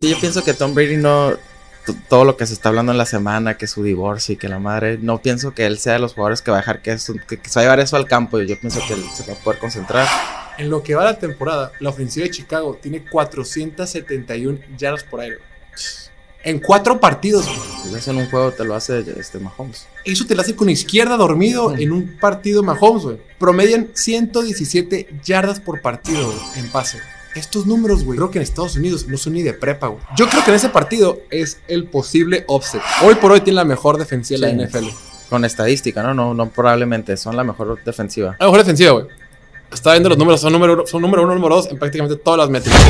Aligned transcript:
Sí, 0.00 0.10
yo 0.10 0.20
pienso 0.20 0.44
que 0.44 0.54
Tom 0.54 0.74
Brady 0.74 0.96
no. 0.96 1.32
Todo 2.08 2.24
lo 2.24 2.36
que 2.36 2.46
se 2.46 2.52
está 2.52 2.68
hablando 2.68 2.92
en 2.92 2.98
la 2.98 3.06
semana, 3.06 3.56
que 3.56 3.66
su 3.66 3.82
divorcio 3.82 4.34
y 4.34 4.36
que 4.36 4.48
la 4.48 4.60
madre. 4.60 4.96
No 5.00 5.20
pienso 5.20 5.54
que 5.54 5.66
él 5.66 5.76
sea 5.78 5.94
de 5.94 5.98
los 5.98 6.14
jugadores 6.14 6.40
que 6.40 6.52
va 6.52 6.58
a 6.58 6.60
dejar 6.60 6.82
que, 6.82 6.92
eso, 6.92 7.14
que, 7.26 7.40
se 7.42 7.58
va 7.58 7.62
a 7.62 7.64
llevar 7.64 7.80
eso 7.80 7.96
al 7.96 8.06
campo. 8.06 8.40
Y 8.40 8.46
yo 8.46 8.60
pienso 8.60 8.78
que 8.86 8.94
él 8.94 9.02
se 9.12 9.24
va 9.24 9.32
a 9.32 9.42
poder 9.42 9.58
concentrar. 9.58 10.06
En 10.56 10.70
lo 10.70 10.84
que 10.84 10.94
va 10.94 11.02
la 11.02 11.18
temporada, 11.18 11.72
la 11.80 11.90
ofensiva 11.90 12.22
de 12.22 12.30
Chicago 12.30 12.78
tiene 12.80 13.04
471 13.10 14.60
yardas 14.76 15.02
por 15.02 15.20
aire. 15.20 15.38
En 16.44 16.60
cuatro 16.60 17.00
partidos. 17.00 17.48
Eso 17.92 18.12
en 18.12 18.18
un 18.18 18.30
juego 18.30 18.52
te 18.52 18.64
lo 18.64 18.76
hace 18.76 19.04
este 19.18 19.40
Mahomes. 19.40 19.88
Eso 20.04 20.26
te 20.26 20.36
lo 20.36 20.42
hace 20.42 20.54
con 20.54 20.70
izquierda 20.70 21.16
dormido 21.16 21.74
en 21.76 21.90
un 21.90 22.18
partido 22.20 22.62
Mahomes, 22.62 23.02
güey. 23.02 23.16
Promedian 23.40 23.88
117 23.94 25.08
yardas 25.24 25.58
por 25.58 25.80
partido 25.80 26.32
en 26.54 26.70
pase. 26.70 27.00
Estos 27.38 27.66
números, 27.66 28.02
güey, 28.02 28.16
creo 28.16 28.32
que 28.32 28.38
en 28.38 28.42
Estados 28.42 28.74
Unidos 28.74 29.06
no 29.06 29.16
son 29.16 29.34
ni 29.34 29.42
de 29.42 29.52
prepa, 29.52 29.86
güey. 29.86 30.02
Yo 30.16 30.28
creo 30.28 30.42
que 30.42 30.50
en 30.50 30.56
ese 30.56 30.70
partido 30.70 31.20
es 31.30 31.60
el 31.68 31.84
posible 31.84 32.44
offset. 32.48 32.82
Hoy 33.04 33.14
por 33.14 33.30
hoy 33.30 33.40
tiene 33.42 33.54
la 33.54 33.64
mejor 33.64 33.96
defensiva 33.96 34.48
de 34.48 34.56
la 34.56 34.66
NFL. 34.66 34.86
Con 35.30 35.44
estadística, 35.44 36.02
¿no? 36.02 36.14
No, 36.14 36.34
no 36.34 36.48
probablemente. 36.48 37.16
Son 37.16 37.36
la 37.36 37.44
mejor 37.44 37.78
defensiva. 37.84 38.34
La 38.40 38.46
mejor 38.46 38.58
defensiva, 38.58 38.90
güey. 38.90 39.06
Está 39.72 39.92
viendo 39.92 40.08
los 40.08 40.18
números, 40.18 40.40
son 40.40 40.52
número, 40.52 40.84
son 40.84 41.00
número 41.00 41.22
uno, 41.22 41.34
número 41.34 41.54
dos 41.54 41.70
en 41.70 41.78
prácticamente 41.78 42.16
todas 42.16 42.38
las 42.38 42.50
métricas. 42.50 42.82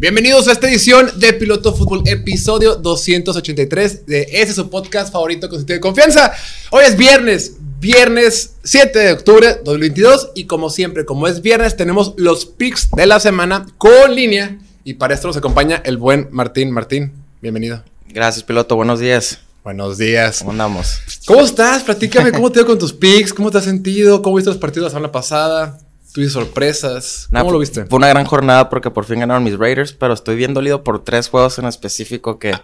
Bienvenidos 0.00 0.46
a 0.46 0.52
esta 0.52 0.68
edición 0.68 1.10
de 1.16 1.32
Piloto 1.32 1.74
Fútbol, 1.74 2.02
episodio 2.06 2.76
283 2.76 4.06
de 4.06 4.28
ese 4.30 4.54
su 4.54 4.70
podcast 4.70 5.12
favorito 5.12 5.48
con 5.48 5.58
sentido 5.58 5.74
de 5.74 5.80
confianza. 5.80 6.32
Hoy 6.70 6.84
es 6.86 6.96
viernes, 6.96 7.56
viernes 7.80 8.54
7 8.62 8.96
de 8.96 9.12
octubre 9.12 9.56
2022 9.64 10.30
y 10.36 10.44
como 10.44 10.70
siempre, 10.70 11.04
como 11.04 11.26
es 11.26 11.42
viernes, 11.42 11.76
tenemos 11.76 12.14
los 12.16 12.46
picks 12.46 12.92
de 12.92 13.06
la 13.06 13.18
semana 13.18 13.66
con 13.76 14.14
línea 14.14 14.60
y 14.84 14.94
para 14.94 15.14
esto 15.14 15.26
nos 15.26 15.36
acompaña 15.36 15.82
el 15.84 15.96
buen 15.96 16.28
Martín. 16.30 16.70
Martín, 16.70 17.12
bienvenido. 17.42 17.82
Gracias, 18.08 18.44
piloto. 18.44 18.76
Buenos 18.76 19.00
días. 19.00 19.40
Buenos 19.64 19.98
días. 19.98 20.38
¿Cómo 20.38 20.52
andamos? 20.52 21.00
¿Cómo 21.26 21.40
estás? 21.40 21.82
Platícame 21.82 22.30
cómo 22.32 22.52
te 22.52 22.60
dio 22.60 22.66
con 22.68 22.78
tus 22.78 22.92
picks, 22.92 23.34
cómo 23.34 23.50
te 23.50 23.58
has 23.58 23.64
sentido, 23.64 24.22
cómo 24.22 24.36
viste 24.36 24.48
los 24.48 24.58
partidos 24.58 24.84
la 24.84 24.90
semana 24.90 25.10
pasada. 25.10 25.80
¿Tuviste 26.18 26.32
sorpresas? 26.32 27.28
¿Cómo 27.30 27.52
lo 27.52 27.60
viste? 27.60 27.86
Fue 27.86 27.96
una 27.96 28.08
gran 28.08 28.24
jornada 28.24 28.68
porque 28.70 28.90
por 28.90 29.04
fin 29.04 29.20
ganaron 29.20 29.44
mis 29.44 29.56
Raiders, 29.56 29.92
pero 29.92 30.14
estoy 30.14 30.34
bien 30.34 30.52
dolido 30.52 30.82
por 30.82 31.04
tres 31.04 31.28
juegos 31.28 31.60
en 31.60 31.66
específico 31.66 32.40
que, 32.40 32.58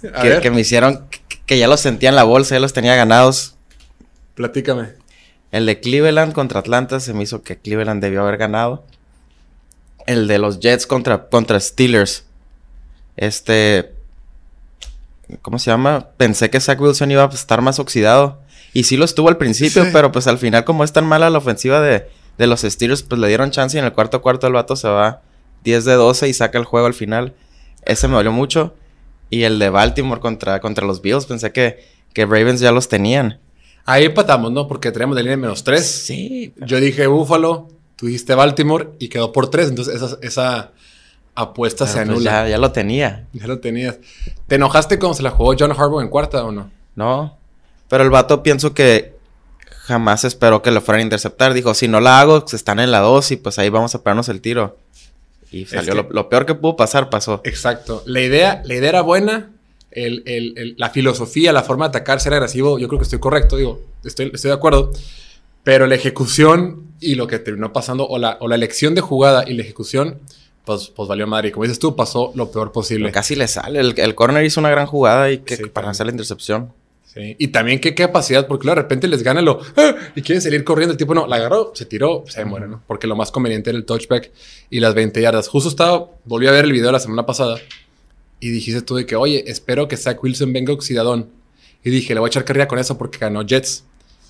que, 0.42 0.50
me 0.52 0.60
hicieron 0.60 1.04
que, 1.44 1.58
ya 1.58 1.66
los 1.66 1.80
sentía 1.80 2.10
en 2.10 2.14
la 2.14 2.22
bolsa, 2.22 2.54
ya 2.54 2.60
los 2.60 2.72
tenía 2.72 2.94
ganados. 2.94 3.56
Platícame. 4.36 4.90
El 5.50 5.66
de 5.66 5.80
Cleveland 5.80 6.32
contra 6.34 6.60
Atlanta 6.60 7.00
se 7.00 7.12
me 7.14 7.24
hizo 7.24 7.42
que 7.42 7.58
Cleveland 7.58 8.00
debió 8.00 8.22
haber 8.22 8.36
ganado. 8.36 8.84
El 10.06 10.28
de 10.28 10.38
los 10.38 10.60
Jets 10.60 10.86
contra, 10.86 11.28
contra 11.30 11.58
Steelers. 11.58 12.26
Este. 13.16 13.92
¿Cómo 15.42 15.58
se 15.58 15.72
llama? 15.72 16.10
Pensé 16.16 16.48
que 16.48 16.60
Zach 16.60 16.80
Wilson 16.80 17.10
iba 17.10 17.24
a 17.24 17.28
estar 17.28 17.60
más 17.60 17.80
oxidado. 17.80 18.38
Y 18.72 18.84
sí 18.84 18.96
lo 18.96 19.04
estuvo 19.04 19.28
al 19.28 19.36
principio, 19.36 19.84
pero 19.92 20.12
pues 20.12 20.28
al 20.28 20.38
final, 20.38 20.62
como 20.62 20.84
es 20.84 20.92
tan 20.92 21.06
mala 21.06 21.28
la 21.28 21.38
ofensiva 21.38 21.80
de, 21.80 22.06
de 22.38 22.46
los 22.46 22.62
Steelers, 22.62 23.02
pues 23.02 23.20
le 23.20 23.28
dieron 23.28 23.50
chance 23.50 23.76
y 23.76 23.80
en 23.80 23.84
el 23.84 23.92
cuarto 23.92 24.22
cuarto 24.22 24.46
el 24.46 24.52
vato 24.52 24.76
se 24.76 24.88
va 24.88 25.22
10 25.64 25.84
de 25.84 25.94
12 25.94 26.28
y 26.28 26.32
saca 26.32 26.58
el 26.58 26.64
juego 26.64 26.86
al 26.86 26.94
final. 26.94 27.34
Ese 27.84 28.08
me 28.08 28.14
dolió 28.14 28.32
mucho. 28.32 28.74
Y 29.30 29.42
el 29.42 29.58
de 29.58 29.68
Baltimore 29.68 30.20
contra, 30.20 30.60
contra 30.60 30.86
los 30.86 31.02
Bills, 31.02 31.26
pensé 31.26 31.52
que, 31.52 31.84
que 32.14 32.24
Ravens 32.24 32.60
ya 32.60 32.72
los 32.72 32.88
tenían. 32.88 33.40
Ahí 33.84 34.04
empatamos, 34.04 34.52
¿no? 34.52 34.68
Porque 34.68 34.90
teníamos 34.90 35.16
de 35.16 35.22
línea 35.22 35.36
de 35.36 35.42
menos 35.42 35.64
3. 35.64 35.84
Sí. 35.84 36.54
Yo 36.56 36.80
dije 36.80 37.06
Buffalo, 37.06 37.68
tú 37.96 38.06
dijiste 38.06 38.34
Baltimore 38.34 38.90
y 38.98 39.08
quedó 39.08 39.32
por 39.32 39.50
3. 39.50 39.70
Entonces 39.70 39.96
esa, 39.96 40.18
esa 40.22 40.72
apuesta 41.34 41.86
se 41.86 41.98
pues, 41.98 42.08
anula. 42.08 42.44
ya, 42.44 42.48
ya, 42.48 42.58
lo 42.58 42.72
tenía. 42.72 43.26
Ya 43.32 43.46
lo 43.46 43.58
tenías. 43.58 43.98
¿Te 44.46 44.54
enojaste 44.54 44.98
cuando 44.98 45.14
se 45.14 45.22
la 45.22 45.30
jugó 45.30 45.54
John 45.58 45.72
Harbaugh 45.72 46.00
en 46.00 46.08
cuarta 46.08 46.44
o 46.44 46.52
no? 46.52 46.70
No. 46.94 47.36
Pero 47.88 48.04
el 48.04 48.10
vato 48.10 48.42
pienso 48.42 48.74
que 48.74 49.17
jamás 49.88 50.24
esperó 50.24 50.62
que 50.62 50.70
lo 50.70 50.80
fueran 50.80 51.00
a 51.00 51.02
interceptar. 51.04 51.54
Dijo, 51.54 51.74
si 51.74 51.88
no 51.88 52.00
la 52.00 52.20
hago, 52.20 52.40
pues, 52.40 52.54
están 52.54 52.78
en 52.78 52.90
la 52.90 53.00
2 53.00 53.32
y 53.32 53.36
pues 53.36 53.58
ahí 53.58 53.70
vamos 53.70 53.94
a 53.94 54.02
pegarnos 54.02 54.28
el 54.28 54.40
tiro. 54.40 54.76
Y 55.50 55.64
salió 55.64 55.94
lo, 55.94 56.28
peor 56.28 56.44
que 56.44 56.54
pudo 56.54 56.76
pasar, 56.76 57.08
pasó. 57.08 57.40
Exacto. 57.44 58.02
La 58.06 58.20
idea, 58.20 58.62
la 58.64 58.74
idea 58.74 58.90
era 58.90 59.00
buena. 59.00 59.50
la 59.94 60.90
filosofía, 60.90 61.52
la 61.52 61.62
forma 61.62 61.86
de 61.86 61.88
atacar, 61.88 62.20
ser 62.20 62.34
agresivo, 62.34 62.78
yo 62.78 62.86
creo 62.86 62.98
que 62.98 63.04
estoy 63.04 63.18
correcto, 63.18 63.56
digo, 63.56 63.80
estoy, 64.04 64.30
estoy 64.32 64.50
de 64.50 64.54
acuerdo. 64.54 64.92
Pero 65.64 65.86
la 65.86 65.94
ejecución 65.94 66.92
y 67.00 67.14
lo 67.14 67.26
que 67.26 67.38
terminó 67.38 67.72
pasando, 67.72 68.06
o 68.06 68.18
la, 68.18 68.36
o 68.40 68.48
la 68.48 68.54
elección 68.54 68.94
de 68.94 69.00
jugada 69.00 69.44
y 69.46 69.54
la 69.54 69.62
ejecución, 69.62 70.18
pues, 70.64 70.92
pues 70.94 71.08
valió 71.08 71.26
madre. 71.26 71.48
Y 71.48 71.52
como 71.52 71.64
dices 71.64 71.78
tú, 71.78 71.96
pasó 71.96 72.32
lo 72.34 72.50
peor 72.50 72.72
posible. 72.72 73.10
casi 73.10 73.34
le 73.34 73.48
sale. 73.48 73.80
El, 73.80 73.94
el 73.98 74.14
corner 74.14 74.44
hizo 74.44 74.60
una 74.60 74.70
gran 74.70 74.86
jugada 74.86 75.30
y 75.30 75.38
que 75.38 75.56
para 75.68 75.88
hacer 75.90 76.06
la 76.06 76.12
intercepción. 76.12 76.72
Y 77.16 77.48
también 77.48 77.80
qué 77.80 77.94
capacidad, 77.94 78.46
porque 78.46 78.68
de 78.68 78.74
repente 78.74 79.08
les 79.08 79.22
gana 79.22 79.42
lo 79.42 79.60
¡ah! 79.76 79.94
y 80.14 80.22
quieren 80.22 80.42
salir 80.42 80.62
corriendo. 80.62 80.92
El 80.92 80.98
tipo 80.98 81.14
no, 81.14 81.26
la 81.26 81.36
agarró, 81.36 81.72
se 81.74 81.84
tiró, 81.84 82.24
se 82.28 82.44
muere, 82.44 82.68
¿no? 82.68 82.82
Porque 82.86 83.06
lo 83.06 83.16
más 83.16 83.32
conveniente 83.32 83.70
era 83.70 83.78
el 83.78 83.84
touchback 83.84 84.30
y 84.70 84.80
las 84.80 84.94
20 84.94 85.20
yardas. 85.20 85.48
Justo 85.48 85.68
estaba, 85.68 86.10
volví 86.24 86.46
a 86.46 86.52
ver 86.52 86.64
el 86.64 86.72
video 86.72 86.92
la 86.92 87.00
semana 87.00 87.26
pasada 87.26 87.58
y 88.40 88.50
dijiste 88.50 88.82
tú 88.82 88.94
de 88.94 89.06
que, 89.06 89.16
oye, 89.16 89.44
espero 89.50 89.88
que 89.88 89.96
Zach 89.96 90.22
Wilson 90.22 90.52
venga 90.52 90.72
oxidadón. 90.72 91.30
Y 91.82 91.90
dije, 91.90 92.14
le 92.14 92.20
voy 92.20 92.28
a 92.28 92.30
echar 92.30 92.44
carrera 92.44 92.68
con 92.68 92.78
eso 92.78 92.98
porque 92.98 93.18
ganó 93.18 93.42
Jets. 93.42 93.84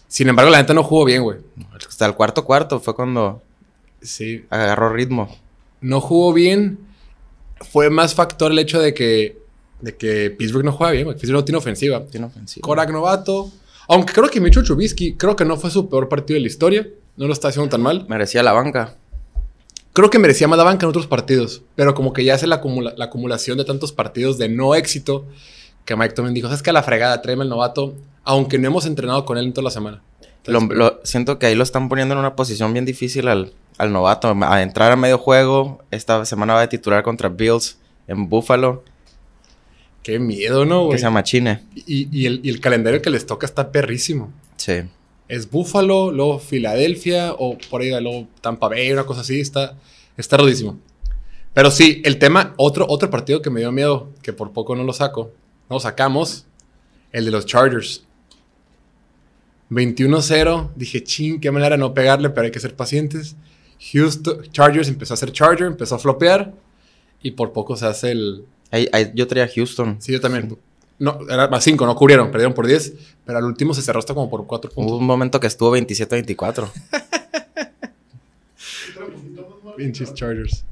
Sin 0.07 0.29
embargo, 0.29 0.51
la 0.51 0.59
gente 0.59 0.75
no 0.75 0.83
jugó 0.83 1.05
bien, 1.05 1.23
güey. 1.23 1.39
Hasta 1.87 2.07
el 2.07 2.15
cuarto 2.15 2.45
cuarto 2.45 2.81
fue 2.81 2.95
cuando 2.95 3.43
sí. 4.01 4.45
agarró 4.49 4.93
ritmo. 4.93 5.37
No 5.81 6.01
jugó 6.01 6.33
bien. 6.33 6.79
Fue 7.71 7.91
más 7.91 8.15
factor 8.15 8.53
el 8.53 8.59
hecho 8.59 8.81
de 8.81 8.95
que 8.95 9.37
de 9.81 9.97
que 9.97 10.31
Pittsburgh 10.31 10.65
no 10.65 10.73
juega 10.73 10.93
bien, 10.93 11.07
Pittsburgh 11.09 11.33
no 11.33 11.45
tiene 11.45 11.59
ofensiva. 11.59 12.05
Tiene 12.07 12.27
ofensiva. 12.27 12.65
Korak 12.65 12.91
novato. 12.91 13.51
Aunque 13.89 14.13
creo 14.13 14.29
que 14.29 14.41
Micho 14.41 14.63
Chubisky, 14.63 15.15
creo 15.15 15.35
que 15.35 15.45
no 15.45 15.57
fue 15.57 15.71
su 15.71 15.89
peor 15.89 16.09
partido 16.09 16.37
de 16.37 16.41
la 16.41 16.47
historia. 16.47 16.89
No 17.17 17.27
lo 17.27 17.33
está 17.33 17.49
haciendo 17.49 17.71
tan 17.71 17.81
mal. 17.81 18.07
Merecía 18.09 18.43
la 18.43 18.53
banca. 18.53 18.97
Creo 19.93 20.11
que 20.11 20.19
merecía 20.19 20.47
más 20.47 20.59
la 20.59 20.65
banca 20.65 20.85
en 20.87 20.91
otros 20.91 21.07
partidos. 21.07 21.63
Pero 21.75 21.95
como 21.95 22.13
que 22.13 22.25
ya 22.25 22.35
hace 22.35 22.47
la, 22.47 22.61
la 22.97 23.05
acumulación 23.05 23.59
de 23.59 23.65
tantos 23.65 23.93
partidos 23.93 24.39
de 24.39 24.49
no 24.49 24.75
éxito 24.75 25.25
que 25.85 25.97
Mike 25.97 26.15
Tomlin 26.15 26.35
dijo, 26.35 26.49
¿sabes 26.49 26.63
que 26.63 26.71
a 26.71 26.75
la 26.75 26.83
fregada, 26.83 27.23
tráeme 27.23 27.45
el 27.45 27.49
novato? 27.49 27.95
Aunque 28.23 28.59
no 28.59 28.67
hemos 28.69 28.85
entrenado 28.85 29.25
con 29.25 29.39
él 29.39 29.47
en 29.47 29.53
toda 29.55 29.65
la 29.65 29.71
semana. 29.71 30.03
lo, 30.45 31.01
siento 31.03 31.39
que 31.39 31.47
ahí 31.47 31.55
lo 31.55 31.63
están 31.63 31.89
poniendo 31.89 32.13
en 32.13 32.21
una 32.21 32.37
posición 32.37 32.75
bien 32.75 32.85
difícil 32.85 33.27
al, 33.27 33.55
al 33.79 33.93
novato. 33.93 34.37
A 34.43 34.63
entrar 34.63 34.93
a 34.93 34.97
medio 34.97 35.17
juego. 35.17 35.81
Esta 35.91 36.25
semana 36.27 36.53
va 36.53 36.61
a 36.61 36.69
titular 36.69 37.03
contra 37.03 37.31
Bills 37.31 37.79
en 38.07 38.29
Buffalo. 38.29 38.85
Qué 40.09 40.19
miedo, 40.19 40.65
¿no, 40.65 40.87
güey? 40.87 40.97
Que 40.97 41.03
se 41.03 41.11
machine. 41.11 41.61
Y, 41.75 42.09
y, 42.11 42.25
el, 42.25 42.41
y, 42.43 42.49
el, 42.49 42.61
calendario 42.61 43.03
que 43.03 43.11
les 43.11 43.27
toca 43.27 43.45
está 43.45 43.71
perrísimo. 43.71 44.33
Sí. 44.57 44.81
Es 45.29 45.51
Buffalo, 45.51 46.11
luego 46.11 46.39
Filadelfia, 46.39 47.35
o 47.35 47.59
por 47.69 47.83
ahí 47.83 47.91
luego 47.91 48.27
Tampa 48.41 48.69
Bay, 48.69 48.91
una 48.91 49.05
cosa 49.05 49.21
así. 49.21 49.39
Está, 49.39 49.77
está 50.17 50.39
rudísimo. 50.39 50.79
Pero 51.53 51.71
sí, 51.71 52.01
el 52.07 52.19
tema, 52.19 52.55
otro, 52.57 52.87
otro 52.89 53.11
partido 53.11 53.43
que 53.43 53.51
me 53.51 53.61
dio 53.61 53.71
miedo, 53.71 54.11
que 54.23 54.33
por 54.33 54.55
poco 54.55 54.75
no 54.75 54.83
lo 54.83 54.95
saco, 54.95 55.31
no 55.69 55.77
lo 55.77 55.81
sacamos, 55.81 56.47
el 57.13 57.27
de 57.27 57.31
los 57.31 57.45
Chargers. 57.45 58.03
21-0, 59.69 60.71
dije, 60.75 61.05
ching, 61.05 61.39
qué 61.39 61.51
manera 61.51 61.77
no 61.77 61.93
pegarle, 61.93 62.31
pero 62.31 62.47
hay 62.47 62.51
que 62.51 62.61
ser 62.61 62.75
pacientes. 62.75 63.37
Houston, 63.93 64.41
Chargers 64.53 64.89
empezó 64.89 65.13
a 65.13 65.17
hacer 65.17 65.33
Charger, 65.33 65.67
empezó 65.67 65.97
a 65.97 65.99
flopear, 65.99 66.55
y 67.23 67.33
por 67.33 67.53
poco 67.53 67.77
se 67.77 67.85
hace 67.85 68.13
el, 68.13 68.47
yo 69.15 69.27
traía 69.27 69.49
Houston. 69.49 69.97
Sí, 70.01 70.13
yo 70.13 70.21
también. 70.21 70.57
No, 70.99 71.21
era 71.29 71.49
más 71.49 71.63
5, 71.63 71.87
no 71.87 71.95
cubrieron, 71.95 72.31
perdieron 72.31 72.55
por 72.55 72.67
10, 72.67 72.93
pero 73.25 73.39
al 73.39 73.45
último 73.45 73.73
se 73.73 73.83
cerró 73.83 74.01
hasta 74.01 74.15
como 74.15 74.29
por 74.29 74.47
4 74.47 74.71
puntos. 74.71 74.91
Hubo 74.91 74.99
un 74.99 75.07
momento 75.07 75.39
que 75.39 75.47
estuvo 75.47 75.77
27-24. 75.77 76.69
Pinches 79.77 80.13
Chargers. 80.13 80.65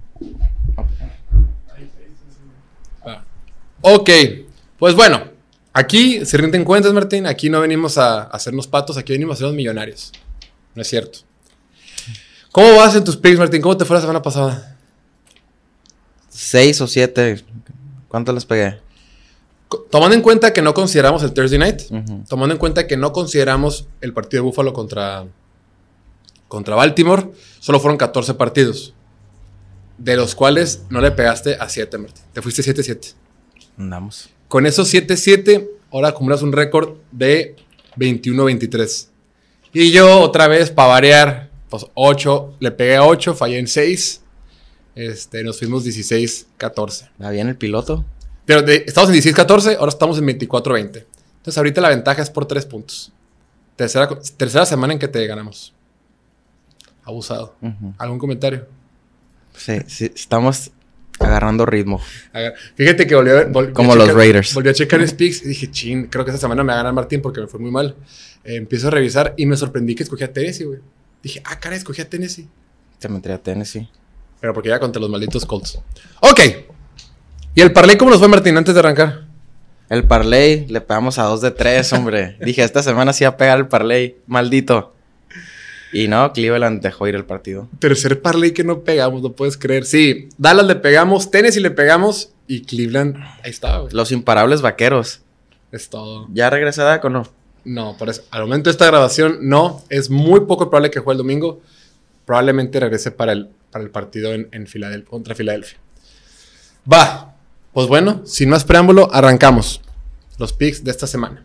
Ah. 3.04 3.22
Ok, 3.82 4.10
pues 4.80 4.96
bueno, 4.96 5.30
aquí 5.72 6.26
se 6.26 6.36
rinden 6.36 6.64
cuentas, 6.64 6.92
Martín. 6.92 7.26
Aquí 7.26 7.48
no 7.48 7.60
venimos 7.60 7.96
a 7.98 8.24
hacernos 8.24 8.66
patos, 8.66 8.96
aquí 8.96 9.12
venimos 9.12 9.34
a 9.34 9.36
hacernos 9.36 9.54
millonarios. 9.54 10.10
No 10.74 10.82
es 10.82 10.88
cierto. 10.88 11.20
¿Cómo 12.50 12.74
vas 12.74 12.96
en 12.96 13.04
tus 13.04 13.16
picks, 13.16 13.38
Martín? 13.38 13.62
¿Cómo 13.62 13.76
te 13.76 13.84
fue 13.84 13.94
la 13.94 14.00
semana 14.00 14.22
pasada? 14.22 14.76
Seis 16.28 16.80
o 16.80 16.86
siete. 16.88 17.44
¿Cuánto 18.08 18.32
les 18.32 18.44
pegué? 18.44 18.80
Tomando 19.90 20.14
en 20.14 20.22
cuenta 20.22 20.52
que 20.52 20.62
no 20.62 20.74
consideramos 20.74 21.22
el 21.22 21.32
Thursday 21.32 21.58
Night, 21.58 21.82
tomando 22.28 22.54
en 22.54 22.58
cuenta 22.58 22.86
que 22.86 22.96
no 22.96 23.12
consideramos 23.12 23.88
el 24.00 24.12
partido 24.12 24.42
de 24.42 24.46
Buffalo 24.48 24.72
contra, 24.72 25.26
contra 26.46 26.76
Baltimore, 26.76 27.30
solo 27.58 27.80
fueron 27.80 27.98
14 27.98 28.34
partidos, 28.34 28.94
de 29.98 30.16
los 30.16 30.34
cuales 30.36 30.84
no 30.88 31.00
le 31.00 31.10
pegaste 31.10 31.56
a 31.56 31.68
7, 31.68 31.98
Martín. 31.98 32.24
Te 32.32 32.42
fuiste 32.42 32.62
7-7. 32.62 33.14
Andamos. 33.76 34.28
Con 34.46 34.66
esos 34.66 34.92
7-7, 34.94 35.68
ahora 35.90 36.08
acumulas 36.08 36.42
un 36.42 36.52
récord 36.52 36.98
de 37.10 37.56
21-23. 37.96 39.08
Y 39.72 39.90
yo 39.90 40.20
otra 40.20 40.46
vez, 40.46 40.70
para 40.70 40.88
variar, 40.88 41.50
pues 41.68 41.86
8, 41.94 42.54
le 42.60 42.70
pegué 42.70 42.96
a 42.96 43.04
8, 43.04 43.34
fallé 43.34 43.58
en 43.58 43.66
6. 43.66 44.22
Este, 44.96 45.44
nos 45.44 45.58
fuimos 45.60 45.84
16-14. 45.86 47.10
¿Va 47.22 47.30
bien 47.30 47.48
el 47.48 47.56
piloto? 47.56 48.04
Pero 48.44 48.62
de- 48.62 48.82
estamos 48.86 49.10
en 49.10 49.16
16-14, 49.16 49.76
ahora 49.78 49.90
estamos 49.90 50.18
en 50.18 50.24
24-20. 50.26 51.04
Entonces 51.36 51.58
ahorita 51.58 51.80
la 51.80 51.90
ventaja 51.90 52.22
es 52.22 52.30
por 52.30 52.46
3 52.46 52.64
puntos. 52.66 53.12
Tercera, 53.76 54.08
tercera 54.36 54.66
semana 54.66 54.94
en 54.94 54.98
que 54.98 55.06
te 55.06 55.24
ganamos. 55.26 55.72
Abusado. 57.04 57.54
¿Algún 57.98 58.18
comentario? 58.18 58.66
Sí, 59.54 59.78
sí, 59.86 60.10
estamos 60.14 60.70
agarrando 61.20 61.64
ritmo. 61.66 62.00
Agar- 62.32 62.54
Fíjate 62.74 63.06
que 63.06 63.14
volví 63.14 63.30
a 63.30 63.34
ver. 63.34 63.46
volví 63.48 63.70
a 63.70 63.74
Como 63.74 63.94
los 63.94 64.12
Raiders. 64.12 64.54
Volví 64.54 64.68
a 64.70 64.74
checar 64.74 65.06
Speaks 65.06 65.44
y 65.44 65.48
dije, 65.48 65.70
chin, 65.70 66.06
creo 66.06 66.24
que 66.24 66.30
esta 66.30 66.40
semana 66.40 66.62
me 66.64 66.68
va 66.68 66.74
a 66.74 66.76
ganar 66.78 66.92
Martín 66.94 67.20
porque 67.22 67.40
me 67.40 67.46
fue 67.46 67.60
muy 67.60 67.70
mal. 67.70 67.94
Eh, 68.44 68.56
empiezo 68.56 68.88
a 68.88 68.90
revisar 68.90 69.34
y 69.36 69.46
me 69.46 69.56
sorprendí 69.56 69.94
que 69.94 70.02
escogí 70.02 70.24
a 70.24 70.32
Tennessee, 70.32 70.64
güey. 70.64 70.80
Dije, 71.22 71.42
ah, 71.44 71.58
cara, 71.60 71.76
escogí 71.76 72.02
a 72.02 72.08
Tennessee. 72.08 72.48
Te 72.98 73.08
metería 73.08 73.36
a 73.36 73.42
Tennessee. 73.42 73.88
Pero 74.40 74.52
porque 74.52 74.68
ya 74.68 74.78
contra 74.78 75.00
los 75.00 75.10
malditos 75.10 75.44
Colts. 75.46 75.78
Ok. 76.20 76.40
¿Y 77.54 77.60
el 77.60 77.72
parlay 77.72 77.96
cómo 77.96 78.10
nos 78.10 78.20
fue, 78.20 78.28
Martín, 78.28 78.56
antes 78.56 78.74
de 78.74 78.80
arrancar? 78.80 79.26
El 79.88 80.04
parlay, 80.04 80.66
le 80.66 80.80
pegamos 80.80 81.18
a 81.18 81.24
2 81.24 81.40
de 81.40 81.50
3, 81.52 81.92
hombre. 81.92 82.36
Dije, 82.44 82.62
esta 82.62 82.82
semana 82.82 83.12
sí 83.12 83.24
va 83.24 83.30
a 83.30 83.36
pegar 83.36 83.58
el 83.58 83.68
parlay. 83.68 84.16
Maldito. 84.26 84.94
Y 85.92 86.08
no, 86.08 86.32
Cleveland 86.32 86.82
dejó 86.82 87.06
ir 87.06 87.14
el 87.14 87.24
partido. 87.24 87.68
Tercer 87.78 88.20
parlay 88.20 88.52
que 88.52 88.64
no 88.64 88.80
pegamos, 88.80 89.22
no 89.22 89.32
puedes 89.32 89.56
creer. 89.56 89.84
Sí, 89.84 90.28
Dallas 90.36 90.66
le 90.66 90.74
pegamos, 90.74 91.30
Tennessee 91.30 91.60
le 91.60 91.70
pegamos 91.70 92.32
y 92.46 92.62
Cleveland, 92.62 93.16
ahí 93.42 93.50
estaba, 93.50 93.78
güey. 93.78 93.94
Los 93.94 94.12
imparables 94.12 94.60
vaqueros. 94.60 95.22
Es 95.72 95.88
todo. 95.88 96.26
¿Ya 96.32 96.50
regresa 96.50 96.84
Dak 96.84 97.04
o 97.04 97.10
no? 97.10 97.28
No, 97.64 97.96
por 97.96 98.08
eso, 98.08 98.22
al 98.30 98.42
momento 98.42 98.68
de 98.68 98.72
esta 98.72 98.86
grabación, 98.86 99.38
no. 99.42 99.82
Es 99.88 100.10
muy 100.10 100.40
poco 100.40 100.68
probable 100.68 100.90
que 100.90 101.00
juegue 101.00 101.14
el 101.14 101.18
domingo. 101.18 101.60
Probablemente 102.24 102.78
regrese 102.78 103.10
para 103.10 103.32
el, 103.32 103.48
para 103.70 103.84
el 103.84 103.90
partido 103.90 104.32
en, 104.32 104.48
contra 105.08 105.34
Filadelfia. 105.34 105.78
Va. 106.90 107.34
Pues 107.72 107.88
bueno, 107.88 108.22
sin 108.24 108.48
más 108.48 108.64
preámbulo, 108.64 109.12
arrancamos 109.12 109.82
los 110.38 110.52
picks 110.52 110.82
de 110.82 110.90
esta 110.90 111.06
semana. 111.06 111.44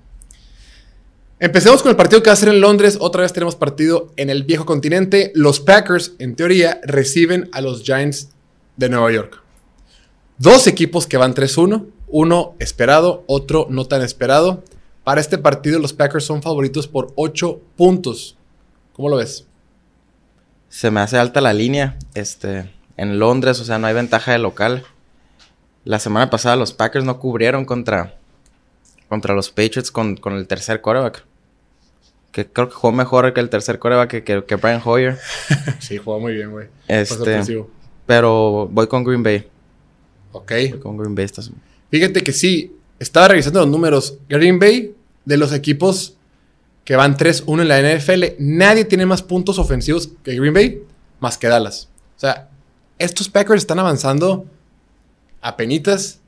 Empecemos 1.39 1.81
con 1.81 1.89
el 1.89 1.97
partido 1.97 2.21
que 2.21 2.29
va 2.29 2.33
a 2.33 2.37
ser 2.37 2.49
en 2.49 2.61
Londres. 2.61 2.97
Otra 3.01 3.23
vez 3.23 3.33
tenemos 3.33 3.55
partido 3.55 4.13
en 4.15 4.29
el 4.29 4.43
viejo 4.43 4.65
continente. 4.65 5.31
Los 5.33 5.59
Packers, 5.59 6.13
en 6.19 6.35
teoría, 6.35 6.79
reciben 6.83 7.49
a 7.51 7.61
los 7.61 7.83
Giants 7.83 8.29
de 8.77 8.89
Nueva 8.89 9.11
York. 9.11 9.41
Dos 10.37 10.67
equipos 10.67 11.07
que 11.07 11.17
van 11.17 11.33
3-1. 11.33 11.85
Uno 12.07 12.55
esperado, 12.59 13.23
otro 13.27 13.67
no 13.69 13.85
tan 13.85 14.01
esperado. 14.01 14.63
Para 15.03 15.19
este 15.19 15.37
partido, 15.37 15.79
los 15.79 15.93
Packers 15.93 16.25
son 16.25 16.43
favoritos 16.43 16.87
por 16.87 17.11
8 17.15 17.59
puntos. 17.75 18.37
¿Cómo 18.93 19.09
lo 19.09 19.15
ves? 19.15 19.47
Se 20.71 20.89
me 20.89 21.01
hace 21.01 21.17
alta 21.17 21.41
la 21.41 21.53
línea. 21.53 21.97
Este, 22.13 22.71
en 22.95 23.19
Londres, 23.19 23.59
o 23.59 23.65
sea, 23.65 23.77
no 23.77 23.87
hay 23.87 23.93
ventaja 23.93 24.31
de 24.31 24.39
local. 24.39 24.85
La 25.83 25.99
semana 25.99 26.29
pasada 26.29 26.55
los 26.55 26.71
Packers 26.71 27.03
no 27.03 27.19
cubrieron 27.19 27.65
contra, 27.65 28.15
contra 29.09 29.35
los 29.35 29.49
Patriots 29.49 29.91
con, 29.91 30.15
con 30.15 30.33
el 30.33 30.47
tercer 30.47 30.79
quarterback. 30.79 31.25
Que 32.31 32.47
creo 32.47 32.69
que 32.69 32.75
jugó 32.75 32.93
mejor 32.93 33.33
que 33.33 33.41
el 33.41 33.49
tercer 33.49 33.79
quarterback 33.79 34.09
que, 34.09 34.23
que, 34.23 34.45
que 34.45 34.55
Brian 34.55 34.81
Hoyer. 34.83 35.19
Sí, 35.79 35.97
juega 35.97 36.21
muy 36.21 36.35
bien, 36.35 36.51
güey. 36.51 36.69
Este, 36.87 37.65
pero 38.05 38.69
voy 38.71 38.87
con 38.87 39.03
Green 39.03 39.23
Bay. 39.23 39.49
Ok. 40.31 40.51
Voy 40.51 40.79
con 40.79 40.97
Green 40.97 41.13
Bay 41.13 41.27
semana. 41.27 41.61
Fíjate 41.89 42.21
que 42.23 42.31
sí, 42.31 42.73
estaba 42.97 43.27
revisando 43.27 43.59
los 43.59 43.67
números. 43.67 44.17
Green 44.29 44.57
Bay, 44.57 44.95
de 45.25 45.35
los 45.35 45.51
equipos 45.51 46.15
que 46.83 46.95
van 46.95 47.15
3-1 47.15 47.61
en 47.61 47.67
la 47.67 47.97
NFL, 47.97 48.23
nadie 48.39 48.85
tiene 48.85 49.05
más 49.05 49.21
puntos 49.21 49.59
ofensivos 49.59 50.09
que 50.23 50.35
Green 50.35 50.53
Bay, 50.53 50.81
más 51.19 51.37
que 51.37 51.47
Dallas. 51.47 51.89
O 52.17 52.19
sea, 52.19 52.49
estos 52.97 53.29
Packers 53.29 53.61
están 53.61 53.79
avanzando 53.79 54.45
a 55.41 55.57
penitas. 55.57 56.19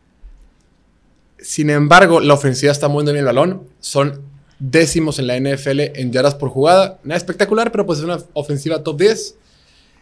Sin 1.40 1.70
embargo, 1.70 2.20
la 2.20 2.34
ofensiva 2.34 2.72
está 2.72 2.88
moviendo 2.88 3.12
bien 3.12 3.20
el 3.20 3.26
balón. 3.26 3.68
Son 3.80 4.22
décimos 4.60 5.20
en 5.20 5.28
la 5.28 5.38
NFL 5.38 5.80
en 5.96 6.12
yardas 6.12 6.36
por 6.36 6.50
jugada. 6.50 7.00
Nada 7.04 7.18
espectacular, 7.18 7.72
pero 7.72 7.86
pues 7.86 8.00
es 8.00 8.06
una 8.06 8.20
ofensiva 8.34 8.82
top 8.84 9.00
10. 9.00 9.36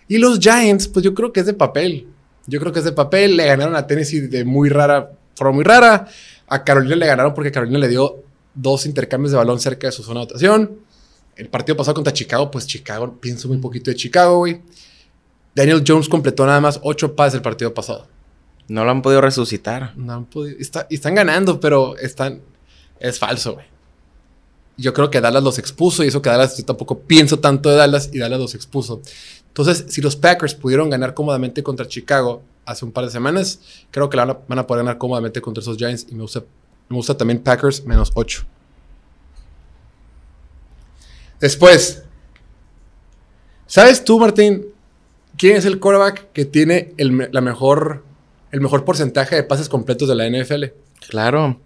Y 0.08 0.18
los 0.18 0.40
Giants, 0.40 0.88
pues 0.88 1.04
yo 1.04 1.14
creo 1.14 1.34
que 1.34 1.40
es 1.40 1.46
de 1.46 1.54
papel. 1.54 2.08
Yo 2.48 2.60
creo 2.60 2.72
que 2.72 2.80
es 2.80 2.86
de 2.86 2.92
papel. 2.92 3.38
Le 3.38 3.46
ganaron 3.46 3.76
a 3.76 3.88
Tennessee 3.88 4.22
de 4.22 4.46
muy 4.46 4.70
rara, 4.70 5.12
forma 5.36 5.54
muy 5.54 5.64
rara. 5.64 6.08
A 6.48 6.64
Carolina 6.64 6.96
le 6.96 7.08
ganaron 7.08 7.34
porque 7.34 7.52
Carolina 7.52 7.80
le 7.80 7.88
dio 7.88 8.24
dos 8.54 8.86
intercambios 8.86 9.32
de 9.32 9.38
balón 9.38 9.60
cerca 9.60 9.88
de 9.88 9.92
su 9.92 10.04
zona 10.04 10.22
de 10.22 10.26
anotación. 10.26 10.80
El 11.36 11.48
partido 11.50 11.76
pasado 11.78 11.96
contra 11.96 12.14
Chicago, 12.14 12.52
pues 12.52 12.68
Chicago, 12.68 13.16
pienso 13.20 13.48
muy 13.48 13.58
poquito 13.58 13.90
de 13.92 13.96
Chicago, 13.96 14.38
güey. 14.40 14.62
Daniel 15.56 15.84
Jones 15.86 16.08
completó 16.10 16.46
nada 16.46 16.62
más 16.62 16.80
ocho 16.84 17.16
pases 17.16 17.36
el 17.36 17.42
partido 17.42 17.74
pasado. 17.74 18.08
No 18.68 18.86
lo 18.86 18.92
han 18.92 19.02
podido 19.02 19.22
resucitar. 19.22 19.94
No 19.98 20.14
han 20.14 20.26
podido- 20.26 20.58
está- 20.60 20.88
y 20.90 20.96
están 20.96 21.16
ganando, 21.16 21.60
pero 21.60 21.98
están. 21.98 22.42
Es 23.00 23.18
falso, 23.20 23.54
güey. 23.56 23.66
Yo 24.78 24.94
creo 24.94 25.10
que 25.10 25.20
Dallas 25.22 25.44
los 25.44 25.60
expuso 25.60 26.04
y 26.04 26.08
eso 26.08 26.22
que 26.22 26.30
Dallas, 26.30 26.58
yo 26.58 26.64
tampoco 26.66 27.00
pienso 27.00 27.40
tanto 27.40 27.70
de 27.70 27.76
Dallas 27.76 28.10
y 28.14 28.20
Dallas 28.20 28.40
los 28.40 28.56
expuso. 28.56 29.02
Entonces, 29.48 29.86
si 29.90 30.02
los 30.02 30.16
Packers 30.16 30.56
pudieron 30.56 30.90
ganar 30.90 31.14
cómodamente 31.14 31.62
contra 31.62 31.88
Chicago 31.88 32.42
hace 32.66 32.86
un 32.86 32.92
par 32.92 33.06
de 33.06 33.12
semanas, 33.12 33.60
creo 33.92 34.10
que 34.10 34.18
la 34.18 34.26
van 34.26 34.36
a, 34.38 34.40
van 34.48 34.60
a 34.60 34.68
poder 34.68 34.84
ganar 34.86 34.98
cómodamente 34.98 35.42
contra 35.42 35.62
esos 35.62 35.78
Giants 35.78 36.08
y 36.10 36.16
me 36.16 36.22
gusta, 36.22 36.44
me 36.92 36.98
gusta 36.98 37.18
también 37.18 37.40
Packers 37.40 37.86
menos 37.86 38.12
8. 38.14 38.46
Después, 41.40 42.04
¿sabes 43.66 44.04
tú, 44.04 44.20
Martín, 44.20 44.68
quién 45.38 45.56
es 45.58 45.66
el 45.66 45.80
quarterback 45.80 46.32
que 46.34 46.46
tiene 46.46 46.94
el, 46.98 47.30
la 47.32 47.42
mejor, 47.42 48.04
el 48.52 48.62
mejor 48.62 48.86
porcentaje 48.86 49.36
de 49.36 49.44
pases 49.44 49.68
completos 49.68 50.08
de 50.08 50.16
la 50.16 50.30
NFL? 50.30 50.66
Claro. 51.10 51.60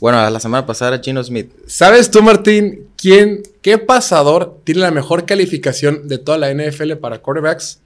Bueno, 0.00 0.28
la 0.28 0.40
semana 0.40 0.66
pasada 0.66 0.94
era 0.94 1.02
Gino 1.02 1.22
Smith. 1.22 1.50
¿Sabes 1.66 2.10
tú, 2.10 2.22
Martín, 2.22 2.88
quién, 2.96 3.42
qué 3.62 3.78
pasador 3.78 4.60
tiene 4.64 4.80
la 4.80 4.90
mejor 4.90 5.24
calificación 5.24 6.08
de 6.08 6.18
toda 6.18 6.38
la 6.38 6.52
NFL 6.52 6.94
para 6.94 7.22
quarterbacks? 7.22 7.80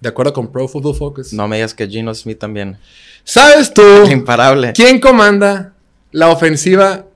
De 0.00 0.08
acuerdo 0.08 0.32
con 0.32 0.50
Pro 0.50 0.66
Football 0.66 0.96
Focus. 0.96 1.32
No 1.32 1.46
me 1.46 1.56
digas 1.56 1.72
que 1.72 1.86
Gino 1.86 2.12
Smith 2.14 2.38
también. 2.38 2.78
¿Sabes 3.22 3.72
tú 3.72 3.82
Imparable. 4.10 4.72
quién 4.72 4.98
comanda 4.98 5.74
la 6.12 6.28
ofensiva 6.28 7.06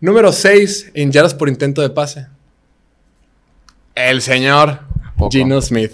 número 0.00 0.32
6 0.32 0.92
en 0.94 1.12
yardas 1.12 1.34
por 1.34 1.48
intento 1.48 1.82
de 1.82 1.90
pase? 1.90 2.26
El 3.94 4.22
señor? 4.22 4.80
Gino 5.30 5.60
Smith. 5.60 5.92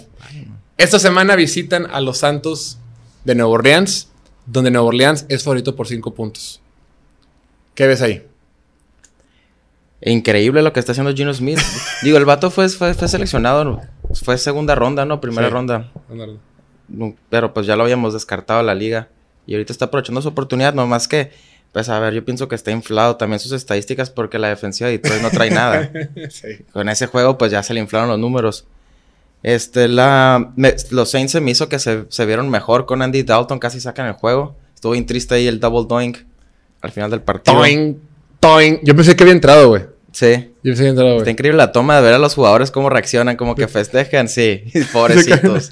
Esta 0.77 0.99
semana 0.99 1.35
visitan 1.35 1.87
a 1.91 1.99
los 2.01 2.19
Santos 2.19 2.77
de 3.25 3.35
Nueva 3.35 3.51
Orleans, 3.51 4.09
donde 4.45 4.71
Nueva 4.71 4.87
Orleans 4.87 5.25
es 5.27 5.43
favorito 5.43 5.75
por 5.75 5.87
5 5.87 6.13
puntos. 6.13 6.61
¿Qué 7.75 7.87
ves 7.87 8.01
ahí? 8.01 8.25
Increíble 10.01 10.61
lo 10.61 10.73
que 10.73 10.79
está 10.79 10.91
haciendo 10.91 11.13
Gino 11.13 11.33
Smith. 11.33 11.59
Digo, 12.03 12.17
el 12.17 12.25
vato 12.25 12.51
fue, 12.51 12.69
fue, 12.69 12.93
fue 12.93 13.07
seleccionado. 13.07 13.81
Fue 14.23 14.37
segunda 14.37 14.75
ronda, 14.75 15.05
¿no? 15.05 15.19
Primera 15.19 15.47
Sí. 15.47 15.53
ronda. 15.53 15.91
Pero 17.29 17.53
pues 17.53 17.65
ya 17.65 17.75
lo 17.75 17.83
habíamos 17.83 18.13
descartado 18.13 18.61
la 18.63 18.75
liga. 18.75 19.09
Y 19.47 19.53
ahorita 19.53 19.73
está 19.73 19.85
aprovechando 19.85 20.21
su 20.21 20.27
oportunidad. 20.29 20.73
Nomás 20.73 21.07
que, 21.07 21.31
pues 21.77 21.89
a 21.89 21.99
ver, 21.99 22.11
yo 22.15 22.25
pienso 22.25 22.47
que 22.47 22.55
está 22.55 22.71
inflado 22.71 23.17
también 23.17 23.39
sus 23.39 23.51
estadísticas 23.51 24.09
porque 24.09 24.39
la 24.39 24.47
defensiva 24.49 24.89
de 24.89 24.97
Detroit 24.97 25.21
no 25.21 25.29
trae 25.29 25.51
nada. 25.51 25.91
sí. 26.31 26.47
Con 26.73 26.89
ese 26.89 27.05
juego, 27.05 27.37
pues 27.37 27.51
ya 27.51 27.61
se 27.61 27.75
le 27.75 27.79
inflaron 27.79 28.09
los 28.09 28.17
números. 28.17 28.65
Este, 29.43 29.87
la. 29.87 30.53
me- 30.55 30.75
los 30.89 31.11
Saints 31.11 31.33
se 31.33 31.39
me 31.39 31.51
hizo 31.51 31.69
que 31.69 31.77
se, 31.77 32.05
se 32.09 32.25
vieron 32.25 32.49
mejor 32.49 32.87
con 32.87 33.03
Andy 33.03 33.21
Dalton, 33.21 33.59
casi 33.59 33.79
sacan 33.79 34.07
el 34.07 34.13
juego. 34.13 34.55
Estuvo 34.73 34.93
bien 34.93 35.05
triste 35.05 35.35
ahí 35.35 35.45
el 35.45 35.59
double 35.59 35.85
doink 35.87 36.17
al 36.81 36.91
final 36.91 37.11
del 37.11 37.21
partido. 37.21 37.55
Toing, 37.55 38.01
toing. 38.39 38.79
Yo 38.81 38.95
pensé 38.95 39.15
que 39.15 39.23
había 39.23 39.33
entrado, 39.35 39.67
güey. 39.69 39.83
Sí. 40.11 40.51
Yo 40.63 40.71
pensé 40.71 40.77
que 40.77 40.79
había 40.79 40.89
entrado, 40.89 41.09
Está 41.11 41.23
güey. 41.25 41.31
increíble 41.33 41.57
la 41.57 41.71
toma 41.71 41.95
de 41.97 42.01
ver 42.01 42.15
a 42.15 42.17
los 42.17 42.33
jugadores 42.33 42.71
cómo 42.71 42.89
reaccionan, 42.89 43.35
como 43.35 43.53
que 43.53 43.67
festejan, 43.67 44.29
sí, 44.29 44.63
pobrecitos. 44.93 45.69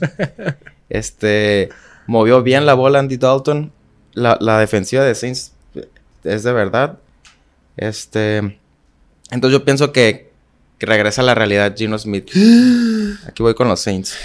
este, 0.88 1.70
movió 2.06 2.44
bien 2.44 2.68
la 2.68 2.76
bola 2.76 3.00
Andy 3.00 3.18
Dalton. 3.18 3.72
La, 4.14 4.38
la 4.40 4.60
defensiva 4.60 5.04
de 5.04 5.14
Saints 5.16 5.52
es 6.26 6.44
de 6.44 6.54
verdad. 6.54 7.00
Este, 7.78 8.38
entonces 9.32 9.60
yo 9.60 9.66
pienso 9.66 9.92
que, 9.92 10.32
que 10.78 10.86
regresa 10.86 11.22
a 11.22 11.26
la 11.26 11.36
realidad 11.36 11.76
Gino 11.76 11.98
Smith. 11.98 12.30
Aquí 13.28 13.44
voy 13.44 13.54
con 13.54 13.68
los 13.68 13.80
Saints. 13.80 14.16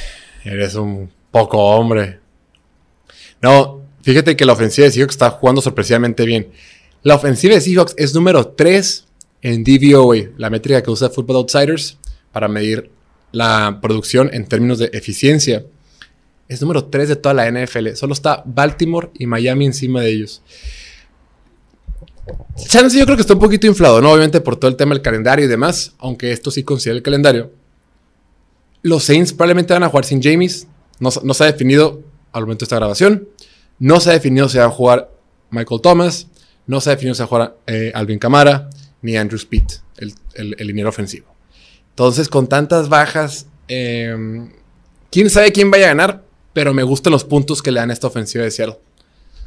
Eres 0.44 0.74
un 0.74 1.10
poco 1.30 1.58
hombre. 1.58 2.20
No, 3.42 3.82
fíjate 4.02 4.36
que 4.36 4.44
la 4.44 4.52
ofensiva 4.52 4.86
de 4.86 4.92
Seahawks 4.92 5.14
está 5.14 5.30
jugando 5.30 5.62
sorpresivamente 5.62 6.24
bien. 6.24 6.48
La 7.02 7.14
ofensiva 7.14 7.54
de 7.54 7.60
Seahawks 7.60 7.94
es 7.96 8.14
número 8.14 8.48
3 8.48 9.06
en 9.42 9.64
DVOA, 9.64 10.32
la 10.36 10.50
métrica 10.50 10.82
que 10.82 10.90
usa 10.90 11.08
Football 11.08 11.36
Outsiders 11.36 11.98
para 12.32 12.48
medir 12.48 12.90
la 13.32 13.78
producción 13.80 14.30
en 14.32 14.46
términos 14.46 14.78
de 14.78 14.90
eficiencia. 14.92 15.64
Es 16.48 16.60
número 16.60 16.84
3 16.84 17.08
de 17.08 17.16
toda 17.16 17.34
la 17.34 17.50
NFL. 17.50 17.94
Solo 17.94 18.12
está 18.12 18.42
Baltimore 18.44 19.10
y 19.14 19.26
Miami 19.26 19.66
encima 19.66 20.00
de 20.02 20.10
ellos. 20.10 20.42
Chance 22.56 22.98
yo 22.98 23.04
creo 23.04 23.16
que 23.16 23.22
está 23.22 23.34
un 23.34 23.40
poquito 23.40 23.66
inflado, 23.66 24.00
¿no? 24.00 24.10
Obviamente 24.10 24.40
por 24.40 24.56
todo 24.56 24.70
el 24.70 24.76
tema 24.76 24.94
del 24.94 25.02
calendario 25.02 25.44
y 25.44 25.48
demás, 25.48 25.94
aunque 25.98 26.32
esto 26.32 26.50
sí 26.50 26.62
considera 26.62 26.96
el 26.96 27.02
calendario. 27.02 27.50
Los 28.82 29.04
Saints 29.04 29.32
probablemente 29.32 29.72
van 29.72 29.82
a 29.82 29.88
jugar 29.88 30.04
sin 30.04 30.22
James. 30.22 30.66
No, 30.98 31.10
se 31.10 31.44
ha 31.44 31.46
definido 31.46 32.02
al 32.32 32.42
momento 32.42 32.60
de 32.60 32.66
esta 32.66 32.76
grabación. 32.76 33.28
No 33.78 34.00
se 34.00 34.10
ha 34.10 34.12
definido 34.12 34.48
si 34.48 34.58
va 34.58 34.64
a 34.64 34.70
jugar 34.70 35.10
Michael 35.50 35.80
Thomas. 35.80 36.28
No 36.66 36.80
se 36.80 36.90
ha 36.90 36.94
definido 36.94 37.14
si 37.14 37.20
va 37.20 37.24
a 37.24 37.28
jugar 37.28 37.56
eh, 37.66 37.92
Alvin 37.94 38.18
Kamara 38.18 38.68
ni 39.02 39.16
Andrew 39.16 39.38
Speed, 39.38 39.64
el, 39.96 40.14
el, 40.34 40.66
liniero 40.66 40.90
ofensivo. 40.90 41.26
Entonces, 41.90 42.28
con 42.28 42.48
tantas 42.48 42.88
bajas, 42.88 43.46
eh, 43.68 44.14
quién 45.10 45.30
sabe 45.30 45.52
quién 45.52 45.70
vaya 45.70 45.86
a 45.86 45.88
ganar, 45.88 46.24
pero 46.52 46.74
me 46.74 46.82
gustan 46.82 47.12
los 47.12 47.24
puntos 47.24 47.62
que 47.62 47.70
le 47.70 47.80
dan 47.80 47.90
a 47.90 47.92
esta 47.92 48.06
ofensiva 48.06 48.44
de 48.44 48.50
Seattle. 48.50 48.78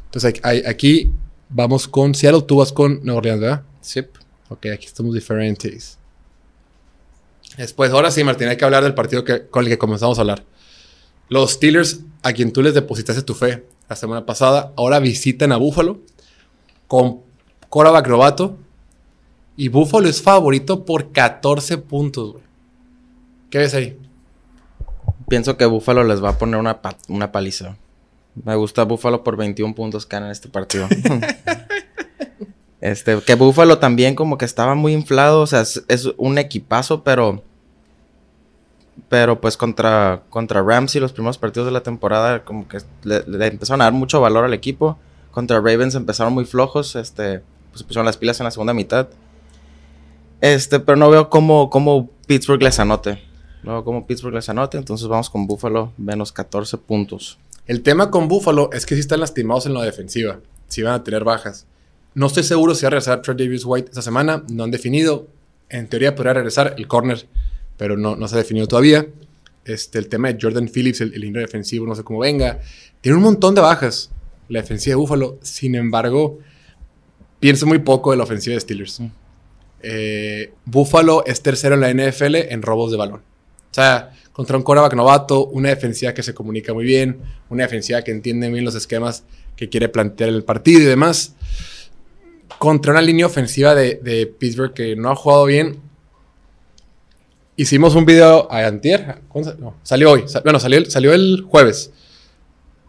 Entonces, 0.06 0.40
aquí 0.66 1.12
vamos 1.48 1.88
con 1.88 2.14
Seattle, 2.14 2.42
tú 2.42 2.56
vas 2.56 2.72
con 2.72 3.00
Nueva 3.02 3.18
Orleans, 3.18 3.40
¿verdad? 3.40 3.62
Sí. 3.80 4.00
Ok, 4.48 4.66
aquí 4.72 4.86
estamos 4.86 5.14
diferentes. 5.14 5.98
Después, 7.56 7.90
ahora 7.92 8.10
sí, 8.10 8.24
Martín, 8.24 8.48
hay 8.48 8.56
que 8.56 8.64
hablar 8.64 8.82
del 8.82 8.94
partido 8.94 9.24
que, 9.24 9.46
con 9.46 9.64
el 9.64 9.70
que 9.70 9.78
comenzamos 9.78 10.18
a 10.18 10.22
hablar. 10.22 10.44
Los 11.28 11.52
Steelers, 11.52 12.00
a 12.22 12.32
quien 12.32 12.52
tú 12.52 12.62
les 12.62 12.74
depositaste 12.74 13.22
tu 13.22 13.34
fe 13.34 13.64
la 13.88 13.96
semana 13.96 14.26
pasada, 14.26 14.72
ahora 14.76 14.98
visitan 14.98 15.52
a 15.52 15.56
Buffalo 15.56 16.00
con 16.88 17.20
Corabac 17.68 18.06
Robato. 18.06 18.58
Y 19.56 19.68
Buffalo 19.68 20.08
es 20.08 20.20
favorito 20.20 20.84
por 20.84 21.12
14 21.12 21.78
puntos, 21.78 22.32
güey. 22.32 22.44
¿Qué 23.50 23.58
ves 23.58 23.74
ahí? 23.74 23.96
Pienso 25.28 25.56
que 25.56 25.64
Buffalo 25.64 26.02
les 26.02 26.22
va 26.22 26.30
a 26.30 26.38
poner 26.38 26.58
una, 26.58 26.80
una 27.08 27.30
paliza. 27.30 27.76
Me 28.42 28.56
gusta 28.56 28.84
Buffalo 28.84 29.22
por 29.22 29.36
21 29.36 29.74
puntos 29.74 30.06
que 30.06 30.16
en 30.16 30.24
este 30.24 30.48
partido. 30.48 30.88
este, 32.80 33.20
que 33.20 33.34
Buffalo 33.36 33.78
también 33.78 34.14
como 34.14 34.38
que 34.38 34.44
estaba 34.44 34.74
muy 34.74 34.92
inflado. 34.92 35.42
O 35.42 35.46
sea, 35.46 35.60
es, 35.60 36.06
un 36.16 36.38
equipazo, 36.38 37.04
pero. 37.04 37.42
Pero 39.08 39.40
pues 39.40 39.56
contra, 39.56 40.22
contra 40.30 40.62
Ramsey, 40.62 41.00
los 41.00 41.12
primeros 41.12 41.38
partidos 41.38 41.66
de 41.66 41.72
la 41.72 41.82
temporada, 41.82 42.44
como 42.44 42.66
que 42.68 42.78
le, 43.02 43.22
empezaron 43.46 43.80
a 43.82 43.84
dar 43.84 43.92
mucho 43.92 44.20
valor 44.20 44.44
al 44.44 44.54
equipo. 44.54 44.98
Contra 45.30 45.56
Ravens 45.56 45.94
empezaron 45.94 46.32
muy 46.32 46.44
flojos. 46.44 46.96
Este, 46.96 47.42
pues 47.70 47.82
pusieron 47.82 48.06
las 48.06 48.16
pilas 48.16 48.40
en 48.40 48.44
la 48.44 48.50
segunda 48.50 48.74
mitad. 48.74 49.08
Este, 50.40 50.80
pero 50.80 50.96
no 50.96 51.10
veo 51.10 51.30
cómo, 51.30 51.70
cómo 51.70 52.10
Pittsburgh 52.26 52.62
les 52.62 52.80
anote. 52.80 53.22
No 53.62 53.72
veo 53.72 53.84
cómo 53.84 54.06
Pittsburgh 54.06 54.34
les 54.34 54.48
anote. 54.48 54.76
Entonces 54.76 55.06
vamos 55.06 55.30
con 55.30 55.46
Buffalo 55.46 55.92
menos 55.96 56.32
14 56.32 56.78
puntos. 56.78 57.38
El 57.66 57.82
tema 57.82 58.10
con 58.10 58.28
Buffalo 58.28 58.70
es 58.72 58.84
que 58.86 58.94
sí 58.94 59.00
están 59.00 59.20
lastimados 59.20 59.66
en 59.66 59.74
la 59.74 59.82
defensiva. 59.82 60.40
Sí 60.68 60.82
van 60.82 60.94
a 60.94 61.04
tener 61.04 61.24
bajas. 61.24 61.66
No 62.14 62.26
estoy 62.26 62.42
seguro 62.42 62.74
si 62.74 62.82
va 62.82 62.88
a 62.88 62.90
regresar 62.90 63.22
Trey 63.22 63.36
Davis 63.36 63.64
White 63.64 63.88
esta 63.88 64.02
semana. 64.02 64.44
No 64.50 64.64
han 64.64 64.70
definido. 64.70 65.28
En 65.68 65.88
teoría 65.88 66.14
podría 66.14 66.34
regresar 66.34 66.74
el 66.76 66.86
corner, 66.86 67.26
pero 67.76 67.96
no, 67.96 68.16
no 68.16 68.28
se 68.28 68.34
ha 68.34 68.38
definido 68.38 68.68
todavía. 68.68 69.06
Este, 69.64 69.98
el 69.98 70.08
tema 70.08 70.30
de 70.30 70.38
Jordan 70.40 70.68
Phillips, 70.68 71.00
el, 71.00 71.14
el 71.14 71.32
defensivo, 71.32 71.86
no 71.86 71.94
sé 71.94 72.04
cómo 72.04 72.20
venga. 72.20 72.60
Tiene 73.00 73.16
un 73.16 73.24
montón 73.24 73.54
de 73.54 73.62
bajas 73.62 74.10
la 74.48 74.60
defensiva 74.60 74.92
de 74.92 74.96
Buffalo. 74.96 75.38
Sin 75.42 75.74
embargo, 75.74 76.38
pienso 77.40 77.66
muy 77.66 77.78
poco 77.78 78.10
de 78.10 78.18
la 78.18 78.24
ofensiva 78.24 78.54
de 78.54 78.60
Steelers. 78.60 79.00
Mm. 79.00 79.06
Eh, 79.82 80.52
Buffalo 80.64 81.24
es 81.26 81.42
tercero 81.42 81.74
en 81.74 81.80
la 81.80 81.92
NFL 81.92 82.36
en 82.36 82.62
robos 82.62 82.90
de 82.90 82.96
balón. 82.96 83.20
O 83.20 83.74
sea, 83.74 84.12
contra 84.34 84.56
un 84.56 84.64
coreback 84.64 84.94
novato, 84.94 85.46
una 85.46 85.68
defensiva 85.68 86.12
que 86.12 86.24
se 86.24 86.34
comunica 86.34 86.74
muy 86.74 86.84
bien, 86.84 87.20
una 87.48 87.62
defensiva 87.62 88.02
que 88.02 88.10
entiende 88.10 88.50
bien 88.50 88.64
los 88.64 88.74
esquemas 88.74 89.22
que 89.56 89.68
quiere 89.68 89.88
plantear 89.88 90.28
el 90.28 90.42
partido 90.42 90.80
y 90.80 90.84
demás. 90.84 91.36
Contra 92.58 92.90
una 92.90 93.00
línea 93.00 93.26
ofensiva 93.26 93.76
de, 93.76 94.34
Pittsburgh 94.38 94.74
que 94.74 94.96
no 94.96 95.10
ha 95.10 95.14
jugado 95.14 95.44
bien. 95.44 95.78
Hicimos 97.54 97.94
un 97.94 98.06
video 98.06 98.50
a 98.50 98.66
Antier. 98.66 99.20
No, 99.60 99.76
salió 99.84 100.10
hoy. 100.10 100.24
Bueno, 100.42 100.58
salió, 100.58 100.84
salió 100.90 101.12
el 101.12 101.46
jueves. 101.48 101.92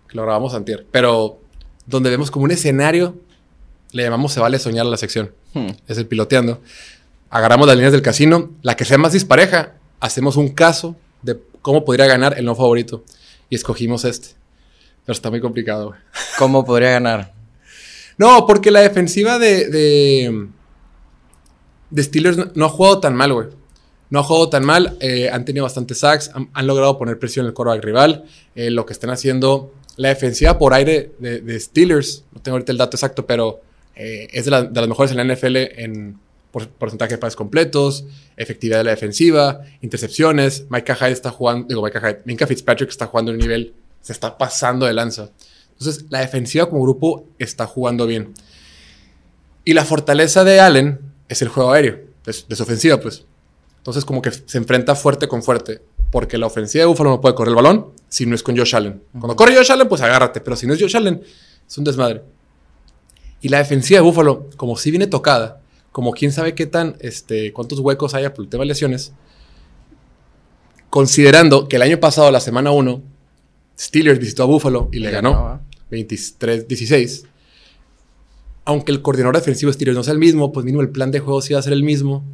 Que 0.10 0.16
lo 0.16 0.24
grabamos 0.24 0.56
Antier. 0.56 0.88
Pero 0.90 1.40
donde 1.86 2.10
vemos 2.10 2.32
como 2.32 2.46
un 2.46 2.52
escenario 2.52 3.16
le 3.92 4.04
llamamos 4.04 4.34
Se 4.34 4.40
vale 4.40 4.58
soñar 4.58 4.88
a 4.88 4.90
la 4.90 4.98
sección. 4.98 5.32
Hmm. 5.54 5.70
Es 5.88 6.00
el 6.00 6.08
piloteando. 6.08 6.60
Agarramos 7.30 7.68
las 7.68 7.76
líneas 7.76 7.92
del 7.92 8.02
casino. 8.02 8.50
La 8.64 8.76
que 8.76 8.84
sea 8.84 8.98
más 8.98 9.14
dispareja, 9.14 9.76
hacemos 10.00 10.38
un 10.38 10.50
caso 10.50 10.96
cómo 11.66 11.84
podría 11.84 12.06
ganar 12.06 12.38
el 12.38 12.46
no 12.46 12.54
favorito. 12.54 13.04
Y 13.50 13.56
escogimos 13.56 14.06
este. 14.06 14.36
Pero 15.04 15.14
está 15.14 15.32
muy 15.32 15.42
complicado, 15.42 15.88
güey. 15.88 16.00
¿Cómo 16.38 16.64
podría 16.64 16.92
ganar? 16.92 17.34
No, 18.20 18.46
porque 18.46 18.70
la 18.70 18.82
defensiva 18.82 19.40
de, 19.40 19.68
de, 19.70 20.48
de 21.90 22.04
Steelers 22.04 22.56
no, 22.56 22.66
ha 22.66 22.70
jugado 22.70 23.00
tan 23.00 23.16
mal, 23.16 23.34
güey. 23.34 23.48
No 24.12 24.20
ha 24.20 24.24
jugado 24.24 24.50
tan 24.50 24.64
mal. 24.64 24.96
Eh, 25.00 25.28
han 25.32 25.44
tenido 25.44 25.64
bastantes 25.64 26.02
sacks. 26.02 26.30
Han, 26.54 26.68
logrado 26.68 27.00
poner 27.00 27.18
presión 27.18 27.46
en 27.46 27.48
el 27.48 27.54
quarterback 27.56 27.84
rival. 27.84 28.26
Eh, 28.54 28.70
lo 28.70 28.86
que 28.86 28.94
están 28.94 29.10
haciendo 29.10 29.74
la 29.98 30.10
defensiva 30.10 30.60
por 30.60 30.72
aire 30.76 31.14
de, 31.18 31.42
de, 31.42 31.60
Steelers, 31.60 32.26
no 32.32 32.44
tengo 32.44 32.58
ahorita 32.58 32.72
el 32.74 32.78
dato 32.78 32.96
exacto, 32.96 33.26
pero 33.26 33.62
eh, 33.96 34.28
es 34.34 34.46
de, 34.46 34.52
las 34.52 34.88
mejores 34.88 35.12
en 35.12 35.18
la 35.18 35.34
NFL 35.34 35.56
en 35.56 36.20
porcentaje 36.78 37.14
de 37.14 37.18
pases 37.18 37.36
completos, 37.36 38.06
efectividad 38.38 38.80
de 38.80 38.86
la 38.86 38.92
defensiva, 38.92 39.62
intercepciones. 39.82 40.66
Micah 40.70 40.96
Hyde 40.96 41.12
está 41.12 41.32
jugando, 41.32 41.68
digo, 41.68 41.84
Micah 41.84 42.00
Hyde, 42.00 42.22
Minka 42.26 42.48
Fitzpatrick 42.48 42.90
está 42.90 43.08
jugando 43.08 43.32
un 43.32 43.38
nivel, 43.38 43.74
se 44.02 44.14
está 44.14 44.38
pasando 44.38 44.86
de 44.86 44.94
lanza. 44.94 45.32
Entonces, 45.72 46.06
la 46.10 46.20
defensiva 46.20 46.70
como 46.70 46.82
grupo 46.84 47.28
está 47.38 47.68
jugando 47.68 48.08
bien. 48.08 48.34
Y 49.64 49.74
la 49.74 49.84
fortaleza 49.84 50.44
de 50.44 50.60
Allen 50.60 51.00
es 51.28 51.42
el 51.42 51.50
juego 51.50 51.74
aéreo, 51.74 52.00
de, 52.26 52.36
de 52.48 52.56
su 52.56 52.64
ofensiva, 52.64 53.00
pues. 53.00 53.26
Entonces, 53.78 54.06
como 54.06 54.22
que 54.22 54.32
se 54.32 54.58
enfrenta 54.58 54.96
fuerte 54.96 55.28
con 55.28 55.44
fuerte. 55.44 55.82
Porque 56.12 56.38
la 56.38 56.46
ofensiva 56.46 56.84
de 56.84 56.86
Buffalo 56.88 57.10
no 57.10 57.22
puede 57.22 57.36
correr 57.36 57.50
el 57.50 57.56
balón 57.56 57.92
si 58.08 58.26
no 58.26 58.36
es 58.36 58.42
con 58.42 58.58
Josh 58.58 58.76
Allen. 58.76 59.04
Cuando 59.12 59.36
corre 59.36 59.56
Josh 59.56 59.72
Allen, 59.72 59.88
pues 59.88 60.02
agárrate. 60.02 60.40
Pero 60.40 60.56
si 60.56 60.66
no 60.66 60.74
es 60.74 60.82
Josh 60.82 60.96
Allen, 60.96 61.22
es 61.68 61.78
un 61.78 61.84
desmadre. 61.84 62.24
Y 63.42 63.50
la 63.50 63.58
defensiva 63.58 64.00
de 64.00 64.06
Buffalo, 64.06 64.50
como 64.56 64.78
si 64.78 64.92
viene 64.92 65.08
tocada, 65.08 65.62
como 65.96 66.12
quién 66.12 66.34
sabe 66.34 66.56
qué 66.56 66.66
tan, 66.66 66.98
este, 67.00 67.54
cuántos 67.54 67.80
huecos 67.80 68.16
haya 68.16 68.34
por 68.34 68.44
el 68.44 68.50
tema 68.50 68.64
de 68.64 68.68
lesiones, 68.68 69.14
considerando 70.90 71.70
que 71.70 71.78
el 71.78 71.84
año 71.84 72.02
pasado, 72.02 72.30
la 72.32 72.42
semana 72.42 72.72
1, 72.72 73.02
Steelers 73.80 74.20
visitó 74.20 74.44
a 74.44 74.46
Buffalo 74.46 74.90
y 74.92 75.00
le 75.00 75.10
ganó 75.10 75.62
23-16. 75.92 77.28
Aunque 78.66 78.92
el 78.92 79.02
coordinador 79.02 79.38
defensivo 79.38 79.70
de 79.70 79.76
Steelers 79.76 79.96
no 79.96 80.04
sea 80.04 80.12
el 80.12 80.20
mismo, 80.20 80.52
pues 80.52 80.66
mínimo 80.66 80.82
el 80.82 80.90
plan 80.90 81.12
de 81.12 81.22
juego 81.22 81.42
sí 81.42 81.54
va 81.54 81.62
a 81.62 81.64
ser 81.64 81.72
el 81.72 81.84
mismo. 81.84 82.26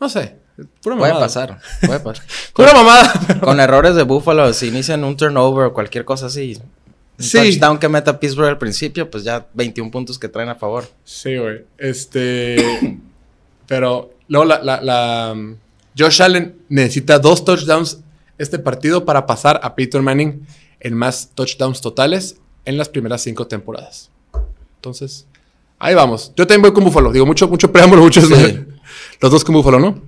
No 0.00 0.08
sé. 0.08 0.34
Pura 0.82 0.96
puede 0.96 1.12
pasar. 1.12 1.60
Puede 1.86 2.00
pasar. 2.00 2.26
Pura 2.54 2.72
mamada. 2.72 3.38
Con 3.40 3.60
errores 3.60 3.94
de 3.94 4.02
Buffalo, 4.02 4.52
si 4.52 4.66
inician 4.66 5.04
un 5.04 5.16
turnover 5.16 5.66
o 5.66 5.72
cualquier 5.72 6.04
cosa 6.04 6.26
así, 6.26 6.58
sí. 7.18 7.38
touchdown 7.38 7.78
que 7.78 7.88
meta 7.88 8.18
Pittsburgh 8.18 8.48
al 8.48 8.58
principio, 8.58 9.10
pues 9.10 9.24
ya 9.24 9.46
21 9.54 9.90
puntos 9.90 10.18
que 10.18 10.28
traen 10.28 10.48
a 10.48 10.54
favor. 10.54 10.84
Sí, 11.04 11.36
güey. 11.36 11.64
Este. 11.78 12.56
pero 13.66 14.12
luego 14.28 14.44
la, 14.44 14.80
la, 14.82 15.32
um, 15.32 15.56
Josh 15.96 16.22
Allen 16.22 16.56
necesita 16.68 17.18
dos 17.18 17.44
touchdowns 17.44 17.98
este 18.38 18.58
partido 18.58 19.04
para 19.04 19.26
pasar 19.26 19.60
a 19.62 19.74
Peyton 19.74 20.04
Manning 20.04 20.46
en 20.80 20.94
más 20.94 21.30
touchdowns 21.34 21.80
totales 21.80 22.36
en 22.64 22.76
las 22.76 22.88
primeras 22.88 23.22
cinco 23.22 23.46
temporadas. 23.46 24.10
Entonces, 24.76 25.26
ahí 25.78 25.94
vamos. 25.94 26.32
Yo 26.36 26.46
también 26.46 26.62
voy 26.62 26.72
con 26.72 26.84
Buffalo. 26.84 27.12
Digo, 27.12 27.24
mucho, 27.24 27.48
mucho 27.48 27.72
preámbulo, 27.72 28.02
muchos. 28.02 28.28
Los 29.20 29.30
dos 29.32 29.44
con 29.44 29.54
Buffalo, 29.54 29.78
¿no? 29.78 30.02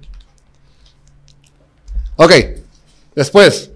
Ok. 2.17 2.33
Después. 3.15 3.71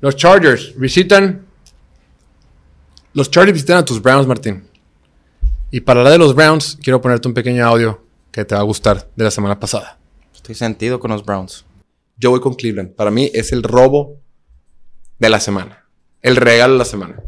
Los 0.00 0.16
Chargers 0.16 0.72
visitan 0.78 1.46
los 3.12 3.30
Chargers 3.30 3.54
visitan 3.54 3.78
a 3.78 3.84
tus 3.84 4.00
Browns, 4.00 4.26
Martín. 4.26 4.64
Y 5.70 5.80
para 5.80 6.00
hablar 6.00 6.12
de 6.12 6.18
los 6.18 6.34
Browns, 6.34 6.78
quiero 6.82 7.00
ponerte 7.00 7.28
un 7.28 7.34
pequeño 7.34 7.64
audio 7.64 8.02
que 8.30 8.44
te 8.44 8.54
va 8.54 8.60
a 8.60 8.64
gustar 8.64 9.08
de 9.14 9.24
la 9.24 9.30
semana 9.30 9.58
pasada. 9.58 9.98
Estoy 10.34 10.54
sentido 10.54 10.98
con 11.00 11.10
los 11.10 11.24
Browns. 11.24 11.64
Yo 12.16 12.30
voy 12.30 12.40
con 12.40 12.54
Cleveland. 12.54 12.94
Para 12.94 13.10
mí 13.10 13.30
es 13.32 13.52
el 13.52 13.62
robo 13.62 14.16
de 15.18 15.30
la 15.30 15.40
semana. 15.40 15.86
El 16.22 16.36
regalo 16.36 16.74
de 16.74 16.78
la 16.78 16.84
semana. 16.84 17.22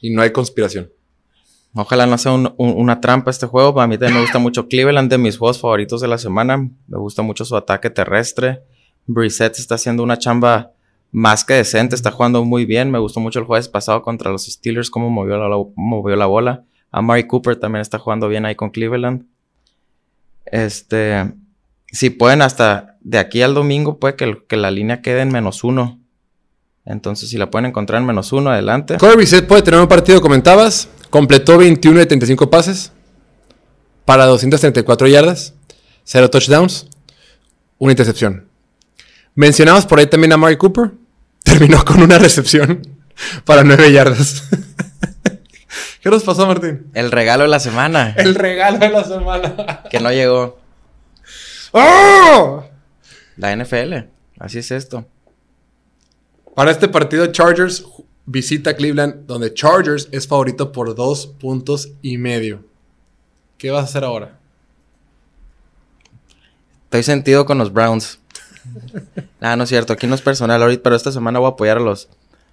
Y 0.00 0.10
no 0.10 0.22
hay 0.22 0.30
conspiración. 0.32 0.90
Ojalá 1.74 2.06
no 2.06 2.18
sea 2.18 2.32
una 2.32 3.00
trampa 3.00 3.30
este 3.30 3.46
juego. 3.46 3.74
Para 3.74 3.86
mí 3.86 3.96
también 3.96 4.16
me 4.16 4.22
gusta 4.22 4.38
mucho 4.38 4.68
Cleveland, 4.68 5.10
de 5.10 5.18
mis 5.18 5.38
juegos 5.38 5.58
favoritos 5.58 6.00
de 6.00 6.08
la 6.08 6.18
semana. 6.18 6.58
Me 6.58 6.98
gusta 6.98 7.22
mucho 7.22 7.44
su 7.44 7.56
ataque 7.56 7.90
terrestre. 7.90 8.62
Brissett 9.06 9.58
está 9.58 9.76
haciendo 9.76 10.02
una 10.02 10.18
chamba 10.18 10.71
más 11.12 11.44
que 11.44 11.54
decente, 11.54 11.94
está 11.94 12.10
jugando 12.10 12.42
muy 12.44 12.64
bien. 12.64 12.90
Me 12.90 12.98
gustó 12.98 13.20
mucho 13.20 13.38
el 13.38 13.44
jueves 13.44 13.68
pasado 13.68 14.02
contra 14.02 14.32
los 14.32 14.46
Steelers, 14.46 14.90
cómo 14.90 15.10
movió 15.10 15.36
la, 15.36 15.56
movió 15.76 16.16
la 16.16 16.26
bola. 16.26 16.64
Amari 16.90 17.26
Cooper 17.26 17.56
también 17.56 17.82
está 17.82 17.98
jugando 17.98 18.28
bien 18.28 18.46
ahí 18.46 18.54
con 18.54 18.70
Cleveland. 18.70 19.26
Este, 20.46 21.32
si 21.92 22.10
pueden 22.10 22.42
hasta 22.42 22.96
de 23.02 23.18
aquí 23.18 23.42
al 23.42 23.54
domingo, 23.54 23.98
puede 23.98 24.16
que, 24.16 24.56
la 24.56 24.70
línea 24.70 25.02
quede 25.02 25.20
en 25.20 25.28
menos 25.28 25.64
uno. 25.64 26.00
Entonces, 26.84 27.28
si 27.28 27.36
la 27.36 27.50
pueden 27.50 27.66
encontrar 27.66 28.00
en 28.00 28.06
menos 28.06 28.32
uno, 28.32 28.50
adelante. 28.50 28.96
Corey 28.96 29.16
Reset 29.16 29.46
puede 29.46 29.62
tener 29.62 29.80
un 29.80 29.86
partido, 29.86 30.20
comentabas. 30.20 30.88
Completó 31.10 31.58
21 31.58 31.98
de 31.98 32.06
35 32.06 32.50
pases. 32.50 32.92
para 34.04 34.26
234 34.26 35.06
yardas, 35.06 35.54
0 36.04 36.28
touchdowns, 36.28 36.88
una 37.78 37.92
intercepción. 37.92 38.48
Mencionamos 39.34 39.86
por 39.86 39.98
ahí 39.98 40.06
también 40.06 40.32
a 40.32 40.36
Mari 40.36 40.56
Cooper. 40.56 41.01
Terminó 41.42 41.84
con 41.84 42.02
una 42.02 42.18
recepción 42.18 42.82
para 43.44 43.64
9 43.64 43.92
yardas. 43.92 44.44
¿Qué 46.00 46.10
nos 46.10 46.24
pasó, 46.24 46.46
Martín? 46.46 46.90
El 46.94 47.10
regalo 47.10 47.44
de 47.44 47.48
la 47.48 47.60
semana. 47.60 48.14
El 48.16 48.34
regalo 48.34 48.78
de 48.78 48.90
la 48.90 49.04
semana. 49.04 49.82
que 49.90 50.00
no 50.00 50.10
llegó. 50.10 50.58
¡Oh! 51.72 52.64
La 53.36 53.54
NFL. 53.56 53.94
Así 54.38 54.58
es 54.58 54.70
esto. 54.70 55.06
Para 56.54 56.70
este 56.70 56.88
partido, 56.88 57.26
Chargers 57.26 57.84
visita 58.26 58.76
Cleveland, 58.76 59.26
donde 59.26 59.54
Chargers 59.54 60.08
es 60.12 60.26
favorito 60.26 60.72
por 60.72 60.94
dos 60.94 61.26
puntos 61.26 61.92
y 62.02 62.18
medio. 62.18 62.64
¿Qué 63.56 63.70
vas 63.70 63.82
a 63.82 63.84
hacer 63.84 64.04
ahora? 64.04 64.38
Estoy 66.84 67.04
sentido 67.04 67.46
con 67.46 67.58
los 67.58 67.72
Browns. 67.72 68.18
ah, 69.40 69.56
no 69.56 69.64
es 69.64 69.68
cierto. 69.68 69.92
Aquí 69.92 70.06
no 70.06 70.14
es 70.14 70.22
personal 70.22 70.62
ahorita, 70.62 70.82
pero 70.82 70.96
esta 70.96 71.12
semana 71.12 71.38
voy 71.38 71.46
a 71.46 71.52
apoyar 71.52 71.78
a 71.78 71.80
los, 71.80 72.08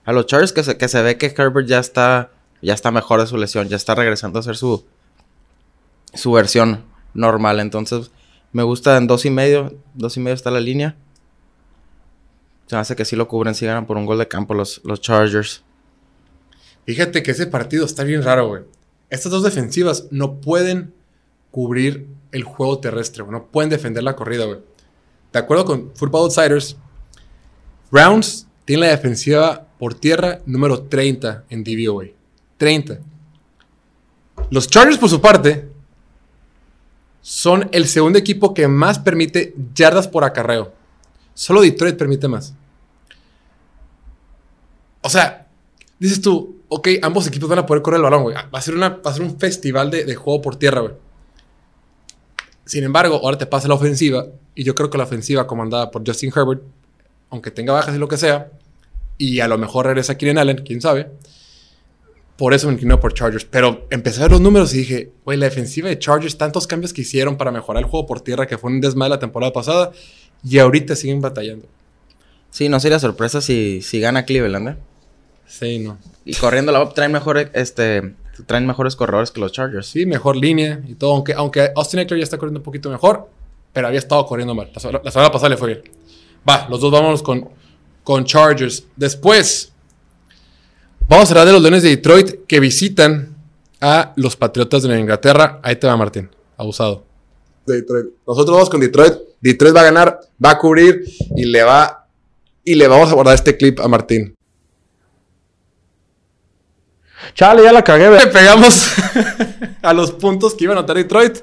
a 0.05 0.13
los 0.13 0.25
Chargers 0.25 0.53
que 0.53 0.63
se, 0.63 0.77
que 0.77 0.87
se 0.87 1.01
ve 1.01 1.17
que 1.17 1.33
Herbert 1.35 1.67
ya 1.67 1.79
está, 1.79 2.31
ya 2.61 2.73
está 2.73 2.91
mejor 2.91 3.19
de 3.19 3.27
su 3.27 3.37
lesión. 3.37 3.67
Ya 3.67 3.75
está 3.75 3.95
regresando 3.95 4.39
a 4.39 4.41
hacer 4.41 4.57
su, 4.57 4.85
su 6.13 6.31
versión 6.31 6.83
normal. 7.13 7.59
Entonces, 7.59 8.11
me 8.51 8.63
gusta 8.63 8.97
en 8.97 9.07
dos 9.07 9.25
y 9.25 9.29
medio. 9.29 9.75
Dos 9.93 10.17
y 10.17 10.19
medio 10.19 10.35
está 10.35 10.51
la 10.51 10.59
línea. 10.59 10.95
Se 12.67 12.75
hace 12.75 12.95
que 12.95 13.05
sí 13.05 13.15
lo 13.15 13.27
cubren, 13.27 13.55
si 13.55 13.65
ganan 13.65 13.87
por 13.87 13.97
un 13.97 14.05
gol 14.05 14.19
de 14.19 14.27
campo 14.27 14.53
los, 14.53 14.81
los 14.83 15.01
Chargers. 15.01 15.63
Fíjate 16.85 17.23
que 17.23 17.31
ese 17.31 17.47
partido 17.47 17.85
está 17.85 18.03
bien 18.03 18.23
raro, 18.23 18.47
güey. 18.47 18.63
Estas 19.09 19.31
dos 19.31 19.43
defensivas 19.43 20.07
no 20.11 20.39
pueden 20.39 20.93
cubrir 21.51 22.07
el 22.31 22.43
juego 22.43 22.79
terrestre. 22.79 23.23
No 23.27 23.47
pueden 23.47 23.69
defender 23.69 24.03
la 24.03 24.15
corrida, 24.15 24.45
güey. 24.45 24.59
De 25.31 25.39
acuerdo 25.39 25.65
con 25.65 25.91
Football 25.95 26.23
Outsiders, 26.23 26.75
Browns 27.91 28.47
tiene 28.65 28.83
la 28.83 28.89
defensiva 28.89 29.67
por 29.77 29.93
tierra 29.93 30.41
número 30.45 30.83
30 30.83 31.45
en 31.49 31.63
DVO, 31.63 31.93
güey. 31.93 32.15
30. 32.57 32.99
Los 34.49 34.67
Chargers, 34.67 34.97
por 34.97 35.09
su 35.09 35.21
parte, 35.21 35.69
son 37.21 37.69
el 37.71 37.87
segundo 37.87 38.17
equipo 38.17 38.53
que 38.53 38.67
más 38.67 38.99
permite 38.99 39.53
yardas 39.73 40.07
por 40.07 40.23
acarreo. 40.23 40.73
Solo 41.33 41.61
Detroit 41.61 41.97
permite 41.97 42.27
más. 42.27 42.53
O 45.01 45.09
sea, 45.09 45.47
dices 45.99 46.21
tú, 46.21 46.61
ok, 46.67 46.87
ambos 47.01 47.27
equipos 47.27 47.49
van 47.49 47.59
a 47.59 47.65
poder 47.65 47.81
correr 47.81 47.97
el 47.97 48.03
balón, 48.03 48.23
güey. 48.23 48.35
Va 48.35 48.59
a 48.59 48.61
ser, 48.61 48.81
va 48.81 48.99
a 49.03 49.13
ser 49.13 49.21
un 49.21 49.39
festival 49.39 49.89
de, 49.91 50.05
de 50.05 50.15
juego 50.15 50.41
por 50.41 50.55
tierra, 50.57 50.81
güey. 50.81 50.93
Sin 52.69 52.83
embargo, 52.83 53.19
ahora 53.23 53.35
te 53.35 53.47
pasa 53.47 53.67
la 53.67 53.73
ofensiva, 53.73 54.27
y 54.53 54.63
yo 54.63 54.75
creo 54.75 54.91
que 54.91 54.99
la 54.99 55.05
ofensiva 55.05 55.47
comandada 55.47 55.89
por 55.89 56.05
Justin 56.05 56.31
Herbert, 56.35 56.61
aunque 57.31 57.49
tenga 57.49 57.73
bajas 57.73 57.95
y 57.95 57.97
lo 57.97 58.07
que 58.07 58.15
sea, 58.15 58.51
y 59.17 59.39
a 59.39 59.47
lo 59.47 59.57
mejor 59.57 59.87
regresa 59.87 60.15
Keenan 60.15 60.37
Allen, 60.37 60.61
quién 60.63 60.79
sabe. 60.79 61.07
Por 62.37 62.53
eso 62.53 62.67
me 62.67 62.73
inclinó 62.73 62.99
por 62.99 63.15
Chargers. 63.15 63.43
Pero 63.43 63.87
empecé 63.89 64.19
a 64.19 64.25
ver 64.25 64.33
los 64.33 64.41
números 64.41 64.71
y 64.75 64.77
dije, 64.77 65.11
güey, 65.25 65.39
la 65.39 65.45
defensiva 65.45 65.89
de 65.89 65.97
Chargers, 65.97 66.37
tantos 66.37 66.67
cambios 66.67 66.93
que 66.93 67.01
hicieron 67.01 67.37
para 67.37 67.49
mejorar 67.49 67.81
el 67.81 67.89
juego 67.89 68.05
por 68.05 68.21
tierra, 68.21 68.45
que 68.45 68.59
fue 68.59 68.69
un 68.69 68.81
desmadre 68.81 69.15
la 69.15 69.19
temporada 69.19 69.51
pasada, 69.51 69.91
y 70.43 70.59
ahorita 70.59 70.95
siguen 70.95 71.21
batallando. 71.21 71.65
Sí, 72.51 72.69
no 72.69 72.79
sería 72.79 72.99
sorpresa 72.99 73.41
si, 73.41 73.81
si 73.81 73.99
gana 73.99 74.25
Cleveland, 74.25 74.69
¿eh? 74.69 74.77
Sí, 75.47 75.79
no. 75.79 75.97
Y 76.23 76.35
corriendo 76.35 76.71
la 76.71 76.87
traen 76.89 77.13
mejor, 77.13 77.49
este, 77.53 78.13
traen 78.43 78.65
mejores 78.67 78.95
corredores 78.95 79.31
que 79.31 79.39
los 79.39 79.51
Chargers. 79.51 79.87
Sí, 79.87 80.05
mejor 80.05 80.35
línea 80.35 80.81
y 80.87 80.95
todo. 80.95 81.13
Aunque, 81.13 81.33
aunque 81.33 81.71
Austin 81.75 81.99
Eckler 81.99 82.19
ya 82.19 82.23
está 82.23 82.37
corriendo 82.37 82.59
un 82.59 82.63
poquito 82.63 82.89
mejor, 82.89 83.29
pero 83.73 83.87
había 83.87 83.99
estado 83.99 84.25
corriendo 84.25 84.55
mal. 84.55 84.71
La, 84.73 85.01
la 85.03 85.11
semana 85.11 85.31
pasada 85.31 85.49
le 85.49 85.57
fue 85.57 85.67
bien. 85.67 85.81
Va, 86.47 86.67
los 86.69 86.79
dos 86.81 86.91
vámonos 86.91 87.21
con, 87.21 87.49
con 88.03 88.25
Chargers. 88.25 88.85
Después, 88.95 89.71
vamos 91.07 91.29
a 91.29 91.31
hablar 91.33 91.47
de 91.47 91.53
los 91.53 91.61
Leones 91.61 91.83
de 91.83 91.89
Detroit 91.89 92.45
que 92.47 92.59
visitan 92.59 93.35
a 93.81 94.13
los 94.15 94.35
Patriotas 94.35 94.83
de 94.83 94.99
Inglaterra. 94.99 95.59
Ahí 95.63 95.75
te 95.75 95.87
va, 95.87 95.95
Martín. 95.95 96.29
Abusado. 96.57 97.03
Detroit. 97.65 98.07
Nosotros 98.27 98.55
vamos 98.55 98.69
con 98.69 98.79
Detroit. 98.79 99.13
Detroit 99.41 99.75
va 99.75 99.81
a 99.81 99.85
ganar, 99.85 100.19
va 100.43 100.51
a 100.51 100.57
cubrir 100.57 101.03
y 101.35 101.45
le 101.45 101.63
va 101.63 102.07
y 102.63 102.75
le 102.75 102.87
vamos 102.87 103.09
a 103.09 103.13
guardar 103.13 103.35
este 103.35 103.55
clip 103.57 103.79
a 103.79 103.87
Martín. 103.87 104.35
Chale, 107.35 107.63
ya 107.63 107.71
la 107.71 107.83
cagué. 107.83 108.09
Le 108.09 108.27
pegamos 108.31 108.91
a 109.81 109.93
los 109.93 110.11
puntos 110.11 110.53
que 110.55 110.65
iba 110.65 110.73
a 110.73 110.77
anotar 110.77 110.95
Detroit. 110.97 111.39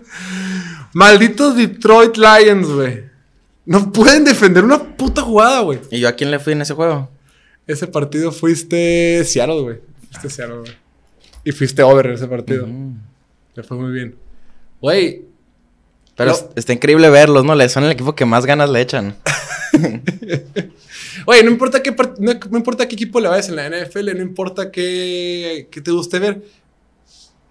Malditos 0.92 1.56
Detroit 1.56 2.16
Lions, 2.16 2.68
güey. 2.68 3.04
No 3.64 3.92
pueden 3.92 4.24
defender 4.24 4.64
una 4.64 4.78
puta 4.96 5.22
jugada, 5.22 5.60
güey. 5.60 5.80
¿Y 5.90 6.00
yo 6.00 6.08
a 6.08 6.12
quién 6.12 6.30
le 6.30 6.38
fui 6.38 6.52
en 6.52 6.62
ese 6.62 6.74
juego? 6.74 7.10
Ese 7.66 7.86
partido 7.86 8.30
fuiste 8.32 9.24
Seattle, 9.24 9.60
güey. 9.62 9.78
Fuiste 10.10 10.30
Seattle, 10.30 10.58
güey. 10.58 10.72
Y 11.44 11.52
fuiste 11.52 11.82
over 11.82 12.06
en 12.06 12.12
ese 12.12 12.26
partido. 12.28 12.66
Le 13.54 13.62
fue 13.62 13.76
muy 13.76 13.92
bien. 13.92 14.16
Güey. 14.80 15.24
Pero 16.16 16.30
No. 16.30 16.36
es- 16.36 16.46
está 16.54 16.72
increíble 16.72 17.10
verlos, 17.10 17.44
¿no? 17.44 17.54
Le 17.54 17.68
son 17.68 17.84
el 17.84 17.90
equipo 17.90 18.14
que 18.14 18.24
más 18.24 18.46
ganas 18.46 18.70
le 18.70 18.80
echan. 18.80 19.16
Oye, 21.26 21.42
no 21.42 21.50
importa 21.50 21.82
qué 21.82 21.94
no, 22.18 22.56
importa 22.56 22.86
qué 22.88 22.94
equipo 22.94 23.20
le 23.20 23.28
vayas 23.28 23.48
en 23.48 23.56
la 23.56 23.68
NFL, 23.68 24.14
no 24.16 24.22
importa 24.22 24.70
qué, 24.70 25.68
qué 25.70 25.80
te 25.80 25.90
guste 25.90 26.18
ver. 26.18 26.42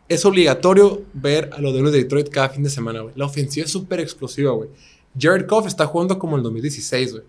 Es 0.08 0.24
obligatorio 0.26 1.04
ver 1.14 1.50
a 1.54 1.60
los 1.60 1.74
Leones 1.74 1.92
de 1.92 2.04
Detroit 2.04 2.30
cada 2.30 2.50
fin 2.50 2.64
de 2.64 2.70
semana, 2.70 3.02
güey. 3.02 3.14
La 3.18 3.26
ofensiva 3.26 3.66
es 3.66 3.72
súper 3.72 4.00
explosiva, 4.00 4.52
güey. 4.52 4.70
Jared 5.20 5.48
Goff 5.48 5.68
está 5.68 5.86
jugando 5.88 6.18
como 6.20 6.36
el 6.38 6.44
2016, 6.44 7.12
güey. 7.14 7.24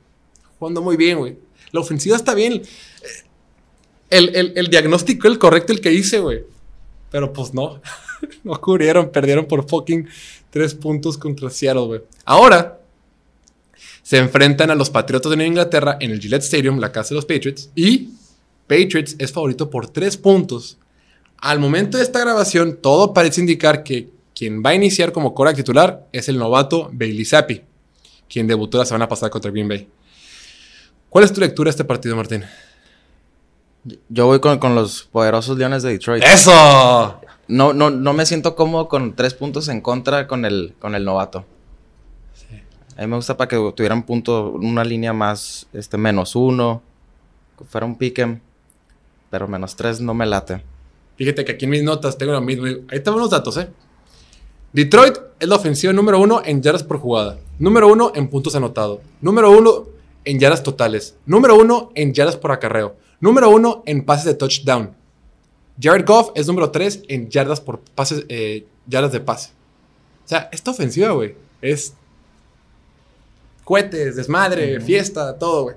Jugando 0.59 0.83
muy 0.83 0.97
bien, 0.97 1.19
güey. 1.19 1.39
La 1.73 1.81
ofensiva 1.81 2.17
está 2.17 2.35
bien. 2.35 2.63
El, 4.11 4.35
el- 4.37 4.53
el 4.57 4.69
diagnóstico, 4.69 5.27
el 5.27 5.39
correcto, 5.39 5.73
el 5.73 5.81
que 5.81 5.93
hice, 5.93 6.19
güey. 6.21 6.45
Pero 7.11 7.33
pues 7.33 7.53
no. 7.55 7.81
no 8.45 8.61
cubrieron, 8.61 9.11
perdieron 9.11 9.47
por 9.47 9.69
fucking 9.69 10.09
tres 10.51 10.75
puntos 10.75 11.17
contra 11.19 11.51
Seattle, 11.51 11.87
güey. 11.87 12.01
Ahora, 12.25 12.81
se 14.07 14.19
enfrentan 14.19 14.71
a 14.71 14.77
los 14.77 14.89
Patriotas 14.89 15.31
de 15.31 15.37
Nueva 15.37 15.49
Inglaterra 15.49 15.97
en 15.99 16.13
el 16.13 16.21
Gillette 16.21 16.45
Stadium, 16.45 16.79
la 16.79 16.93
casa 16.93 17.09
de 17.09 17.17
los 17.17 17.25
Patriots, 17.25 17.71
y 17.75 18.11
Patriots 18.69 19.17
es 19.19 19.33
favorito 19.33 19.69
por 19.69 19.89
tres 19.89 20.17
puntos. 20.17 20.79
Al 21.39 21.59
momento 21.59 21.99
de 21.99 22.05
esta 22.05 22.21
grabación, 22.21 22.79
todo 22.81 23.13
parece 23.13 23.41
indicar 23.41 23.83
que 23.83 24.09
quien 24.33 24.63
va 24.65 24.71
a 24.71 24.75
iniciar 24.77 25.11
como 25.11 25.35
Cora 25.35 25.53
titular 25.55 26.07
es 26.13 26.29
el 26.29 26.39
novato 26.39 26.89
Bailey 26.93 27.25
Zappi, 27.25 27.63
quien 28.29 28.47
debutó 28.47 28.79
la 28.79 28.87
semana 28.87 29.09
pasada 29.09 29.29
contra 29.29 29.51
Green 29.51 29.67
Bay. 29.67 29.89
¿Cuál 31.09 31.25
es 31.25 31.33
tu 31.33 31.41
lectura 31.41 31.67
de 31.67 31.71
este 31.71 31.85
partido, 31.85 32.15
Martín? 32.15 32.45
Yo 34.09 34.27
voy 34.27 34.39
con, 34.39 34.61
con 34.61 34.77
los 34.77 35.03
poderosos 35.03 35.59
Leones 35.59 35.83
de 35.83 35.91
Detroit. 35.91 36.23
¡Eso! 36.23 37.21
No, 37.49 37.73
no, 37.73 37.91
no 37.91 38.13
me 38.13 38.25
siento 38.25 38.55
cómodo 38.55 38.87
con 38.87 39.17
tres 39.17 39.35
puntos 39.35 39.67
en 39.67 39.81
contra 39.81 40.29
con 40.29 40.45
el, 40.45 40.75
con 40.79 40.95
el 40.95 41.05
novato. 41.05 41.45
A 42.97 43.03
mí 43.03 43.07
me 43.09 43.17
gusta 43.17 43.37
para 43.37 43.49
que 43.49 43.57
tuvieran 43.75 44.05
punto, 44.05 44.53
una 44.53 44.83
línea 44.83 45.13
más, 45.13 45.67
este, 45.73 45.99
menos 45.99 46.35
uno, 46.35 46.83
que 47.59 47.65
fuera 47.65 47.87
un 47.87 47.97
pique, 47.97 48.41
pero 49.31 49.47
menos 49.47 49.77
tres 49.77 50.01
no 50.01 50.15
me 50.15 50.25
late. 50.25 50.63
Fíjate 51.17 51.45
que 51.45 51.53
aquí 51.53 51.65
en 51.67 51.71
mis 51.73 51.83
notas 51.83 52.17
tengo 52.17 52.33
lo 52.33 52.41
mismo. 52.41 52.67
Ahí 52.89 53.01
tengo 53.01 53.17
unos 53.17 53.31
datos, 53.31 53.57
¿eh? 53.59 53.69
Detroit 54.73 55.17
es 55.41 55.49
la 55.49 55.57
ofensiva 55.57 55.93
número 55.93 56.21
uno 56.21 56.43
en 56.45 56.63
yardas 56.63 56.83
por 56.83 56.99
jugada. 56.99 57.39
Número 57.59 57.89
uno 57.89 58.13
en 58.15 58.29
puntos 58.29 58.55
anotados. 58.55 59.01
Número 59.21 59.51
uno 59.51 59.87
en 60.25 60.39
yardas 60.39 60.63
totales. 60.63 61.17
Número 61.25 61.57
uno 61.57 61.91
en 61.95 62.13
yardas 62.13 62.37
por 62.37 62.53
acarreo. 62.53 62.97
Número 63.21 63.49
uno 63.49 63.83
en 63.87 64.05
pases 64.05 64.27
de 64.27 64.35
touchdown. 64.35 64.95
Jared 65.81 66.07
Goff 66.07 66.31
es 66.35 66.47
número 66.47 66.71
tres 66.71 67.03
en 67.09 67.29
yardas 67.31 67.61
por 67.61 67.81
pases, 67.81 68.25
eh, 68.29 68.67
yardas 68.87 69.13
de 69.13 69.21
pase. 69.21 69.51
O 70.25 70.29
sea, 70.29 70.49
esta 70.53 70.71
ofensiva, 70.73 71.11
güey, 71.11 71.35
es 71.63 71.95
cohetes, 73.67 74.15
desmadre, 74.15 74.81
fiesta, 74.81 75.37
todo, 75.39 75.65
güey. 75.65 75.77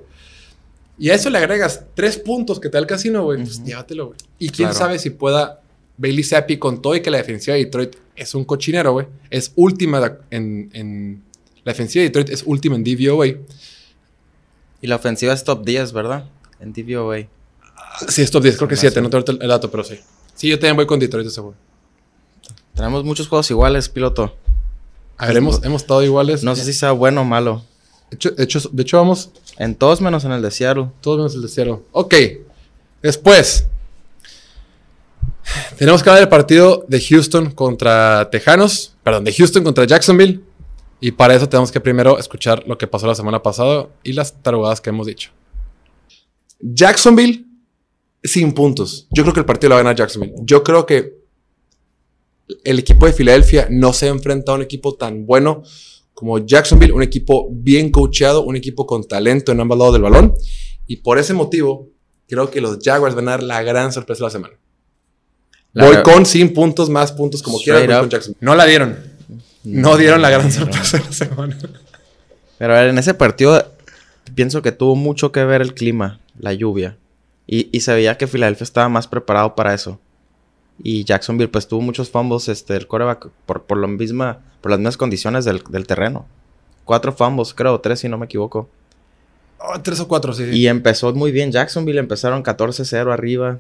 Y 0.99 1.09
a 1.09 1.15
eso 1.15 1.29
le 1.29 1.37
agregas 1.39 1.85
tres 1.95 2.17
puntos 2.17 2.59
que 2.59 2.69
te 2.69 2.73
da 2.73 2.79
el 2.79 2.85
casino, 2.87 3.23
güey. 3.23 3.41
Pues 3.41 3.63
llévatelo, 3.63 4.07
güey. 4.07 4.17
Y 4.37 4.49
quién 4.49 4.69
Claro. 4.69 4.77
sabe 4.85 4.99
si 4.99 5.09
pueda 5.09 5.61
Bailey 5.97 6.23
Zappi 6.23 6.57
con 6.57 6.81
todo 6.81 6.95
y 6.95 7.01
que 7.01 7.09
la 7.09 7.17
defensiva 7.17 7.55
de 7.57 7.65
Detroit 7.65 7.95
es 8.15 8.35
un 8.35 8.45
cochinero, 8.45 8.91
güey. 8.93 9.07
Es 9.29 9.51
última 9.55 10.17
en, 10.29 10.69
en- 10.73 11.23
La 11.65 11.71
defensiva 11.73 12.01
de 12.03 12.09
Detroit 12.09 12.29
es 12.29 12.43
última 12.45 12.75
en 12.75 12.83
DVOA. 12.83 13.27
Y 13.27 14.87
la 14.87 14.95
ofensiva 14.97 15.33
es 15.33 15.43
top 15.43 15.65
10, 15.65 15.91
¿verdad? 15.93 16.25
En 16.59 16.71
DVOA. 16.73 17.27
Sí, 18.07 18.21
es 18.21 18.29
top 18.31 18.43
10, 18.43 18.57
creo 18.57 18.67
que 18.69 18.75
Se 18.75 18.85
me 18.87 18.91
7, 18.91 18.99
hace. 18.99 19.01
no 19.01 19.23
tengo 19.23 19.41
el 19.41 19.47
dato, 19.49 19.71
pero 19.71 19.83
sí. 19.83 19.99
Sí, 20.35 20.47
yo 20.47 20.57
también 20.59 20.75
voy 20.77 20.85
con 20.85 20.99
Detroit 20.99 21.27
ese, 21.27 21.41
güey. 21.41 21.55
Tenemos 22.75 23.03
muchos 23.03 23.27
juegos 23.27 23.49
iguales, 23.51 23.89
piloto. 23.89 24.35
A 25.17 25.27
ver, 25.27 25.37
hemos, 25.37 25.63
hemos 25.65 25.81
estado 25.81 26.01
iguales. 26.03 26.43
No 26.43 26.55
sé 26.55 26.63
si 26.63 26.71
sea 26.73 26.91
bueno 26.93 27.21
o 27.21 27.25
malo. 27.25 27.63
De 28.09 28.15
hecho, 28.15 28.31
de 28.31 28.43
hecho, 28.43 28.59
de 28.71 28.81
hecho, 28.83 28.97
vamos 28.97 29.31
En 29.57 29.75
todos 29.75 30.01
menos 30.01 30.25
en 30.25 30.31
el 30.31 30.41
de 30.41 30.51
Seattle. 30.51 30.89
todos 31.01 31.17
menos 31.17 31.35
el 31.35 31.41
de 31.41 31.47
cero. 31.47 31.83
Ok. 31.91 32.15
Después. 33.01 33.67
Tenemos 35.77 36.03
que 36.03 36.09
hablar 36.09 36.21
del 36.21 36.29
partido 36.29 36.85
de 36.87 37.01
Houston 37.01 37.51
contra 37.51 38.29
Tejanos. 38.29 38.95
perdón, 39.03 39.23
de 39.23 39.33
Houston 39.33 39.63
contra 39.63 39.85
Jacksonville. 39.85 40.41
Y 41.01 41.11
para 41.11 41.33
eso 41.33 41.47
tenemos 41.47 41.71
que 41.71 41.79
primero 41.79 42.19
escuchar 42.19 42.63
lo 42.67 42.77
que 42.77 42.87
pasó 42.87 43.07
la 43.07 43.15
semana 43.15 43.41
pasada 43.41 43.87
y 44.03 44.13
las 44.13 44.33
tarugadas 44.41 44.81
que 44.81 44.89
hemos 44.89 45.07
dicho. 45.07 45.31
Jacksonville 46.59 47.45
sin 48.23 48.51
puntos. 48.53 49.07
Yo 49.11 49.23
creo 49.23 49.33
que 49.33 49.39
el 49.39 49.45
partido 49.45 49.69
lo 49.69 49.75
va 49.75 49.81
a 49.81 49.83
ganar 49.83 49.95
Jacksonville. 49.95 50.33
Yo 50.41 50.63
creo 50.63 50.85
que 50.85 51.19
el 52.63 52.79
equipo 52.79 53.05
de 53.05 53.13
Filadelfia 53.13 53.67
no 53.69 53.93
se 53.93 54.07
ha 54.07 54.09
enfrentado 54.09 54.53
a 54.53 54.57
un 54.57 54.63
equipo 54.63 54.95
tan 54.95 55.25
bueno 55.25 55.63
como 56.19 56.37
Jacksonville, 56.37 56.91
un 56.91 57.01
equipo 57.01 57.47
bien 57.49 57.89
coacheado, 57.91 58.43
un 58.43 58.57
equipo 58.57 58.85
con 58.85 59.05
talento 59.05 59.53
en 59.53 59.61
ambos 59.61 59.77
lados 59.77 59.93
del 59.93 60.01
balón. 60.01 60.33
Y 60.85 60.97
por 60.97 61.17
ese 61.17 61.33
motivo, 61.33 61.87
creo 62.27 62.51
que 62.51 62.59
los 62.59 62.79
Jaguars 62.83 63.15
van 63.15 63.29
a 63.29 63.31
dar 63.31 63.43
la 63.43 63.63
gran 63.63 63.93
sorpresa 63.93 64.19
de 64.19 64.25
la 64.25 64.29
semana. 64.29 64.53
voy 65.73 66.03
con 66.03 66.25
sin 66.25 66.53
puntos, 66.53 66.89
más 66.89 67.13
puntos, 67.13 67.41
como 67.41 67.57
quiera. 67.57 68.01
Con 68.01 68.09
Jacksonville. 68.09 68.37
No 68.41 68.53
la 68.53 68.65
dieron. 68.65 68.97
No 69.63 69.95
dieron 69.95 70.21
la 70.21 70.29
gran 70.29 70.51
sorpresa 70.51 70.97
de 70.97 71.05
la 71.05 71.11
semana. 71.13 71.57
Pero 72.57 72.75
a 72.75 72.81
ver, 72.81 72.89
en 72.89 72.97
ese 72.97 73.13
partido 73.13 73.65
pienso 74.35 74.61
que 74.61 74.73
tuvo 74.73 74.97
mucho 74.97 75.31
que 75.31 75.45
ver 75.45 75.61
el 75.61 75.73
clima, 75.73 76.19
la 76.37 76.51
lluvia. 76.51 76.97
Y, 77.47 77.79
se 77.79 77.93
veía 77.93 78.17
que 78.17 78.27
Filadelfia 78.27 78.65
estaba 78.65 78.89
más 78.89 79.07
preparado 79.07 79.55
para 79.55 79.73
eso. 79.73 80.01
Y 80.81 81.03
Jacksonville 81.03 81.49
pues 81.49 81.67
tuvo 81.67 81.81
muchos 81.81 82.09
fumbles, 82.09 82.47
este, 82.47 82.75
el 82.75 82.87
coreback, 82.87 83.27
por, 83.45 83.63
por, 83.63 83.77
lo 83.77 83.87
misma, 83.87 84.39
por 84.61 84.71
las 84.71 84.79
mismas 84.79 84.97
condiciones 84.97 85.45
del, 85.45 85.61
terreno. 85.85 86.25
Cuatro 86.85 87.11
fumbles, 87.11 87.53
creo, 87.53 87.79
tres 87.79 87.99
si 87.99 88.09
no 88.09 88.17
me 88.17 88.25
equivoco. 88.25 88.69
Oh, 89.59 89.79
tres 89.81 89.99
o 89.99 90.07
cuatro, 90.07 90.33
sí. 90.33 90.43
Y 90.53 90.67
empezó 90.67 91.13
muy 91.13 91.31
bien 91.31 91.51
Jacksonville, 91.51 91.99
empezaron 91.99 92.43
14-0 92.43 93.11
arriba. 93.11 93.59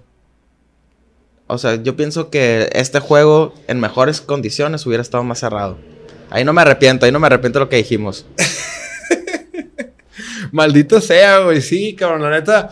O 1.47 1.57
sea, 1.57 1.75
yo 1.75 1.95
pienso 1.95 2.29
que 2.29 2.69
este 2.73 2.99
juego 2.99 3.53
en 3.67 3.79
mejores 3.79 4.21
condiciones 4.21 4.85
hubiera 4.85 5.01
estado 5.01 5.23
más 5.23 5.39
cerrado. 5.39 5.77
Ahí 6.29 6.45
no 6.45 6.53
me 6.53 6.61
arrepiento, 6.61 7.05
ahí 7.05 7.11
no 7.11 7.19
me 7.19 7.27
arrepiento 7.27 7.59
de 7.59 7.65
lo 7.65 7.69
que 7.69 7.77
dijimos. 7.77 8.25
Maldito 10.51 11.01
sea, 11.01 11.39
güey. 11.39 11.61
Sí, 11.61 11.95
cabrón, 11.95 12.21
la 12.21 12.29
neta 12.29 12.69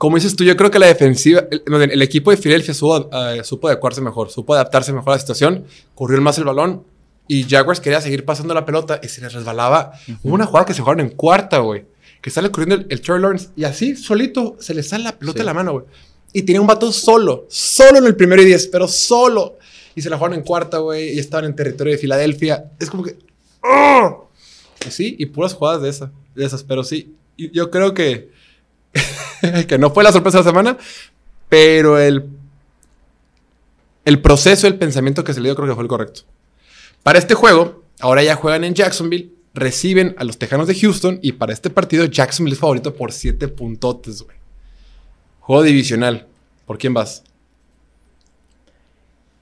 como 0.00 0.16
dices 0.16 0.34
tú, 0.34 0.44
yo 0.44 0.56
creo 0.56 0.70
que 0.70 0.78
la 0.78 0.86
defensiva, 0.86 1.44
el, 1.50 2.00
equipo 2.00 2.30
de 2.30 2.38
Philadelphia 2.38 2.72
supo, 2.72 3.10
uh, 3.12 3.44
supo, 3.44 3.68
adecuarse 3.68 4.00
mejor, 4.00 4.30
supo 4.30 4.54
adaptarse 4.54 4.94
mejor 4.94 5.10
a 5.10 5.16
la 5.16 5.20
situación, 5.20 5.66
corrió 5.94 6.18
más 6.22 6.38
el 6.38 6.44
balón 6.44 6.84
y 7.28 7.44
Jaguars 7.44 7.80
quería 7.80 8.00
seguir 8.00 8.24
pasando 8.24 8.54
la 8.54 8.64
pelota 8.64 8.98
y 9.02 9.08
se 9.08 9.20
les 9.20 9.34
resbalaba. 9.34 9.92
Hubo 10.22 10.32
una 10.32 10.46
jugada 10.46 10.64
que 10.64 10.72
se 10.72 10.80
jugaron 10.80 11.00
en 11.00 11.10
cuarta, 11.10 11.58
güey, 11.58 11.84
que 12.22 12.30
sale 12.30 12.50
corriendo 12.50 12.76
el, 12.76 12.86
el 12.88 13.20
Lawrence 13.20 13.50
y 13.54 13.64
así 13.64 13.94
solito 13.94 14.56
se 14.58 14.72
le 14.72 14.82
sale 14.82 15.04
la 15.04 15.18
pelota 15.18 15.40
de 15.40 15.44
la 15.44 15.52
mano, 15.52 15.72
güey. 15.72 15.84
Y 16.32 16.44
tenía 16.44 16.62
un 16.62 16.66
vato 16.66 16.90
solo, 16.92 17.44
solo 17.50 17.98
en 17.98 18.06
el 18.06 18.16
primero 18.16 18.40
y 18.40 18.46
diez, 18.46 18.68
pero 18.68 18.88
solo. 18.88 19.58
Y 19.94 20.00
se 20.00 20.08
la 20.08 20.16
jugaron 20.16 20.38
en 20.38 20.44
cuarta, 20.44 20.78
güey, 20.78 21.14
y 21.14 21.18
estaban 21.18 21.44
en 21.44 21.54
territorio 21.54 21.92
de 21.92 21.98
Filadelfia. 21.98 22.70
Es 22.78 22.88
como 22.88 23.02
que... 23.02 23.18
¡oh! 23.62 24.30
sí, 24.88 25.14
y 25.18 25.26
puras 25.26 25.52
jugadas 25.52 25.82
de, 25.82 25.90
esa, 25.90 26.10
de 26.34 26.46
esas, 26.46 26.64
pero 26.64 26.84
sí, 26.84 27.14
yo 27.36 27.70
creo 27.70 27.92
que 27.92 28.39
que 29.68 29.78
no 29.78 29.90
fue 29.90 30.04
la 30.04 30.12
sorpresa 30.12 30.38
de 30.38 30.44
la 30.44 30.50
semana, 30.50 30.78
pero 31.48 31.98
el, 31.98 32.28
el 34.04 34.20
proceso, 34.20 34.66
el 34.66 34.76
pensamiento 34.76 35.24
que 35.24 35.34
se 35.34 35.40
le 35.40 35.48
dio 35.48 35.56
creo 35.56 35.68
que 35.68 35.74
fue 35.74 35.82
el 35.84 35.88
correcto. 35.88 36.22
Para 37.02 37.18
este 37.18 37.34
juego, 37.34 37.82
ahora 38.00 38.22
ya 38.22 38.36
juegan 38.36 38.64
en 38.64 38.74
Jacksonville, 38.74 39.32
reciben 39.54 40.14
a 40.18 40.24
los 40.24 40.38
Tejanos 40.38 40.66
de 40.66 40.74
Houston 40.74 41.18
y 41.22 41.32
para 41.32 41.52
este 41.52 41.70
partido 41.70 42.04
Jacksonville 42.04 42.54
es 42.54 42.60
favorito 42.60 42.94
por 42.94 43.12
7 43.12 43.48
puntotes, 43.48 44.22
güey. 44.22 44.36
Juego 45.40 45.62
divisional. 45.62 46.26
¿Por 46.66 46.78
quién 46.78 46.94
vas? 46.94 47.24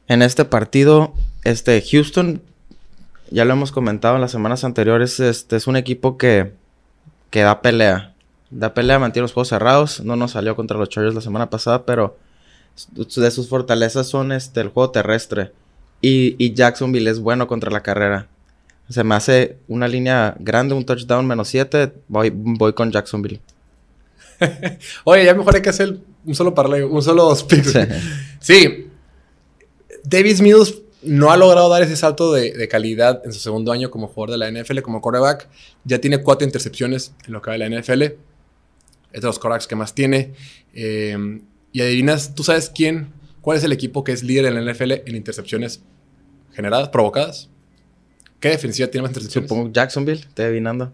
En 0.06 0.22
este 0.22 0.46
partido, 0.46 1.12
este 1.44 1.82
Houston, 1.82 2.40
ya 3.30 3.44
lo 3.44 3.52
hemos 3.52 3.72
comentado 3.72 4.14
en 4.14 4.22
las 4.22 4.30
semanas 4.30 4.64
anteriores, 4.64 5.20
este 5.20 5.56
es 5.56 5.66
un 5.66 5.76
equipo 5.76 6.16
que, 6.16 6.52
que 7.30 7.42
da 7.42 7.60
pelea. 7.60 8.14
Da 8.50 8.72
pelea, 8.72 8.98
mantiene 8.98 9.24
los 9.24 9.32
juegos 9.32 9.48
cerrados. 9.48 10.00
No 10.00 10.16
nos 10.16 10.32
salió 10.32 10.56
contra 10.56 10.78
los 10.78 10.88
Chargers 10.88 11.14
la 11.14 11.20
semana 11.20 11.50
pasada, 11.50 11.84
pero 11.84 12.16
de 12.96 13.30
sus 13.30 13.48
fortalezas 13.48 14.06
son 14.06 14.32
este, 14.32 14.60
el 14.60 14.68
juego 14.68 14.90
terrestre. 14.90 15.52
Y, 16.00 16.54
Jacksonville 16.54 17.10
es 17.10 17.18
bueno 17.18 17.46
contra 17.46 17.70
la 17.70 17.82
carrera. 17.82 18.28
Se 18.88 19.04
me 19.04 19.14
hace 19.14 19.58
una 19.68 19.88
línea 19.88 20.34
grande, 20.38 20.74
un 20.74 20.86
touchdown 20.86 21.26
menos 21.26 21.48
7. 21.48 21.92
Voy, 22.08 22.32
voy 22.32 22.72
con 22.72 22.90
Jacksonville. 22.90 23.40
Oye, 25.04 25.24
ya 25.24 25.34
mejor 25.34 25.56
hay 25.56 25.62
que 25.62 25.68
hacer 25.68 25.98
un 26.24 26.34
solo 26.34 26.54
parlay, 26.54 26.82
un 26.82 27.02
solo 27.02 27.34
speak. 27.34 27.64
Sí. 27.64 27.78
sí. 28.40 28.90
Davis 30.04 30.40
Mills 30.40 30.80
no 31.02 31.30
ha 31.30 31.36
logrado 31.36 31.68
dar 31.68 31.82
ese 31.82 31.96
salto 31.96 32.32
de, 32.32 32.68
calidad 32.68 33.20
en 33.24 33.32
su 33.32 33.40
segundo 33.40 33.72
año 33.72 33.90
como 33.90 34.08
jugador 34.08 34.38
de 34.38 34.38
la 34.38 34.62
NFL, 34.62 34.80
como 34.80 35.02
quarterback. 35.02 35.48
Ya 35.84 36.00
tiene 36.00 36.22
cuatro 36.22 36.46
intercepciones 36.46 37.12
en 37.26 37.32
lo 37.32 37.42
que 37.42 37.50
va 37.50 37.58
de 37.58 37.68
la 37.68 37.80
NFL 37.80 38.04
es 39.12 39.20
de 39.20 39.26
los 39.26 39.38
quarterbacks 39.38 39.66
que 39.66 39.76
más 39.76 39.94
tiene. 39.94 40.32
Eh, 40.74 41.40
y 41.72 41.80
adivinas, 41.80 42.34
¿tú 42.34 42.44
sabes 42.44 42.70
quién? 42.74 43.12
¿Cuál 43.40 43.58
es 43.58 43.64
el 43.64 43.72
equipo 43.72 44.04
que 44.04 44.12
es 44.12 44.22
líder 44.22 44.46
en 44.46 44.64
la 44.64 44.72
NFL 44.72 44.92
en 45.06 45.16
intercepciones 45.16 45.82
generadas, 46.52 46.88
provocadas? 46.88 47.48
¿Qué 48.40 48.50
defensiva 48.50 48.88
tiene 48.88 49.02
más 49.02 49.10
intercepciones? 49.10 49.48
Supongo 49.48 49.72
Jacksonville, 49.72 50.20
estoy 50.20 50.44
adivinando. 50.46 50.92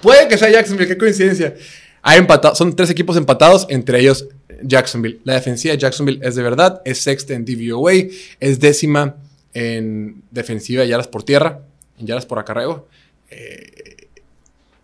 Puede 0.00 0.28
que 0.28 0.38
sea 0.38 0.50
Jacksonville, 0.50 0.88
qué 0.88 0.98
coincidencia. 0.98 1.54
Hay 2.02 2.18
empatado, 2.18 2.54
son 2.54 2.74
tres 2.74 2.90
equipos 2.90 3.16
empatados, 3.16 3.66
entre 3.68 4.00
ellos 4.00 4.28
Jacksonville. 4.62 5.20
La 5.24 5.34
defensiva 5.34 5.72
de 5.72 5.78
Jacksonville 5.78 6.20
es 6.22 6.34
de 6.34 6.42
verdad, 6.42 6.82
es 6.84 6.98
sexta 6.98 7.34
en 7.34 7.44
DVOA, 7.44 7.92
es 8.40 8.60
décima 8.60 9.16
en 9.54 10.22
defensiva 10.30 10.82
de 10.82 10.88
yardas 10.88 11.08
por 11.08 11.22
tierra, 11.22 11.62
en 11.98 12.06
yardas 12.06 12.26
por 12.26 12.38
acarreo. 12.38 12.88
Eh, 13.30 14.01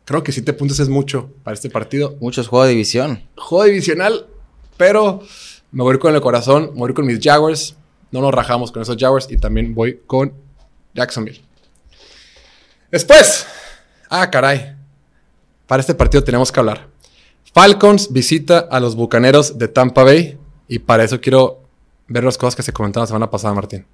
Creo 0.08 0.22
que 0.22 0.32
7 0.32 0.54
puntos 0.54 0.80
es 0.80 0.88
mucho 0.88 1.28
para 1.44 1.54
este 1.54 1.68
partido. 1.68 2.16
Muchos 2.18 2.48
juegos 2.48 2.68
de 2.68 2.70
división. 2.72 3.28
Juego 3.36 3.64
divisional, 3.64 4.26
pero 4.78 5.20
me 5.70 5.82
voy 5.82 5.98
con 5.98 6.14
el 6.14 6.22
corazón, 6.22 6.70
me 6.72 6.78
voy 6.78 6.94
con 6.94 7.04
mis 7.04 7.20
Jaguars. 7.22 7.76
No 8.10 8.22
nos 8.22 8.32
rajamos 8.32 8.72
con 8.72 8.80
esos 8.80 8.96
Jaguars 8.98 9.30
y 9.30 9.36
también 9.36 9.74
voy 9.74 10.00
con 10.06 10.32
Jacksonville. 10.94 11.42
Después, 12.90 13.46
ah, 14.08 14.30
caray. 14.30 14.76
Para 15.66 15.80
este 15.80 15.94
partido 15.94 16.24
tenemos 16.24 16.50
que 16.50 16.58
hablar. 16.58 16.88
Falcons 17.52 18.10
visita 18.10 18.60
a 18.60 18.80
los 18.80 18.96
Bucaneros 18.96 19.58
de 19.58 19.68
Tampa 19.68 20.04
Bay 20.04 20.38
y 20.68 20.78
para 20.78 21.04
eso 21.04 21.20
quiero 21.20 21.64
ver 22.06 22.24
las 22.24 22.38
cosas 22.38 22.56
que 22.56 22.62
se 22.62 22.72
comentaron 22.72 23.02
la 23.02 23.08
semana 23.08 23.30
pasada, 23.30 23.52
Martín. 23.52 23.84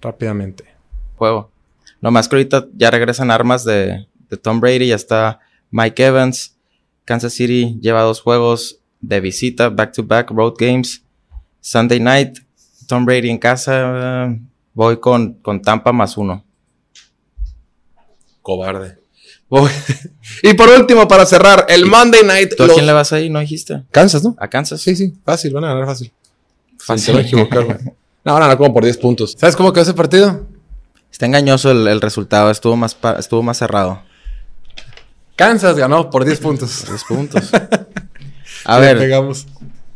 Rápidamente. 0.00 0.64
Juego. 1.16 1.50
Lo 2.00 2.10
más 2.10 2.26
que 2.26 2.36
ahorita 2.36 2.68
ya 2.74 2.90
regresan 2.90 3.30
armas 3.30 3.66
de, 3.66 4.08
de 4.32 4.38
Tom 4.38 4.60
Brady, 4.60 4.88
ya 4.88 4.96
está 4.96 5.40
Mike 5.70 6.02
Evans. 6.02 6.56
Kansas 7.04 7.34
City 7.34 7.78
lleva 7.82 8.00
dos 8.00 8.22
juegos 8.22 8.80
de 9.02 9.20
visita, 9.20 9.68
back 9.68 9.92
to 9.92 10.02
back, 10.02 10.30
road 10.30 10.54
games. 10.58 11.04
Sunday 11.60 12.00
night, 12.00 12.38
Tom 12.88 13.04
Brady 13.04 13.28
en 13.28 13.36
casa. 13.36 14.34
voy 14.72 14.98
con, 15.00 15.34
con 15.34 15.60
Tampa 15.60 15.92
más 15.92 16.16
uno. 16.16 16.44
Cobarde. 18.40 18.98
y 20.42 20.54
por 20.54 20.70
último, 20.70 21.06
para 21.06 21.26
cerrar, 21.26 21.66
el 21.68 21.84
Monday 21.84 22.22
night. 22.24 22.54
¿Tú 22.56 22.62
a 22.62 22.68
quién 22.68 22.86
le 22.86 22.92
vas 22.92 23.12
ahí? 23.12 23.28
¿No 23.28 23.38
dijiste? 23.40 23.82
Kansas, 23.90 24.24
¿no? 24.24 24.34
A 24.38 24.48
Kansas. 24.48 24.80
Sí, 24.80 24.96
sí, 24.96 25.12
fácil, 25.26 25.52
van 25.52 25.64
a 25.64 25.68
ganar 25.74 25.84
fácil. 25.84 26.10
Fácil. 26.78 27.18
Equivocar, 27.18 27.80
No, 28.24 28.32
van 28.32 28.50
a 28.50 28.56
como 28.56 28.72
por 28.72 28.82
10 28.82 28.96
puntos. 28.96 29.34
¿Sabes 29.36 29.56
cómo 29.56 29.74
quedó 29.74 29.82
ese 29.82 29.92
partido? 29.92 30.46
Está 31.10 31.26
engañoso 31.26 31.70
el, 31.70 31.86
el 31.86 32.00
resultado, 32.00 32.50
estuvo 32.50 32.76
más, 32.76 32.96
estuvo 33.18 33.42
más 33.42 33.58
cerrado. 33.58 34.00
Kansas 35.42 35.76
ganó 35.76 36.08
por 36.08 36.24
10 36.24 36.38
puntos. 36.38 36.84
10 36.88 37.04
puntos. 37.04 37.50
A 38.64 38.78
ver. 38.78 38.96
Pegamos. 38.96 39.48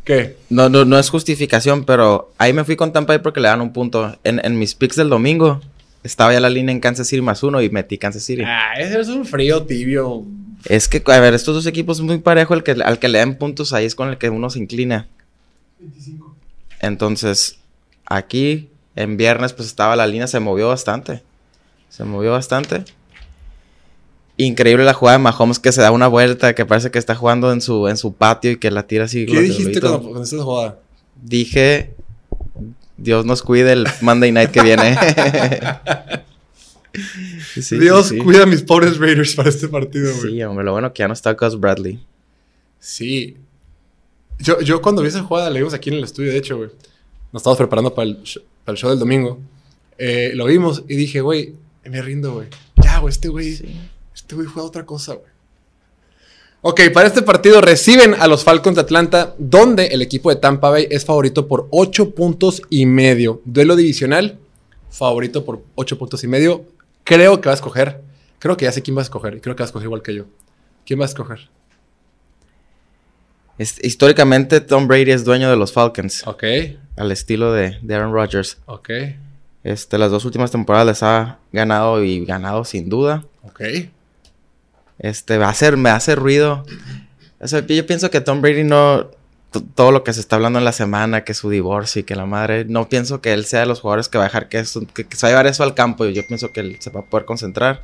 ¿Qué? 0.03 0.35
No, 0.49 0.67
no, 0.67 0.83
no 0.83 0.99
es 0.99 1.09
justificación, 1.09 1.85
pero 1.85 2.33
ahí 2.37 2.51
me 2.51 2.65
fui 2.65 2.75
con 2.75 2.91
Tampa 2.91 3.13
Bay 3.13 3.23
porque 3.23 3.39
le 3.39 3.47
dan 3.47 3.61
un 3.61 3.71
punto. 3.71 4.17
En, 4.25 4.59
mis 4.59 4.75
picks 4.75 4.97
del 4.97 5.09
domingo 5.09 5.61
estaba 6.03 6.33
ya 6.33 6.41
la 6.41 6.49
línea 6.49 6.73
en 6.73 6.81
Kansas 6.81 7.07
City 7.07 7.21
más 7.21 7.43
uno 7.43 7.61
y 7.61 7.69
metí 7.69 7.97
Kansas 7.97 8.23
City. 8.23 8.43
Ah, 8.45 8.73
ese 8.77 8.99
es 8.99 9.07
un 9.07 9.25
frío 9.25 9.63
tibio. 9.63 10.25
Es 10.65 10.89
que, 10.89 11.01
a 11.05 11.19
ver, 11.21 11.33
estos 11.33 11.55
dos 11.55 11.65
equipos 11.65 11.97
son 11.97 12.07
muy 12.07 12.17
parejo. 12.17 12.53
El 12.53 12.63
que, 12.63 12.71
al 12.71 12.99
que 12.99 13.07
le 13.07 13.19
den 13.19 13.37
puntos 13.37 13.71
ahí 13.71 13.85
es 13.85 13.95
con 13.95 14.09
el 14.09 14.17
que 14.17 14.29
uno 14.29 14.49
se 14.49 14.59
inclina. 14.59 15.07
25. 15.79 16.35
Entonces, 16.81 17.59
aquí 18.05 18.69
en 18.97 19.15
viernes, 19.15 19.53
pues 19.53 19.69
estaba 19.69 19.95
la 19.95 20.07
línea, 20.07 20.27
se 20.27 20.41
movió 20.41 20.67
bastante. 20.67 21.23
Se 21.89 22.03
movió 22.03 22.31
bastante. 22.31 22.83
Increíble 24.37 24.85
la 24.85 24.93
jugada 24.93 25.17
de 25.17 25.23
Mahomes 25.23 25.57
que 25.57 25.71
se 25.71 25.81
da 25.81 25.91
una 25.91 26.07
vuelta, 26.07 26.53
que 26.53 26.65
parece 26.65 26.91
que 26.91 26.99
está 26.99 27.15
jugando 27.15 27.51
en 27.51 27.59
su, 27.59 27.87
en 27.87 27.97
su 27.97 28.13
patio 28.13 28.51
y 28.51 28.57
que 28.57 28.69
la 28.69 28.85
tira 28.85 29.05
así. 29.05 29.25
¿Qué 29.25 29.41
dijiste 29.41 29.81
con 29.81 30.21
esa 30.21 30.43
jugada? 30.43 30.79
Dije, 31.23 31.95
Dios 32.97 33.25
nos 33.25 33.41
cuide 33.41 33.73
el 33.73 33.87
Monday 34.01 34.31
Night 34.31 34.51
que 34.51 34.61
viene. 34.61 34.95
Dios 37.79 38.13
cuida 38.23 38.43
a 38.43 38.45
mis 38.45 38.61
pobres 38.61 38.97
Raiders 38.97 39.35
para 39.35 39.49
este 39.49 39.67
partido, 39.67 40.13
güey. 40.19 40.33
Sí, 40.33 40.43
hombre, 40.43 40.65
lo 40.65 40.71
bueno 40.71 40.93
que 40.93 41.01
ya 41.01 41.07
no 41.07 41.13
está 41.13 41.33
Gus 41.33 41.59
Bradley. 41.59 41.99
Sí. 42.79 43.37
Yo, 44.39 44.59
yo 44.61 44.81
cuando 44.81 45.01
vi 45.01 45.07
esa 45.07 45.23
jugada, 45.23 45.49
la 45.49 45.57
vimos 45.57 45.73
aquí 45.73 45.89
en 45.89 45.95
el 45.95 46.03
estudio, 46.03 46.31
de 46.31 46.37
hecho, 46.37 46.57
güey. 46.57 46.69
Nos 47.31 47.41
estábamos 47.41 47.57
preparando 47.57 47.93
para 47.93 48.09
el, 48.09 48.17
para 48.63 48.73
el 48.73 48.77
show 48.77 48.89
del 48.89 48.99
domingo. 48.99 49.39
Eh, 49.97 50.31
lo 50.35 50.45
vimos 50.45 50.83
y 50.87 50.95
dije, 50.95 51.21
güey, 51.21 51.53
me 51.85 52.01
rindo, 52.01 52.33
güey. 52.33 52.47
Ya, 52.83 52.99
güey, 52.99 53.11
este 53.11 53.29
güey, 53.29 53.55
Sí. 53.55 53.65
Este 54.27 54.35
güey 54.35 54.45
juega 54.47 54.67
otra 54.67 54.85
cosa, 54.85 55.13
güey. 55.13 55.31
Ok, 56.61 56.81
para 56.93 57.07
este 57.07 57.21
partido 57.21 57.61
reciben 57.61 58.13
a 58.19 58.27
los 58.27 58.43
Falcons 58.43 58.75
de 58.75 58.81
Atlanta, 58.81 59.35
donde 59.37 59.85
el 59.87 60.01
equipo 60.01 60.29
de 60.29 60.35
Tampa 60.35 60.69
Bay 60.69 60.85
es 60.89 61.05
favorito 61.05 61.47
por 61.47 61.67
8 61.71 62.13
puntos 62.13 62.61
y 62.69 62.85
medio. 62.85 63.41
Duelo 63.45 63.77
divisional, 63.77 64.37
favorito 64.89 65.45
por 65.45 65.63
8 65.75 65.97
puntos 65.97 66.23
y 66.25 66.27
medio. 66.27 66.65
Creo 67.05 67.39
que 67.39 67.47
va 67.47 67.53
a 67.53 67.55
escoger. 67.55 68.01
Creo 68.39 68.57
que 68.57 68.65
ya 68.65 68.71
sé 68.73 68.81
quién 68.81 68.97
va 68.97 69.01
a 69.01 69.03
escoger. 69.03 69.35
y 69.35 69.39
Creo 69.39 69.55
que 69.55 69.61
va 69.61 69.65
a 69.65 69.67
escoger 69.69 69.85
igual 69.85 70.01
que 70.01 70.13
yo. 70.15 70.25
¿Quién 70.85 70.99
va 70.99 71.03
a 71.05 71.07
escoger? 71.07 71.47
Es- 73.57 73.81
históricamente, 73.83 74.59
Tom 74.59 74.87
Brady 74.87 75.11
es 75.11 75.23
dueño 75.23 75.49
de 75.49 75.55
los 75.55 75.71
Falcons, 75.71 76.27
Ok, 76.27 76.43
al 76.97 77.11
estilo 77.11 77.53
de, 77.53 77.77
de 77.81 77.95
Aaron 77.95 78.11
Rodgers. 78.13 78.57
ok, 78.65 78.89
Este, 79.63 79.97
las 79.97 80.11
dos 80.11 80.25
últimas 80.25 80.51
temporadas 80.51 80.85
les 80.87 81.03
ha 81.03 81.39
ganado 81.53 82.03
y 82.03 82.25
ganado 82.25 82.65
sin 82.65 82.89
duda. 82.89 83.23
ok. 83.43 83.61
Este, 84.99 85.37
va 85.37 85.47
a 85.47 85.51
hacer, 85.51 85.77
me 85.77 85.89
hace 85.89 86.15
ruido. 86.15 86.65
O 87.39 87.47
sea, 87.47 87.65
yo 87.65 87.85
pienso 87.85 88.09
que 88.09 88.21
Tom 88.21 88.41
Brady 88.41 88.63
no. 88.63 89.09
Todo 89.75 89.91
lo 89.91 90.03
que 90.03 90.11
se 90.13 90.19
está 90.19 90.35
hablando 90.35 90.59
en 90.59 90.65
la 90.65 90.71
semana, 90.73 91.23
que 91.23 91.33
su 91.33 91.49
divorcio 91.49 92.01
y 92.01 92.03
que 92.03 92.15
la 92.15 92.25
madre. 92.25 92.65
No 92.65 92.89
pienso 92.89 93.21
que 93.21 93.33
él 93.33 93.45
sea 93.45 93.61
de 93.61 93.65
los 93.65 93.79
jugadores 93.79 94.09
que 94.09 94.17
va 94.17 94.25
a 94.25 94.27
dejar 94.27 94.49
que, 94.49 94.59
eso- 94.59 94.85
que, 94.93 95.05
que 95.07 95.15
se 95.15 95.25
va 95.25 95.29
a 95.29 95.31
llevar 95.31 95.47
eso 95.47 95.63
al 95.63 95.73
campo. 95.73 96.05
Yo 96.05 96.21
pienso 96.27 96.51
que 96.51 96.59
él 96.59 96.77
se 96.79 96.89
va 96.89 96.99
a 97.01 97.05
poder 97.05 97.25
concentrar. 97.25 97.83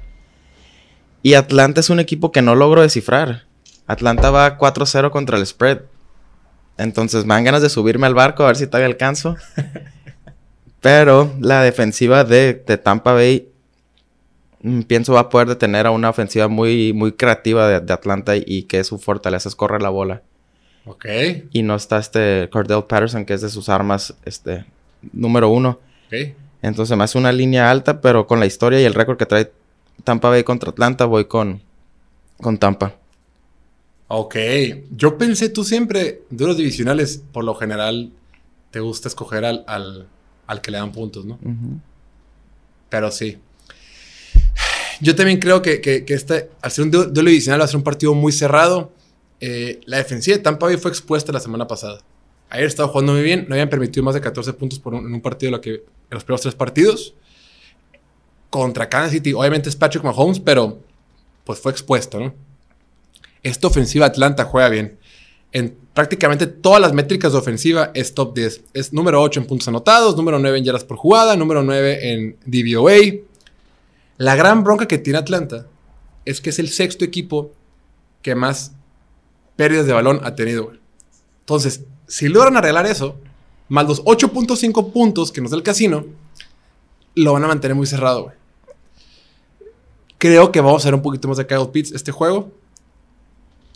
Y 1.21 1.35
Atlanta 1.35 1.79
es 1.79 1.89
un 1.89 1.99
equipo 2.01 2.31
que 2.31 2.41
no 2.41 2.53
logro 2.55 2.81
descifrar. 2.81 3.43
Atlanta 3.87 4.29
va 4.29 4.57
4-0 4.57 5.09
contra 5.11 5.37
el 5.37 5.45
spread. 5.45 5.79
Entonces 6.77 7.25
me 7.25 7.33
dan 7.35 7.43
ganas 7.45 7.61
de 7.61 7.69
subirme 7.69 8.07
al 8.07 8.13
barco 8.13 8.43
a 8.43 8.47
ver 8.47 8.55
si 8.57 8.67
todavía 8.67 8.87
alcanzo. 8.87 9.37
Pero 10.81 11.33
la 11.39 11.61
defensiva 11.63 12.23
de, 12.23 12.61
de 12.67 12.77
Tampa 12.77 13.13
Bay 13.13 13.49
pienso 14.87 15.13
va 15.13 15.21
a 15.21 15.29
poder 15.29 15.47
detener 15.49 15.85
a 15.87 15.91
una 15.91 16.09
ofensiva 16.09 16.47
muy, 16.47 16.93
muy 16.93 17.13
creativa 17.13 17.67
de, 17.67 17.79
de 17.81 17.93
Atlanta 17.93 18.33
y 18.35 18.63
que 18.63 18.83
su 18.83 18.97
fortaleza 18.99 19.49
es 19.49 19.55
correr 19.55 19.81
la 19.81 19.89
bola. 19.89 20.23
Ok, 20.85 21.05
Y 21.51 21.63
no 21.63 21.75
está 21.75 21.97
este 21.97 22.49
Cordell 22.51 22.83
Patterson, 22.83 23.25
que 23.25 23.33
es 23.33 23.41
de 23.41 23.49
sus 23.49 23.69
armas 23.69 24.15
este, 24.25 24.65
número 25.13 25.49
uno. 25.49 25.79
ok. 26.07 26.13
Entonces 26.61 26.97
me 26.97 27.03
hace 27.03 27.17
una 27.17 27.31
línea 27.31 27.69
alta, 27.71 27.99
pero 28.01 28.25
con 28.27 28.39
la 28.39 28.45
historia 28.45 28.79
y 28.81 28.85
el 28.85 28.93
récord 28.93 29.17
que 29.17 29.25
trae 29.25 29.51
Tampa 30.03 30.29
Bay 30.29 30.43
contra 30.43 30.69
Atlanta, 30.71 31.05
voy 31.05 31.25
con, 31.25 31.61
con 32.37 32.57
Tampa. 32.57 32.95
Ok, 34.07 34.35
yo 34.91 35.17
pensé 35.17 35.49
tú 35.49 35.63
siempre, 35.63 36.21
duelos 36.29 36.57
divisionales, 36.57 37.23
por 37.31 37.43
lo 37.43 37.55
general, 37.55 38.11
te 38.71 38.79
gusta 38.79 39.07
escoger 39.07 39.43
al, 39.45 39.63
al, 39.67 40.07
al 40.47 40.61
que 40.61 40.71
le 40.71 40.77
dan 40.77 40.91
puntos, 40.91 41.25
¿no? 41.25 41.39
Pero 42.89 43.11
sí. 43.11 43.39
Yo 45.03 45.15
también 45.15 45.39
creo 45.39 45.61
que, 45.61 45.81
que, 45.81 46.03
este, 46.07 46.49
al 46.61 46.71
ser 46.71 46.85
un 46.85 46.91
du- 46.91 47.05
duelo 47.05 47.29
divisional, 47.29 47.59
va 47.59 47.65
a 47.65 47.67
ser 47.67 47.75
un 47.77 47.83
partido 47.83 48.13
muy 48.13 48.31
cerrado. 48.31 48.91
Eh, 49.41 49.81
la 49.85 49.97
defensiva 49.97 50.37
de 50.37 50.43
Tampa 50.43 50.65
Bay 50.67 50.77
fue 50.77 50.89
expuesta 50.89 51.31
la 51.33 51.39
semana 51.41 51.67
pasada. 51.67 51.99
Ayer 52.49 52.67
estaba 52.67 52.87
jugando 52.89 53.13
muy 53.13 53.21
bien, 53.23 53.45
no 53.49 53.55
habían 53.55 53.69
permitido 53.69 54.03
más 54.03 54.15
de 54.15 54.21
14 54.21 54.53
puntos 54.53 54.79
por 54.79 54.93
un- 54.93 55.13
en 55.13 55.21
partido 55.21 55.51
lo 55.51 55.61
en 55.63 55.81
los 56.11 56.23
primeros 56.23 56.41
tres 56.41 56.55
partidos. 56.55 57.13
Contra 58.49 58.87
Kansas 58.87 59.11
City, 59.11 59.33
obviamente 59.33 59.67
es 59.69 59.75
Patrick 59.75 60.03
Mahomes, 60.03 60.39
pero 60.39 60.79
pues 61.43 61.59
fue 61.59 61.71
expuesto. 61.71 62.33
Esta 63.41 63.67
ofensiva 63.67 64.05
Atlanta 64.05 64.45
juega 64.45 64.69
bien. 64.69 64.97
En 65.51 65.75
prácticamente 65.93 66.47
todas 66.47 66.79
las 66.79 66.93
métricas 66.93 67.31
de 67.33 67.39
ofensiva 67.39 67.91
es 67.93 68.13
top 68.13 68.35
10. 68.35 68.61
Es 68.73 68.93
número 68.93 69.21
8 69.21 69.39
en 69.39 69.47
puntos 69.47 69.67
anotados, 69.67 70.15
número 70.15 70.39
9 70.39 70.59
en 70.59 70.63
yardas 70.65 70.83
por 70.85 70.97
jugada, 70.97 71.35
número 71.35 71.61
9 71.63 72.11
en 72.13 72.37
DVOA. 72.45 72.93
La 74.17 74.35
gran 74.35 74.63
bronca 74.63 74.87
que 74.87 74.97
tiene 74.97 75.19
Atlanta 75.19 75.67
es 76.25 76.39
que 76.41 76.51
es 76.51 76.59
el 76.59 76.69
sexto 76.69 77.03
equipo 77.03 77.51
que 78.21 78.35
más 78.35 78.73
pérdidas 79.55 79.85
de 79.85 79.93
balón 79.93 80.21
ha 80.23 80.35
tenido. 80.35 80.65
güey. 80.65 80.79
Entonces, 81.41 81.83
si 82.07 82.27
logran 82.29 82.57
arreglar 82.57 82.85
eso, 82.85 83.17
más 83.69 83.87
los 83.87 84.03
8.5 84.03 84.91
puntos 84.91 85.31
que 85.31 85.41
nos 85.41 85.51
da 85.51 85.57
el 85.57 85.63
casino, 85.63 86.05
lo 87.15 87.33
van 87.33 87.43
a 87.43 87.47
mantener 87.47 87.75
muy 87.75 87.87
cerrado. 87.87 88.23
güey. 88.23 88.35
Creo 90.17 90.51
que 90.51 90.61
vamos 90.61 90.83
a 90.85 90.87
ver 90.87 90.95
un 90.95 91.01
poquito 91.01 91.27
más 91.27 91.37
de 91.37 91.45
Kyle 91.45 91.69
Pitts 91.71 91.91
este 91.91 92.11
juego. 92.11 92.51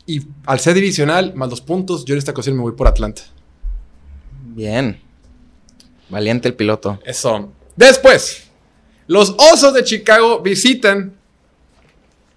Y 0.06 0.22
al 0.46 0.58
ser 0.60 0.74
divisional, 0.74 1.34
más 1.34 1.50
los 1.50 1.60
puntos, 1.60 2.04
yo 2.06 2.14
en 2.14 2.18
esta 2.18 2.30
ocasión 2.32 2.56
me 2.56 2.62
voy 2.62 2.72
por 2.72 2.88
Atlanta. 2.88 3.22
Bien. 4.42 4.98
Valiente 6.08 6.48
el 6.48 6.54
piloto. 6.54 6.98
Eso. 7.04 7.52
Después, 7.76 8.47
los 9.08 9.34
Osos 9.38 9.72
de 9.72 9.84
Chicago 9.84 10.40
visitan 10.40 11.14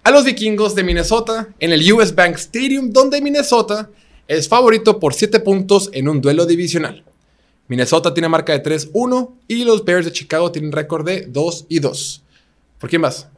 a 0.02 0.10
los 0.10 0.24
Vikingos 0.24 0.74
de 0.74 0.82
Minnesota 0.82 1.48
en 1.60 1.70
el 1.70 1.92
US 1.92 2.14
Bank 2.14 2.36
Stadium, 2.36 2.90
donde 2.90 3.20
Minnesota 3.20 3.90
es 4.26 4.48
favorito 4.48 4.98
por 4.98 5.12
7 5.12 5.40
puntos 5.40 5.90
en 5.92 6.08
un 6.08 6.22
duelo 6.22 6.46
divisional. 6.46 7.04
Minnesota 7.68 8.12
tiene 8.14 8.28
marca 8.28 8.54
de 8.54 8.62
3-1 8.62 9.30
y 9.48 9.64
los 9.64 9.84
Bears 9.84 10.06
de 10.06 10.12
Chicago 10.12 10.50
tienen 10.50 10.72
récord 10.72 11.04
de 11.04 11.26
2 11.26 11.66
y 11.68 11.78
2. 11.78 12.22
¿Por 12.78 12.88
quién 12.88 13.02
vas? 13.02 13.28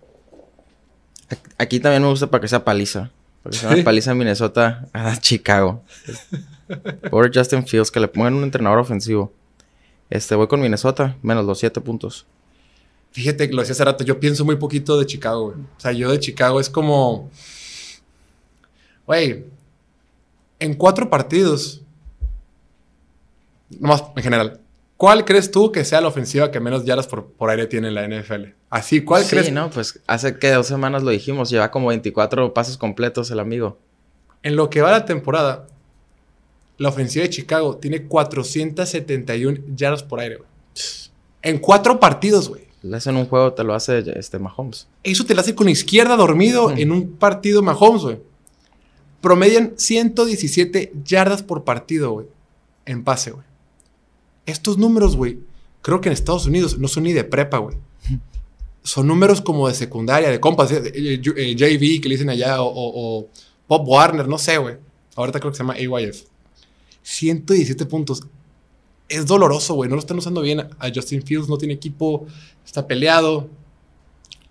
Aquí 1.58 1.80
también 1.80 2.02
me 2.02 2.08
gusta 2.08 2.30
para 2.30 2.40
que 2.40 2.48
sea 2.48 2.64
paliza. 2.64 3.10
Porque 3.42 3.58
sea 3.58 3.70
una 3.70 3.82
paliza 3.82 4.12
en 4.12 4.18
Minnesota 4.18 4.86
a 4.92 5.18
Chicago. 5.20 5.82
Pobre 7.10 7.30
Justin 7.34 7.66
Fields, 7.66 7.90
que 7.90 7.98
le 7.98 8.06
pongan 8.06 8.34
un 8.34 8.44
entrenador 8.44 8.78
ofensivo. 8.78 9.32
Este, 10.08 10.36
voy 10.36 10.46
con 10.46 10.60
Minnesota, 10.60 11.16
menos 11.20 11.44
los 11.44 11.58
7 11.58 11.80
puntos. 11.80 12.26
Fíjate, 13.14 13.46
lo 13.52 13.62
decía 13.62 13.74
hace 13.74 13.84
rato, 13.84 14.02
yo 14.02 14.18
pienso 14.18 14.44
muy 14.44 14.56
poquito 14.56 14.98
de 14.98 15.06
Chicago, 15.06 15.52
güey. 15.52 15.58
O 15.58 15.80
sea, 15.80 15.92
yo 15.92 16.10
de 16.10 16.18
Chicago 16.18 16.58
es 16.58 16.68
como. 16.68 17.30
Güey, 19.06 19.44
en 20.58 20.74
cuatro 20.74 21.08
partidos. 21.08 21.80
Nomás 23.78 24.02
en 24.16 24.22
general. 24.22 24.60
¿Cuál 24.96 25.24
crees 25.24 25.52
tú 25.52 25.70
que 25.70 25.84
sea 25.84 26.00
la 26.00 26.08
ofensiva 26.08 26.50
que 26.50 26.58
menos 26.58 26.84
yardas 26.84 27.06
por, 27.06 27.26
por 27.26 27.50
aire 27.50 27.68
tiene 27.68 27.86
en 27.86 27.94
la 27.94 28.08
NFL? 28.08 28.46
Así, 28.68 29.04
¿cuál 29.04 29.22
sí, 29.22 29.30
crees? 29.30 29.52
no, 29.52 29.70
pues 29.70 30.00
hace 30.08 30.36
que 30.36 30.50
dos 30.50 30.66
semanas 30.66 31.04
lo 31.04 31.10
dijimos. 31.10 31.50
Lleva 31.50 31.70
como 31.70 31.88
24 31.88 32.52
pases 32.52 32.76
completos 32.76 33.30
el 33.30 33.38
amigo. 33.38 33.78
En 34.42 34.56
lo 34.56 34.70
que 34.70 34.82
va 34.82 34.90
la 34.90 35.04
temporada, 35.04 35.68
la 36.78 36.88
ofensiva 36.88 37.22
de 37.22 37.30
Chicago 37.30 37.76
tiene 37.76 38.08
471 38.08 39.60
yardas 39.76 40.02
por 40.02 40.18
aire, 40.18 40.38
güey. 40.38 40.48
En 41.42 41.58
cuatro 41.58 42.00
partidos, 42.00 42.48
güey. 42.48 42.73
Le 42.84 42.96
hacen 42.98 43.16
un 43.16 43.26
juego, 43.26 43.54
te 43.54 43.64
lo 43.64 43.74
hace 43.74 44.04
este 44.18 44.38
Mahomes. 44.38 44.86
Eso 45.02 45.24
te 45.24 45.34
lo 45.34 45.40
hace 45.40 45.54
con 45.54 45.64
la 45.66 45.70
izquierda 45.72 46.16
dormido 46.16 46.68
Mm. 46.68 46.78
en 46.78 46.92
un 46.92 47.10
partido 47.12 47.62
Mahomes, 47.62 48.02
güey. 48.02 48.18
Promedian 49.22 49.72
117 49.76 50.92
yardas 51.04 51.42
por 51.42 51.64
partido, 51.64 52.12
güey. 52.12 52.26
En 52.84 53.02
pase, 53.02 53.30
güey. 53.30 53.44
Estos 54.44 54.76
números, 54.76 55.16
güey, 55.16 55.38
creo 55.80 56.02
que 56.02 56.10
en 56.10 56.12
Estados 56.12 56.44
Unidos 56.46 56.78
no 56.78 56.86
son 56.88 57.04
ni 57.04 57.14
de 57.14 57.24
prepa, 57.24 57.56
güey. 57.58 57.76
Son 58.82 59.06
números 59.06 59.40
como 59.40 59.66
de 59.66 59.72
secundaria, 59.72 60.28
de 60.28 60.38
compas, 60.40 60.70
eh, 60.70 60.82
eh, 60.94 61.20
eh, 61.36 61.54
JV 61.56 62.02
que 62.02 62.08
le 62.10 62.16
dicen 62.16 62.28
allá, 62.28 62.60
o, 62.60 62.66
o- 62.66 63.20
o 63.20 63.28
Pop 63.66 63.88
Warner, 63.88 64.28
no 64.28 64.36
sé, 64.36 64.58
güey. 64.58 64.76
Ahorita 65.16 65.40
creo 65.40 65.52
que 65.52 65.56
se 65.56 65.62
llama 65.62 65.72
AYF. 65.74 66.24
117 67.02 67.86
puntos. 67.86 68.22
Es 69.08 69.26
doloroso, 69.26 69.74
güey. 69.74 69.88
No 69.88 69.96
lo 69.96 70.00
están 70.00 70.18
usando 70.18 70.40
bien 70.40 70.60
a 70.60 70.90
Justin 70.94 71.22
Fields. 71.22 71.48
No 71.48 71.58
tiene 71.58 71.74
equipo. 71.74 72.26
Está 72.64 72.86
peleado. 72.86 73.48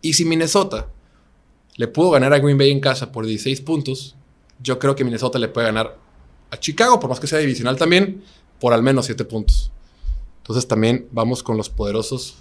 Y 0.02 0.14
si 0.14 0.26
Minnesota 0.26 0.88
le 1.76 1.88
pudo 1.88 2.12
ganar 2.12 2.34
a 2.34 2.40
Green 2.40 2.58
Bay 2.58 2.72
en 2.72 2.80
casa 2.80 3.12
por 3.12 3.26
16 3.26 3.62
puntos, 3.62 4.16
yo 4.62 4.80
creo 4.80 4.96
que 4.96 5.04
Minnesota 5.04 5.40
le 5.40 5.48
puede 5.48 5.68
ganar 5.68 5.98
a 6.52 6.60
Chicago, 6.60 7.00
por 7.00 7.10
más 7.10 7.20
que 7.20 7.28
sea 7.28 7.40
divisional 7.40 7.78
también, 7.78 8.24
por 8.60 8.74
al 8.74 8.84
menos 8.84 9.06
7 9.06 9.26
puntos. 9.26 9.72
Entonces 10.38 10.68
también 10.68 11.08
vamos 11.12 11.42
con 11.42 11.58
los 11.58 11.70
poderosos 11.70 12.36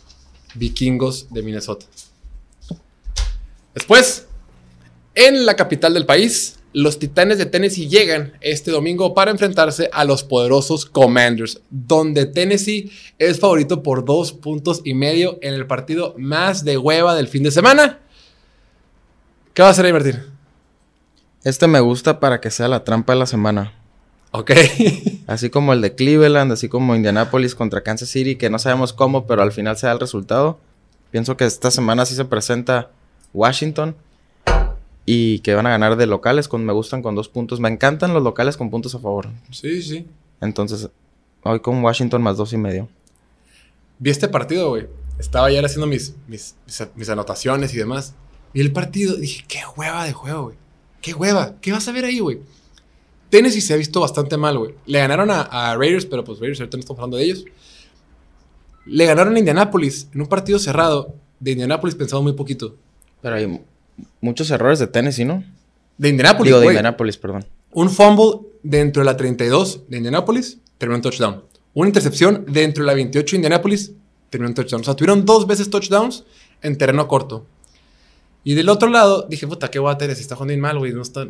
vikingos 0.54 1.28
de 1.30 1.42
Minnesota. 1.42 1.86
Después, 3.74 4.26
en 5.14 5.46
la 5.46 5.56
capital 5.56 5.94
del 5.94 6.04
país, 6.04 6.58
los 6.72 6.98
Titanes 6.98 7.38
de 7.38 7.46
Tennessee 7.46 7.88
llegan 7.88 8.32
este 8.40 8.70
domingo 8.70 9.14
para 9.14 9.30
enfrentarse 9.30 9.90
a 9.92 10.04
los 10.04 10.24
poderosos 10.24 10.86
Commanders, 10.86 11.60
donde 11.70 12.26
Tennessee 12.26 12.90
es 13.18 13.40
favorito 13.40 13.82
por 13.82 14.04
dos 14.04 14.32
puntos 14.32 14.80
y 14.84 14.94
medio 14.94 15.38
en 15.42 15.54
el 15.54 15.66
partido 15.66 16.14
más 16.16 16.64
de 16.64 16.78
hueva 16.78 17.14
del 17.14 17.28
fin 17.28 17.42
de 17.42 17.50
semana. 17.50 18.00
¿Qué 19.54 19.62
va 19.62 19.68
a 19.68 19.70
hacer 19.72 19.84
ahí, 19.84 19.92
Martín? 19.92 20.22
Este 21.44 21.66
me 21.66 21.80
gusta 21.80 22.20
para 22.20 22.40
que 22.40 22.50
sea 22.50 22.68
la 22.68 22.84
trampa 22.84 23.12
de 23.12 23.18
la 23.18 23.26
semana. 23.26 23.74
Ok. 24.30 24.52
Así 25.26 25.50
como 25.50 25.72
el 25.72 25.82
de 25.82 25.94
Cleveland, 25.94 26.52
así 26.52 26.68
como 26.68 26.96
Indianapolis 26.96 27.54
contra 27.54 27.82
Kansas 27.82 28.08
City, 28.08 28.36
que 28.36 28.50
no 28.50 28.58
sabemos 28.58 28.92
cómo, 28.92 29.26
pero 29.26 29.42
al 29.42 29.52
final 29.52 29.76
se 29.76 29.86
da 29.86 29.92
el 29.92 30.00
resultado. 30.00 30.58
Pienso 31.10 31.36
que 31.36 31.44
esta 31.44 31.70
semana 31.70 32.04
sí 32.06 32.14
se 32.14 32.24
presenta 32.24 32.90
Washington 33.32 33.94
y 35.04 35.40
que 35.40 35.54
van 35.54 35.66
a 35.66 35.70
ganar 35.70 35.96
de 35.96 36.06
locales 36.06 36.48
con 36.48 36.64
me 36.64 36.72
gustan 36.72 37.02
con 37.02 37.14
dos 37.14 37.28
puntos. 37.28 37.60
Me 37.60 37.68
encantan 37.68 38.14
los 38.14 38.22
locales 38.22 38.56
con 38.56 38.70
puntos 38.70 38.94
a 38.94 38.98
favor. 38.98 39.28
sí, 39.50 39.82
sí. 39.82 40.06
Entonces, 40.40 40.90
hoy 41.42 41.60
con 41.60 41.82
Washington 41.82 42.22
más 42.22 42.36
dos 42.36 42.52
y 42.52 42.56
medio. 42.56 42.88
Vi 43.98 44.10
este 44.10 44.28
partido, 44.28 44.70
güey. 44.70 44.88
estaba 45.18 45.50
ya 45.50 45.64
haciendo 45.64 45.86
mis, 45.86 46.14
mis, 46.26 46.56
mis, 46.66 46.88
mis 46.96 47.08
anotaciones 47.08 47.72
y 47.74 47.78
demás. 47.78 48.14
Y 48.52 48.60
el 48.60 48.72
partido, 48.72 49.16
dije, 49.16 49.44
qué 49.46 49.60
hueva 49.76 50.04
de 50.04 50.12
juego, 50.12 50.44
güey. 50.44 50.56
Qué 51.00 51.14
hueva. 51.14 51.54
¿Qué 51.60 51.72
vas 51.72 51.86
a 51.86 51.92
ver 51.92 52.04
ahí, 52.04 52.18
güey? 52.18 52.40
Tennessee 53.30 53.60
se 53.60 53.74
ha 53.74 53.76
visto 53.76 54.00
bastante 54.00 54.36
mal, 54.36 54.58
güey. 54.58 54.74
Le 54.86 54.98
ganaron 54.98 55.30
a, 55.30 55.42
a 55.42 55.76
Raiders, 55.76 56.06
pero 56.06 56.24
pues 56.24 56.38
Raiders 56.38 56.60
ahorita 56.60 56.76
no 56.76 56.80
estamos 56.80 56.98
hablando 56.98 57.16
de 57.16 57.24
ellos. 57.24 57.44
Le 58.84 59.06
ganaron 59.06 59.34
a 59.36 59.38
Indianapolis 59.38 60.08
en 60.12 60.20
un 60.20 60.26
partido 60.26 60.58
cerrado. 60.58 61.14
De 61.40 61.52
Indianapolis 61.52 61.94
pensamos 61.94 62.24
muy 62.24 62.34
poquito. 62.34 62.76
Pero 63.20 63.36
hay 63.36 63.60
muchos 64.20 64.50
errores 64.50 64.78
de 64.78 64.86
Tennessee, 64.86 65.24
¿no? 65.24 65.44
De 65.98 66.08
Indianapolis, 66.08 66.48
Digo, 66.48 66.58
de 66.58 66.66
güey. 66.66 66.74
Indianapolis, 66.74 67.16
perdón. 67.16 67.44
Un 67.72 67.90
fumble 67.90 68.48
dentro 68.62 69.00
de 69.02 69.06
la 69.06 69.16
32 69.16 69.88
de 69.88 69.96
Indianapolis, 69.96 70.58
terminó 70.78 70.96
en 70.96 71.02
touchdown. 71.02 71.44
Una 71.74 71.88
intercepción 71.88 72.44
dentro 72.48 72.84
de 72.84 72.86
la 72.86 72.94
28 72.94 73.30
de 73.32 73.36
Indianapolis, 73.36 73.92
terminó 74.30 74.48
en 74.48 74.54
touchdown. 74.54 74.80
O 74.82 74.84
sea, 74.84 74.94
tuvieron 74.94 75.24
dos 75.24 75.46
veces 75.46 75.70
touchdowns 75.70 76.24
en 76.60 76.76
terreno 76.76 77.06
corto. 77.08 77.46
Y 78.44 78.54
del 78.54 78.68
otro 78.68 78.88
lado, 78.88 79.26
dije, 79.28 79.46
puta, 79.46 79.70
qué 79.70 79.78
guay 79.78 79.96
Si 80.00 80.22
está 80.22 80.34
jugando 80.34 80.60
mal, 80.60 80.78
güey. 80.78 80.92
No 80.92 81.02
está, 81.02 81.26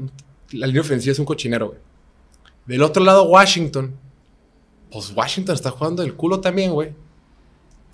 la 0.52 0.66
línea 0.66 0.82
ofensiva 0.82 1.12
es 1.12 1.18
un 1.18 1.24
cochinero, 1.24 1.68
güey. 1.68 1.78
Del 2.66 2.82
otro 2.82 3.04
lado, 3.04 3.24
Washington. 3.24 3.94
Pues 4.90 5.12
Washington 5.14 5.54
está 5.54 5.70
jugando 5.70 6.02
el 6.02 6.14
culo 6.14 6.40
también, 6.40 6.72
güey. 6.72 6.92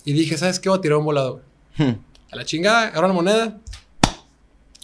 Y 0.05 0.13
dije, 0.13 0.37
¿sabes 0.37 0.59
qué? 0.59 0.69
Voy 0.69 0.77
a 0.77 0.81
tirar 0.81 0.97
un 0.97 1.05
volado, 1.05 1.41
güey. 1.77 1.89
Hmm. 1.89 1.99
A 2.31 2.35
la 2.35 2.45
chingada, 2.45 2.87
agarra 2.87 3.05
una 3.07 3.13
moneda. 3.13 3.59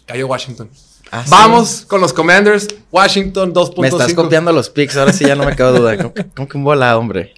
Cayó 0.06 0.26
Washington. 0.26 0.70
Ah, 1.10 1.22
sí. 1.24 1.30
Vamos 1.30 1.84
con 1.86 2.00
los 2.00 2.12
Commanders. 2.12 2.68
Washington 2.90 3.52
2.5. 3.52 3.80
Me 3.80 3.88
estás 3.88 4.14
copiando 4.14 4.52
los 4.52 4.70
picks, 4.70 4.96
ahora 4.96 5.12
sí 5.12 5.24
ya 5.24 5.34
no 5.34 5.44
me 5.44 5.54
quedo 5.54 5.72
duda. 5.72 5.96
¿Cómo, 5.96 6.14
cómo 6.34 6.48
que 6.48 6.56
un 6.56 6.64
volado, 6.64 6.98
hombre? 6.98 7.34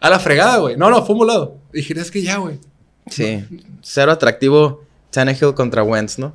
A 0.00 0.10
la 0.10 0.18
fregada, 0.18 0.58
güey. 0.58 0.76
No, 0.76 0.90
no, 0.90 1.04
fue 1.04 1.14
un 1.14 1.20
volado. 1.20 1.56
Dije, 1.72 1.98
es 1.98 2.10
que 2.10 2.22
ya, 2.22 2.38
güey. 2.38 2.58
Sí. 3.10 3.44
Cero 3.82 4.12
atractivo 4.12 4.84
Tannehill 5.10 5.54
contra 5.54 5.82
Wentz, 5.82 6.18
¿no? 6.18 6.34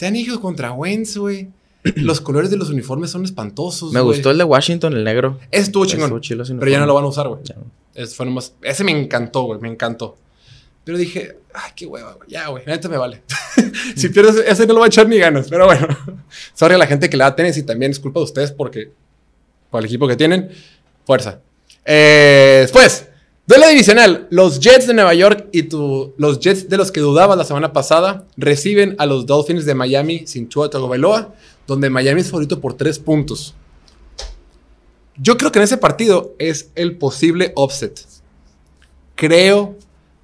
Ido 0.00 0.40
contra 0.40 0.72
Wentz, 0.72 1.16
güey. 1.16 1.48
Los 1.96 2.20
colores 2.20 2.50
de 2.50 2.56
los 2.56 2.70
uniformes 2.70 3.10
son 3.10 3.24
espantosos. 3.24 3.92
Me 3.92 4.00
gustó 4.00 4.30
el 4.30 4.38
de 4.38 4.44
Washington, 4.44 4.94
el 4.94 5.04
negro. 5.04 5.38
Estuvo 5.52 5.86
chingón. 5.86 6.20
Estuvo 6.20 6.58
pero 6.58 6.70
ya 6.70 6.80
no 6.80 6.86
lo 6.86 6.94
van 6.94 7.04
a 7.04 7.08
usar, 7.08 7.28
güey. 7.28 7.42
Fue 8.14 8.26
nomás. 8.26 8.54
Ese 8.62 8.82
me 8.82 8.90
encantó, 8.92 9.42
güey. 9.42 9.60
Me 9.60 9.68
encantó. 9.68 10.16
Pero 10.86 10.98
dije, 10.98 11.36
ay, 11.52 11.72
qué 11.74 11.84
hueva. 11.84 12.16
Ya, 12.28 12.46
güey. 12.46 12.64
Neta 12.64 12.88
me 12.88 12.96
vale. 12.96 13.20
si 13.96 14.08
pierdes 14.08 14.36
ese, 14.46 14.68
no 14.68 14.74
lo 14.74 14.78
va 14.78 14.86
a 14.86 14.88
echar 14.88 15.08
ni 15.08 15.18
ganas. 15.18 15.48
Pero 15.50 15.66
bueno. 15.66 15.88
Sorry 16.54 16.76
a 16.76 16.78
la 16.78 16.86
gente 16.86 17.10
que 17.10 17.16
le 17.16 17.24
da 17.24 17.34
tenis 17.34 17.56
y 17.58 17.64
también 17.64 17.90
es 17.90 17.98
culpa 17.98 18.20
de 18.20 18.24
ustedes 18.24 18.52
porque. 18.52 18.92
Por 19.68 19.80
el 19.80 19.86
equipo 19.86 20.06
que 20.06 20.14
tienen. 20.14 20.48
Fuerza. 21.04 21.40
Eh, 21.84 22.58
después. 22.60 23.08
Duelo 23.48 23.66
divisional. 23.66 24.28
Los 24.30 24.60
Jets 24.60 24.86
de 24.86 24.94
Nueva 24.94 25.12
York 25.14 25.48
y 25.50 25.64
tu, 25.64 26.14
los 26.18 26.38
Jets 26.38 26.68
de 26.68 26.76
los 26.76 26.92
que 26.92 27.00
dudabas 27.00 27.36
la 27.36 27.44
semana 27.44 27.72
pasada 27.72 28.24
reciben 28.36 28.94
a 28.98 29.06
los 29.06 29.26
Dolphins 29.26 29.66
de 29.66 29.74
Miami 29.74 30.24
sin 30.28 30.48
Tua 30.48 30.70
Tagovailoa, 30.70 31.34
donde 31.66 31.90
Miami 31.90 32.20
es 32.20 32.30
favorito 32.30 32.60
por 32.60 32.74
tres 32.74 33.00
puntos. 33.00 33.56
Yo 35.16 35.36
creo 35.36 35.50
que 35.50 35.58
en 35.58 35.64
ese 35.64 35.78
partido 35.78 36.36
es 36.38 36.70
el 36.76 36.96
posible 36.96 37.50
offset. 37.56 38.06
Creo 39.16 39.76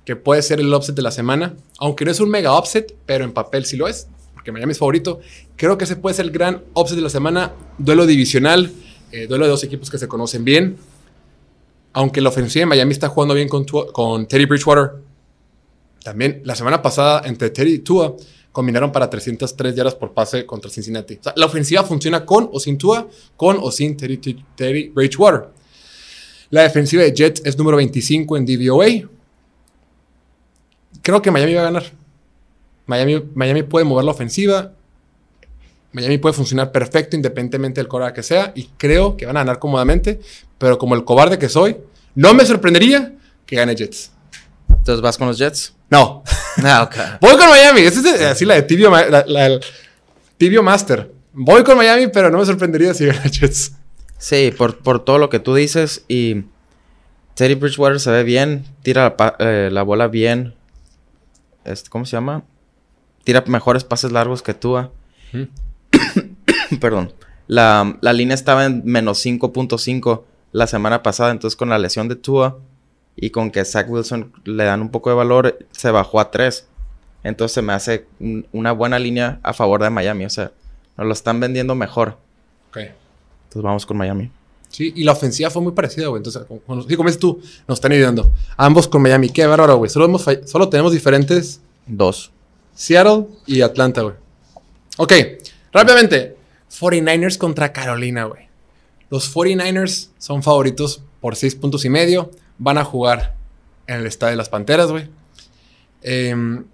que 0.05 0.17
puede 0.17 0.43
ser 0.43 0.61
el 0.61 0.73
offset 0.75 0.95
de 0.95 1.03
la 1.03 1.11
semana, 1.11 1.55
aunque 1.79 2.05
no 2.05 2.11
es 2.11 2.21
un 2.21 2.29
mega 2.29 2.53
offset, 2.53 2.95
pero 3.07 3.25
en 3.25 3.33
papel 3.33 3.65
sí 3.65 3.77
lo 3.77 3.87
es, 3.87 4.09
porque 4.35 4.51
Miami 4.51 4.73
es 4.73 4.79
favorito. 4.79 5.21
Creo 5.57 5.79
que 5.79 5.85
ese 5.85 5.97
puede 5.97 6.15
ser 6.15 6.25
el 6.27 6.33
gran 6.33 6.63
offset 6.75 6.97
de 6.97 7.03
la 7.03 7.11
semana, 7.11 7.53
duelo 7.79 8.07
divisional, 8.07 8.73
eh, 9.13 9.27
duelo 9.27 9.45
de 9.45 9.51
dos 9.51 9.63
equipos 9.63 9.91
que 9.91 9.99
se 9.99 10.09
conocen 10.09 10.45
bien. 10.45 10.77
Aunque 11.93 12.21
la 12.21 12.31
ofensiva 12.31 12.63
de 12.63 12.67
Miami 12.67 12.93
está 12.93 13.09
jugando 13.09 13.35
bien 13.35 13.49
con, 13.49 14.27
Teddy 14.27 14.47
Bridgewater, 14.47 14.93
también 16.03 16.41
la 16.45 16.57
semana 16.57 16.83
pasada 16.83 17.23
entre 17.27 17.51
Teddy 17.51 17.75
y 17.75 17.79
Tua 17.81 18.17
combinaron 18.51 18.91
para 18.91 19.09
303 19.09 19.75
yardas 19.75 19.95
por 19.95 20.13
pase 20.13 20.45
contra 20.45 20.71
Cincinnati. 20.71 21.19
La 21.37 21.47
ofensiva 21.47 21.85
funciona 21.85 22.25
con 22.25 22.51
o 22.53 22.59
sin 22.59 22.77
Tua, 22.77 23.09
con 23.37 23.59
o 23.61 23.71
sin 23.71 23.97
Teddy, 23.97 24.19
Teddy 24.57 24.89
Bridgewater. 24.89 25.49
La 26.51 26.63
defensiva 26.63 27.03
de 27.03 27.13
Jets 27.13 27.43
es 27.45 27.57
número 27.57 27.77
25 27.77 28.37
en 28.37 28.45
DVOA. 28.45 29.09
Creo 31.03 31.21
que 31.23 31.31
Miami 31.31 31.55
va 31.55 31.63
a 31.63 31.65
ganar. 31.65 31.85
Miami, 32.87 33.23
Miami 33.35 33.63
puede 33.63 33.85
mover 33.85 34.05
la 34.05 34.13
ofensiva. 34.13 34.73
Miami 35.93 36.19
puede 36.19 36.33
funcionar 36.33 36.73
perfecto 36.73 37.17
independientemente 37.17 37.81
del 37.81 37.89
coreback 37.89 38.15
que 38.17 38.23
sea. 38.23 38.53
Y 38.55 38.65
creo 38.79 39.17
que 39.17 39.27
van 39.27 39.37
a 39.37 39.41
ganar 39.41 39.59
cómodamente. 39.59 40.21
Pero 40.59 40.79
como 40.79 40.95
el 40.95 41.05
cobarde 41.05 41.39
que 41.39 41.49
soy, 41.49 41.77
no 42.15 42.33
me 42.35 42.45
sorprendería 42.47 43.13
que 43.47 43.57
gane 43.57 43.75
Jets. 43.75 44.13
Entonces 44.69 45.01
vas 45.03 45.19
con 45.19 45.29
los 45.29 45.39
Jets. 45.39 45.75
No. 45.91 46.23
Ah, 46.65 46.83
ok. 46.85 46.95
Voy 47.21 47.37
con 47.37 47.49
Miami. 47.51 47.81
Esa 47.83 47.99
es 47.99 48.21
de- 48.21 48.27
así 48.27 48.45
la 48.45 48.55
de 48.55 48.63
Tibio, 48.63 48.91
Ma- 48.91 49.05
la, 49.07 49.25
la- 49.27 49.47
el 49.47 49.61
Tibio 50.39 50.63
Master. 50.63 51.11
Voy 51.35 51.63
con 51.65 51.77
Miami, 51.77 52.09
pero 52.09 52.31
no 52.31 52.39
me 52.39 52.47
sorprendería 52.47 52.95
si 52.95 53.07
gana 53.07 53.23
Jets. 53.25 53.73
Sí, 54.19 54.53
por, 54.57 54.79
por 54.79 55.05
todo 55.05 55.19
lo 55.19 55.29
que 55.29 55.41
tú 55.41 55.55
dices. 55.55 56.05
Y 56.09 56.45
Teddy 57.35 57.55
Bridgewater 57.55 58.01
se 58.01 58.11
ve 58.11 58.23
bien. 58.23 58.65
Tira 58.83 59.15
la, 59.19 59.37
eh, 59.41 59.69
la 59.73 59.83
bola 59.83 60.09
bien. 60.09 60.55
Este, 61.65 61.91
¿Cómo 61.91 62.05
se 62.05 62.13
llama? 62.17 62.43
Tira 63.25 63.43
mejores 63.47 63.85
pases 63.85 64.13
largos 64.13 64.43
que 64.43 64.55
Tua. 64.55 64.91
Perdón. 66.81 67.13
La, 67.47 67.99
la 68.01 68.13
línea 68.13 68.35
estaba 68.35 68.65
en 68.67 68.83
menos 68.85 69.25
5.5 69.25 70.23
la 70.53 70.67
semana 70.67 71.03
pasada. 71.03 71.31
Entonces, 71.31 71.57
con 71.57 71.69
la 71.69 71.79
lesión 71.79 72.09
de 72.09 72.17
Tua 72.17 72.59
y 73.17 73.31
con 73.31 73.51
que 73.51 73.65
Zach 73.65 73.89
Wilson 73.91 74.33
le 74.45 74.65
dan 74.65 74.81
un 74.81 74.91
poco 74.91 75.11
de 75.11 75.17
valor, 75.17 75.59
se 75.71 75.91
bajó 75.91 76.21
a 76.21 76.31
3. 76.31 76.67
Entonces, 77.25 77.55
se 77.55 77.63
me 77.63 77.73
hace 77.73 78.07
un- 78.21 78.47
una 78.53 78.73
buena 78.73 78.99
línea 78.99 79.39
a 79.43 79.53
favor 79.53 79.83
de 79.83 79.91
Miami. 79.91 80.25
O 80.25 80.31
sea, 80.31 80.51
nos 80.97 81.07
lo 81.07 81.13
están 81.13 81.41
vendiendo 81.41 81.75
mejor. 81.75 82.19
Ok. 82.71 82.79
Entonces, 82.79 83.63
vamos 83.63 83.87
con 83.87 83.97
Miami. 83.99 84.31
Sí, 84.73 84.93
y 84.97 85.05
la 85.05 85.13
ofensiva 85.13 85.51
fue 85.51 85.63
muy 85.63 85.73
parecida, 85.73 86.09
güey. 86.09 86.19
Entonces, 86.19 86.43
como, 86.67 86.83
sí, 86.83 86.97
como 86.97 87.09
dices 87.09 87.21
tú, 87.21 87.41
nos 87.69 87.77
están 87.79 87.93
ayudando. 87.93 88.33
Ambos 88.57 88.89
con 88.89 89.03
Miami. 89.03 89.29
Qué 89.29 89.47
bárbaro, 89.47 89.77
güey. 89.77 89.91
Solo, 89.91 90.07
hemos 90.07 90.25
solo 90.47 90.69
tenemos 90.69 90.93
diferentes 90.93 91.61
Dos. 91.87 92.31
Seattle 92.75 93.27
y 93.47 93.61
Atlanta, 93.61 94.01
güey. 94.03 94.15
Ok, 94.97 95.13
rápidamente. 95.73 96.37
49ers 96.81 97.37
contra 97.39 97.73
Carolina, 97.73 98.25
güey. 98.25 98.49
Los 99.11 99.35
49ers 99.35 100.09
son 100.17 100.43
favoritos 100.43 101.03
por 101.21 101.37
6 101.37 101.55
puntos 101.57 101.85
y 101.85 101.91
medio. 101.91 102.31
Van 102.57 102.79
a 102.79 102.85
jugar 102.85 103.35
en 103.87 103.97
el 104.01 104.07
estadio 104.07 104.31
de 104.31 104.37
las 104.39 104.49
Panteras, 104.49 104.91
güey. 104.91 105.11
Em, 106.03 106.65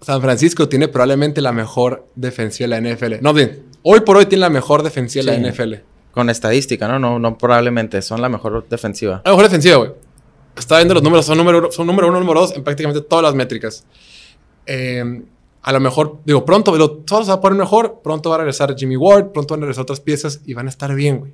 San 0.00 0.20
Francisco 0.22 0.68
tiene 0.68 0.88
probablemente 0.88 1.40
la 1.42 1.52
mejor 1.52 2.08
defensiva 2.14 2.64
de 2.64 2.80
la 2.80 2.88
NFL. 2.94 3.20
No, 3.20 3.32
bien. 3.34 3.62
Hoy 3.82 4.00
por 4.00 4.16
hoy 4.16 4.26
tiene 4.26 4.40
la 4.40 4.50
mejor 4.50 4.82
defensiva 4.82 5.24
de 5.24 5.36
Sí. 5.36 5.42
la 5.42 5.48
NFL. 5.48 5.74
Con 6.14 6.30
estadística, 6.30 6.86
¿no? 6.88 6.98
No, 6.98 7.18
no 7.18 7.36
probablemente. 7.36 8.00
Son 8.02 8.22
la 8.22 8.28
mejor 8.28 8.66
defensiva. 8.68 9.22
La 9.24 9.32
mejor 9.32 9.44
defensiva, 9.44 9.76
güey. 9.76 9.90
Estaba 10.56 10.78
viendo 10.78 10.94
los 10.94 11.02
números, 11.02 11.26
son 11.26 11.36
número, 11.36 11.72
son 11.72 11.86
número 11.86 12.08
uno, 12.08 12.20
número 12.20 12.40
dos 12.40 12.54
en 12.54 12.62
prácticamente 12.62 13.00
todas 13.00 13.24
las 13.24 13.34
métricas. 13.34 13.84
Eh, 14.66 15.24
a 15.62 15.72
lo 15.72 15.80
mejor, 15.80 16.20
digo, 16.24 16.44
pronto, 16.44 16.76
lo, 16.76 16.90
todo 16.90 17.24
se 17.24 17.30
va 17.30 17.36
a 17.36 17.40
poner 17.40 17.58
mejor. 17.58 18.00
Pronto 18.04 18.28
va 18.28 18.36
a 18.36 18.38
regresar 18.38 18.76
Jimmy 18.76 18.96
Ward, 18.96 19.32
pronto 19.32 19.54
van 19.54 19.60
a 19.60 19.64
regresar 19.64 19.82
otras 19.82 20.00
piezas 20.00 20.42
y 20.44 20.54
van 20.54 20.66
a 20.66 20.70
estar 20.70 20.94
bien, 20.94 21.18
güey. 21.18 21.32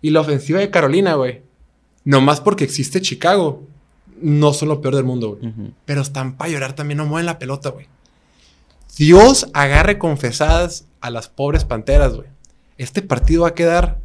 Y 0.00 0.10
la 0.10 0.20
ofensiva 0.20 0.60
de 0.60 0.70
Carolina, 0.70 1.14
güey. 1.14 1.42
Nomás 2.04 2.40
porque 2.40 2.64
existe 2.64 3.02
Chicago, 3.02 3.62
no 4.20 4.54
son 4.54 4.68
lo 4.68 4.80
peor 4.80 4.96
del 4.96 5.04
mundo, 5.04 5.36
güey. 5.36 5.52
Pero 5.84 6.00
están 6.00 6.36
para 6.36 6.50
llorar 6.50 6.74
también, 6.74 6.98
no 6.98 7.06
mueven 7.06 7.26
la 7.26 7.38
pelota, 7.38 7.68
güey. 7.68 7.86
Dios 8.96 9.48
agarre 9.52 9.98
confesadas 9.98 10.86
a 11.00 11.10
las 11.10 11.28
pobres 11.28 11.64
panteras, 11.64 12.14
güey. 12.14 12.28
Este 12.80 13.02
partido 13.02 13.42
va 13.42 13.48
a 13.48 13.54
quedar. 13.54 13.98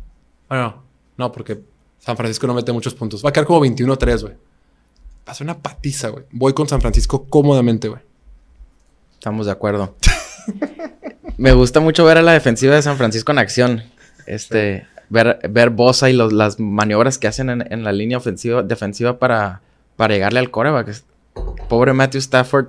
Bueno, 0.49 0.83
no, 1.17 1.31
porque 1.31 1.61
San 1.99 2.17
Francisco 2.17 2.45
no 2.47 2.53
mete 2.53 2.71
muchos 2.71 2.93
puntos. 2.93 3.23
Va 3.23 3.29
a 3.29 3.33
quedar 3.33 3.45
como 3.47 3.61
21-3, 3.65 4.21
güey. 4.21 4.33
Va 5.27 5.31
a 5.31 5.33
ser 5.33 5.45
una 5.45 5.57
patiza, 5.57 6.09
güey. 6.09 6.25
Voy 6.31 6.53
con 6.53 6.67
San 6.67 6.81
Francisco 6.81 7.25
cómodamente, 7.29 7.87
güey. 7.87 8.01
Estamos 9.13 9.45
de 9.45 9.51
acuerdo. 9.53 9.95
Me 11.37 11.53
gusta 11.53 11.79
mucho 11.79 12.05
ver 12.05 12.17
a 12.17 12.21
la 12.21 12.33
defensiva 12.33 12.75
de 12.75 12.81
San 12.81 12.97
Francisco 12.97 13.31
en 13.31 13.39
acción. 13.39 13.83
Este, 14.25 14.85
ver, 15.09 15.39
ver 15.49 15.69
Bosa 15.69 16.09
y 16.09 16.13
los- 16.13 16.33
las 16.33 16.59
maniobras 16.59 17.17
que 17.17 17.27
hacen 17.27 17.49
en, 17.49 17.71
en 17.71 17.83
la 17.83 17.91
línea 17.91 18.17
ofensiva, 18.17 18.61
defensiva 18.63 19.19
para, 19.19 19.61
para 19.95 20.13
llegarle 20.13 20.39
al 20.39 20.51
coreback. 20.51 21.01
Pobre 21.69 21.93
Matthew 21.93 22.19
Stafford. 22.19 22.67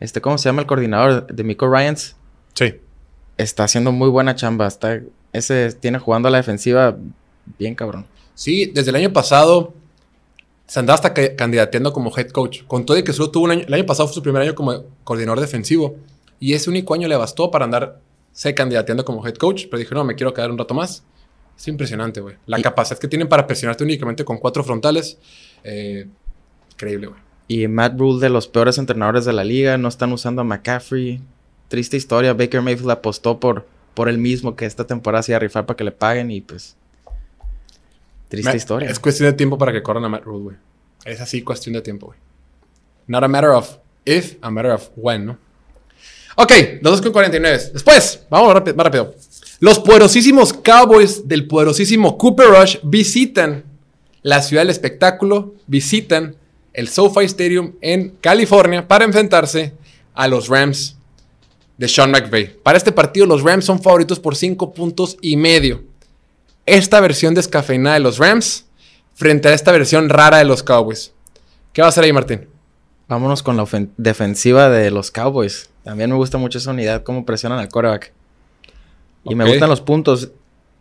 Este, 0.00 0.20
¿cómo 0.20 0.36
se 0.38 0.48
llama 0.48 0.62
el 0.62 0.66
coordinador 0.66 1.26
de 1.26 1.44
Miko 1.44 1.72
Ryans? 1.72 2.16
Sí. 2.54 2.80
Está 3.38 3.64
haciendo 3.64 3.92
muy 3.92 4.08
buena 4.08 4.34
chamba. 4.34 4.66
Está, 4.66 5.00
ese 5.32 5.72
tiene 5.72 5.98
jugando 5.98 6.28
a 6.28 6.30
la 6.30 6.38
defensiva 6.38 6.96
bien 7.58 7.74
cabrón. 7.74 8.06
Sí, 8.34 8.66
desde 8.66 8.90
el 8.90 8.96
año 8.96 9.12
pasado 9.12 9.74
se 10.66 10.78
andaba 10.80 10.94
hasta 10.94 11.12
ca- 11.14 11.36
candidateando 11.36 11.92
como 11.92 12.16
head 12.16 12.30
coach. 12.30 12.62
Con 12.66 12.86
todo 12.86 12.96
y 12.98 13.04
que 13.04 13.12
solo 13.12 13.30
tuvo 13.30 13.44
un 13.44 13.50
año. 13.52 13.64
El 13.66 13.74
año 13.74 13.86
pasado 13.86 14.08
fue 14.08 14.14
su 14.14 14.22
primer 14.22 14.42
año 14.42 14.54
como 14.54 14.84
coordinador 15.04 15.40
defensivo. 15.40 15.96
Y 16.40 16.54
ese 16.54 16.70
único 16.70 16.94
año 16.94 17.08
le 17.08 17.16
bastó 17.16 17.50
para 17.50 17.64
andar 17.66 18.00
se 18.32 18.54
candidateando 18.54 19.04
como 19.04 19.26
head 19.26 19.34
coach. 19.34 19.66
Pero 19.70 19.78
dije, 19.78 19.94
no, 19.94 20.04
me 20.04 20.14
quiero 20.14 20.32
quedar 20.32 20.50
un 20.50 20.58
rato 20.58 20.72
más. 20.74 21.02
Es 21.58 21.68
impresionante, 21.68 22.20
güey. 22.20 22.36
La 22.46 22.58
Y- 22.58 22.62
capacidad 22.62 22.98
que 22.98 23.06
tienen 23.08 23.28
para 23.28 23.46
presionarte 23.46 23.84
únicamente 23.84 24.24
con 24.24 24.38
cuatro 24.38 24.64
frontales. 24.64 25.18
eh, 25.64 26.06
increíble, 26.72 27.08
güey. 27.08 27.20
Y 27.48 27.68
Matt 27.68 27.98
Rule 27.98 28.20
de 28.20 28.30
los 28.30 28.48
peores 28.48 28.78
entrenadores 28.78 29.24
de 29.26 29.32
la 29.34 29.44
liga. 29.44 29.76
No 29.78 29.88
están 29.88 30.12
usando 30.12 30.40
a 30.40 30.44
McCaffrey. 30.44 31.20
Triste 31.68 31.96
historia. 31.98 32.32
Baker 32.32 32.62
Mayfield 32.62 32.90
apostó 32.90 33.38
por, 33.38 33.66
por 33.94 34.08
él 34.08 34.18
mismo 34.18 34.56
que 34.56 34.66
esta 34.66 34.86
temporada 34.86 35.22
se 35.22 35.32
iba 35.32 35.36
a 35.36 35.40
rifar 35.40 35.66
para 35.66 35.76
que 35.76 35.84
le 35.84 35.92
paguen 35.92 36.30
y 36.30 36.40
pues... 36.40 36.76
Triste 38.28 38.50
Ma- 38.50 38.56
historia. 38.56 38.88
Es 38.90 38.98
cuestión 38.98 39.28
de 39.30 39.34
tiempo 39.34 39.58
para 39.58 39.72
que 39.72 39.82
corran 39.82 40.04
a 40.04 40.08
Matt 40.08 40.24
Rule, 40.24 40.42
güey. 40.44 40.56
Es 41.04 41.20
así 41.20 41.42
cuestión 41.42 41.74
de 41.74 41.82
tiempo, 41.82 42.06
güey. 42.06 42.18
Not 43.06 43.24
a 43.24 43.28
matter 43.28 43.50
of 43.50 43.76
if, 44.04 44.36
a 44.40 44.50
matter 44.50 44.70
of 44.72 44.88
when, 44.96 45.26
¿no? 45.26 45.38
Ok, 46.36 46.52
los 46.80 46.92
dos 46.92 47.02
con 47.02 47.12
49. 47.12 47.70
Después, 47.74 48.24
vamos 48.30 48.54
rápido, 48.54 48.74
más 48.76 48.84
rápido. 48.86 49.14
Los 49.60 49.78
poderosísimos 49.80 50.52
Cowboys 50.54 51.28
del 51.28 51.46
poderosísimo 51.46 52.16
Cooper 52.16 52.46
Rush 52.48 52.78
visitan 52.82 53.64
la 54.22 54.40
ciudad 54.40 54.62
del 54.62 54.70
espectáculo, 54.70 55.54
visitan 55.66 56.34
el 56.72 56.88
SoFi 56.88 57.24
Stadium 57.26 57.74
en 57.82 58.16
California 58.20 58.88
para 58.88 59.04
enfrentarse 59.04 59.74
a 60.14 60.26
los 60.26 60.48
Rams 60.48 60.96
de 61.78 61.88
Sean 61.88 62.10
McVay. 62.10 62.56
Para 62.62 62.78
este 62.78 62.92
partido, 62.92 63.26
los 63.26 63.42
Rams 63.42 63.64
son 63.64 63.82
favoritos 63.82 64.20
por 64.20 64.36
5 64.36 64.72
puntos 64.72 65.16
y 65.20 65.36
medio. 65.36 65.82
Esta 66.66 67.00
versión 67.00 67.34
descafeinada 67.34 67.94
de 67.94 68.00
los 68.00 68.18
Rams 68.18 68.66
frente 69.14 69.48
a 69.48 69.54
esta 69.54 69.72
versión 69.72 70.08
rara 70.08 70.38
de 70.38 70.44
los 70.44 70.62
Cowboys. 70.62 71.12
¿Qué 71.72 71.82
va 71.82 71.86
a 71.86 71.88
hacer 71.88 72.04
ahí, 72.04 72.12
Martín? 72.12 72.48
Vámonos 73.08 73.42
con 73.42 73.56
la 73.56 73.66
defensiva 73.96 74.70
de 74.70 74.90
los 74.90 75.10
Cowboys. 75.10 75.70
También 75.84 76.10
me 76.10 76.16
gusta 76.16 76.38
mucho 76.38 76.58
esa 76.58 76.70
unidad, 76.70 77.02
cómo 77.02 77.26
presionan 77.26 77.58
al 77.58 77.68
quarterback. 77.68 78.12
Y 79.24 79.34
me 79.34 79.44
gustan 79.44 79.68
los 79.68 79.80
puntos. 79.80 80.30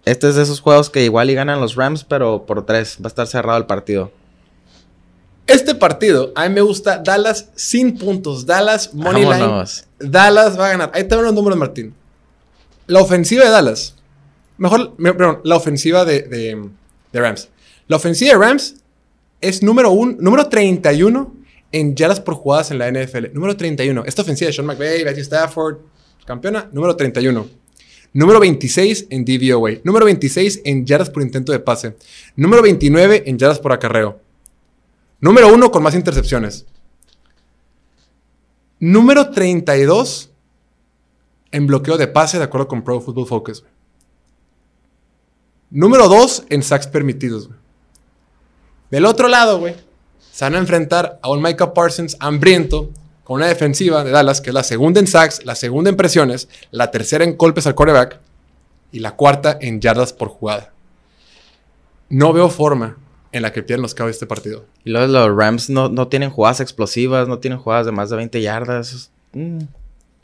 Este 0.05 0.29
es 0.29 0.35
de 0.35 0.43
esos 0.43 0.61
juegos 0.61 0.89
que 0.89 1.03
igual 1.03 1.29
y 1.29 1.33
ganan 1.33 1.59
los 1.59 1.75
Rams, 1.75 2.03
pero 2.03 2.45
por 2.45 2.65
tres. 2.65 2.97
Va 3.01 3.05
a 3.05 3.07
estar 3.07 3.27
cerrado 3.27 3.57
el 3.57 3.65
partido. 3.65 4.11
Este 5.53 5.75
partido, 5.75 6.31
a 6.35 6.47
mí 6.47 6.55
me 6.55 6.61
gusta 6.61 6.97
Dallas 6.97 7.49
sin 7.55 7.97
puntos. 7.97 8.45
Dallas, 8.45 8.93
money 8.93 9.23
line. 9.23 9.45
Dallas 9.99 10.57
va 10.59 10.67
a 10.67 10.69
ganar. 10.71 10.91
Ahí 10.93 11.03
te 11.03 11.15
van 11.15 11.25
los 11.25 11.33
números, 11.33 11.57
Martín. 11.57 11.93
La 12.87 13.01
ofensiva 13.01 13.43
de 13.45 13.49
Dallas. 13.51 13.95
Mejor, 14.57 14.93
me- 14.97 15.13
perdón, 15.13 15.41
la 15.43 15.55
ofensiva 15.55 16.05
de, 16.05 16.21
de- 16.23 16.69
de 17.11 17.19
Rams. 17.19 17.49
La 17.87 17.97
ofensiva 17.97 18.31
de 18.33 18.37
Rams 18.39 18.75
es 19.41 19.63
número, 19.63 19.91
un, 19.91 20.17
número 20.19 20.47
31 20.47 21.33
en 21.71 21.95
yardas 21.95 22.19
por 22.19 22.35
jugadas 22.35 22.71
en 22.71 22.77
la 22.79 22.89
NFL. 22.91 23.33
Número 23.33 23.55
31. 23.57 24.03
Esta 24.05 24.21
ofensiva 24.21 24.47
de 24.47 24.53
Sean 24.53 24.65
McVay, 24.67 25.03
Matthew 25.03 25.21
Stafford, 25.23 25.77
campeona, 26.25 26.69
número 26.71 26.95
31. 26.95 27.47
Número 28.13 28.39
26 28.39 29.07
en 29.09 29.25
DVOA. 29.25 29.71
Número 29.83 30.05
26 30.05 30.61
en 30.65 30.85
yardas 30.85 31.09
por 31.09 31.23
intento 31.23 31.51
de 31.51 31.59
pase. 31.59 31.95
Número 32.35 32.61
29 32.61 33.23
en 33.25 33.37
yardas 33.37 33.59
por 33.59 33.71
acarreo. 33.71 34.19
Número 35.21 35.53
1 35.53 35.71
con 35.71 35.83
más 35.83 35.93
intercepciones. 35.93 36.65
Número 38.79 39.29
32 39.29 40.31
en 41.51 41.67
bloqueo 41.67 41.97
de 41.97 42.07
pase, 42.07 42.39
de 42.39 42.45
acuerdo 42.45 42.67
con 42.67 42.83
Pro 42.83 42.99
Football 42.99 43.27
Focus. 43.27 43.63
Número 45.69 46.09
2 46.09 46.45
en 46.49 46.63
sacks 46.63 46.87
permitidos. 46.87 47.49
Del 48.89 49.05
otro 49.05 49.27
lado, 49.27 49.59
güey, 49.59 49.75
se 50.31 50.43
van 50.45 50.55
a 50.55 50.59
enfrentar 50.59 51.19
a 51.21 51.29
un 51.29 51.41
Micah 51.41 51.73
Parsons 51.73 52.17
hambriento 52.19 52.89
con 53.23 53.35
una 53.35 53.47
defensiva 53.47 54.03
de 54.03 54.09
Dallas, 54.09 54.41
que 54.41 54.49
es 54.49 54.53
la 54.55 54.63
segunda 54.63 54.99
en 54.99 55.07
sacks, 55.07 55.45
la 55.45 55.53
segunda 55.53 55.91
en 55.91 55.97
presiones, 55.97 56.49
la 56.71 56.89
tercera 56.89 57.23
en 57.23 57.37
golpes 57.37 57.67
al 57.67 57.75
quarterback 57.75 58.19
y 58.91 58.99
la 58.99 59.15
cuarta 59.15 59.57
en 59.61 59.79
yardas 59.79 60.13
por 60.13 60.29
jugada. 60.29 60.73
No 62.09 62.33
veo 62.33 62.49
forma 62.49 62.97
en 63.31 63.41
la 63.43 63.51
que 63.53 63.63
pierdan 63.63 63.81
los 63.83 63.95
Cowboys 63.95 64.15
este 64.15 64.25
partido. 64.25 64.65
Y 64.83 64.89
luego 64.91 65.07
los 65.07 65.35
Rams 65.35 65.69
no, 65.69 65.89
no 65.89 66.07
tienen 66.07 66.29
jugadas 66.29 66.59
explosivas, 66.59 67.27
no 67.27 67.39
tienen 67.39 67.59
jugadas 67.59 67.85
de 67.85 67.91
más 67.91 68.09
de 68.09 68.17
20 68.17 68.41
yardas. 68.41 69.11
Mm. 69.33 69.59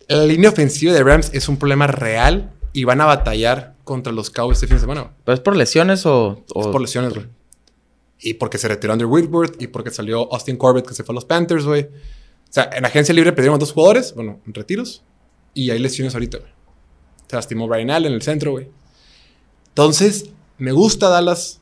La 0.10 0.24
línea 0.26 0.50
ofensiva 0.50 0.94
de 0.94 1.04
Rams 1.04 1.32
es 1.34 1.48
un 1.50 1.58
problema 1.58 1.88
real 1.88 2.52
y 2.74 2.84
van 2.84 3.02
a 3.02 3.06
batallar 3.06 3.76
contra 3.84 4.12
los 4.14 4.30
Cowboys 4.30 4.58
este 4.58 4.68
fin 4.68 4.76
de 4.78 4.82
semana. 4.82 5.12
¿Pero 5.24 5.34
es 5.36 5.40
por 5.40 5.56
lesiones 5.56 6.06
o...? 6.06 6.44
o- 6.54 6.62
Es 6.62 6.68
por 6.68 6.82
lesiones, 6.82 7.14
güey. 7.14 7.26
Y 8.20 8.34
porque 8.36 8.58
se 8.58 8.68
retiró 8.68 8.94
Andrew 8.94 9.10
Whitworth 9.10 9.62
y 9.62 9.68
porque 9.68 9.92
salió 9.92 10.32
Austin 10.34 10.58
Corbett 10.58 10.88
que 10.88 10.94
se 10.94 11.04
fue 11.04 11.14
a 11.14 11.16
los 11.16 11.26
Panthers, 11.26 11.66
güey. 11.66 11.84
O 11.84 12.50
sea, 12.50 12.70
en 12.74 12.84
agencia 12.86 13.14
libre 13.14 13.32
perdieron 13.32 13.60
dos 13.60 13.72
jugadores, 13.74 14.14
bueno, 14.16 14.40
en 14.48 14.54
retiros. 14.54 15.04
Y 15.54 15.70
hay 15.72 15.80
lesiones 15.80 16.14
ahorita, 16.14 16.40
güey. 16.40 16.52
Se 17.28 17.36
lastimó 17.36 17.68
Brian 17.68 17.92
Allen 17.92 18.08
en 18.12 18.16
el 18.16 18.22
centro, 18.22 18.52
güey. 18.52 18.70
Entonces, 19.70 20.30
me 20.58 20.72
gusta 20.72 21.10
Dallas 21.10 21.62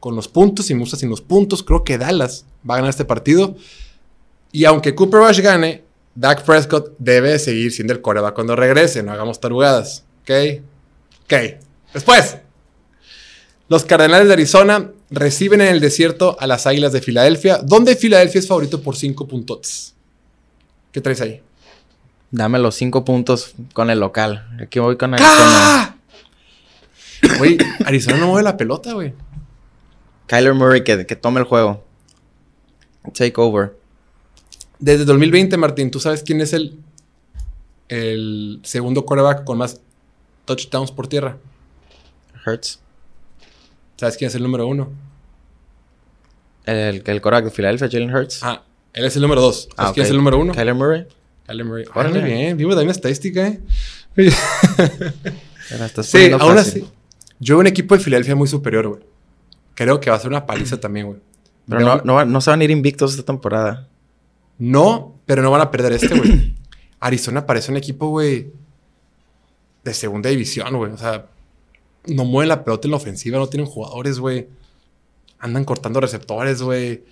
con 0.00 0.16
los 0.16 0.28
puntos 0.28 0.70
y 0.70 0.74
me 0.74 0.80
gusta 0.80 0.96
sin 0.96 1.10
los 1.10 1.20
puntos. 1.20 1.62
Creo 1.62 1.84
que 1.84 1.98
Dallas 1.98 2.44
va 2.68 2.74
a 2.74 2.78
ganar 2.78 2.90
este 2.90 3.04
partido. 3.04 3.56
Y 4.52 4.64
aunque 4.64 4.94
Cooper 4.94 5.20
Rush 5.20 5.40
gane, 5.40 5.84
Dak 6.14 6.44
Prescott 6.44 6.94
debe 6.98 7.32
de 7.32 7.38
seguir 7.38 7.72
siendo 7.72 7.92
el 7.92 8.00
coreback 8.00 8.34
cuando 8.34 8.56
regrese. 8.56 9.02
No 9.02 9.12
hagamos 9.12 9.40
tarugadas. 9.40 10.04
¿Ok? 10.22 10.62
Ok. 11.24 11.34
Después. 11.92 12.38
Los 13.68 13.84
Cardenales 13.84 14.28
de 14.28 14.34
Arizona 14.34 14.92
reciben 15.10 15.60
en 15.60 15.68
el 15.68 15.80
desierto 15.80 16.36
a 16.38 16.46
las 16.46 16.66
Águilas 16.66 16.92
de 16.92 17.00
Filadelfia, 17.00 17.58
donde 17.58 17.96
Filadelfia 17.96 18.38
es 18.38 18.46
favorito 18.46 18.80
por 18.80 18.96
5 18.96 19.26
puntos. 19.26 19.94
¿Qué 20.92 21.00
traes 21.00 21.20
ahí? 21.20 21.42
Dame 22.30 22.58
los 22.58 22.76
5 22.76 23.04
puntos 23.04 23.54
con 23.72 23.90
el 23.90 23.98
local. 23.98 24.46
Aquí 24.62 24.78
voy 24.78 24.96
con 24.96 25.14
¡Ah! 25.14 25.96
Arizona. 27.22 27.38
Güey, 27.38 27.58
Arizona 27.84 28.18
no 28.18 28.28
mueve 28.28 28.44
la 28.44 28.56
pelota, 28.56 28.92
güey. 28.92 29.14
Kyler 30.26 30.54
Murray 30.54 30.82
que, 30.84 31.06
que 31.06 31.16
tome 31.16 31.40
el 31.40 31.46
juego. 31.46 31.84
Take 33.14 33.34
over. 33.36 33.76
Desde 34.78 35.04
2020, 35.04 35.56
Martín, 35.56 35.90
¿tú 35.90 36.00
sabes 36.00 36.22
quién 36.22 36.40
es 36.40 36.52
el, 36.52 36.78
el 37.88 38.60
segundo 38.64 39.04
quarterback 39.06 39.44
con 39.44 39.58
más 39.58 39.80
touchdowns 40.44 40.90
por 40.90 41.08
tierra? 41.08 41.38
Hurts. 42.46 42.80
¿Sabes 43.96 44.16
quién 44.16 44.28
es 44.28 44.34
el 44.34 44.42
número 44.42 44.66
uno? 44.66 44.90
El, 46.64 47.02
el 47.06 47.22
quarterback 47.22 47.44
de 47.44 47.50
Filadelfia, 47.50 47.88
Jalen 47.90 48.14
Hurts. 48.14 48.40
Ah, 48.42 48.62
él 48.92 49.04
es 49.04 49.14
el 49.16 49.22
número 49.22 49.40
dos. 49.40 49.68
¿Sabes 49.76 49.90
Ah, 49.90 49.92
quién 49.94 50.04
es 50.04 50.10
el 50.10 50.16
número 50.16 50.38
uno? 50.38 50.52
Kyler 50.52 50.74
Murray. 50.74 51.06
Kyler 51.46 51.64
Murray. 51.64 51.84
Órale. 51.94 52.20
Bien. 52.22 52.56
Vivo 52.56 52.74
de 52.74 52.82
una 52.82 52.92
estadística, 52.92 53.46
¿eh? 53.46 53.60
La 54.16 54.26
estás 55.86 56.06
Sí, 56.06 56.30
aún 56.32 56.40
fácil. 56.56 56.82
así. 56.82 56.90
Yo 57.38 57.54
veo 57.54 57.60
un 57.60 57.66
equipo 57.68 57.96
de 57.96 58.02
Filadelfia 58.02 58.34
muy 58.34 58.48
superior, 58.48 58.88
güey. 58.88 59.02
Creo 59.76 60.00
que 60.00 60.10
va 60.10 60.16
a 60.16 60.18
ser 60.18 60.30
una 60.30 60.46
paliza 60.46 60.80
también, 60.80 61.06
güey. 61.06 61.20
Pero 61.68 61.80
no, 61.80 62.00
no, 62.02 62.24
no 62.24 62.40
se 62.40 62.50
van 62.50 62.60
a 62.60 62.64
ir 62.64 62.70
invictos 62.72 63.12
esta 63.12 63.24
temporada. 63.24 63.88
No, 64.58 65.20
pero 65.26 65.42
no 65.42 65.50
van 65.52 65.60
a 65.60 65.70
perder 65.70 65.92
este, 65.92 66.16
güey. 66.18 66.56
Arizona 67.00 67.46
parece 67.46 67.70
un 67.70 67.76
equipo, 67.76 68.08
güey, 68.08 68.52
de 69.84 69.94
segunda 69.94 70.30
división, 70.30 70.76
güey. 70.76 70.92
O 70.92 70.96
sea, 70.96 71.26
no 72.06 72.24
mueven 72.24 72.48
la 72.48 72.64
pelota 72.64 72.88
en 72.88 72.92
la 72.92 72.96
ofensiva, 72.96 73.38
no 73.38 73.48
tienen 73.48 73.66
jugadores, 73.66 74.18
güey. 74.18 74.48
Andan 75.38 75.64
cortando 75.64 76.00
receptores, 76.00 76.62
güey. 76.62 77.04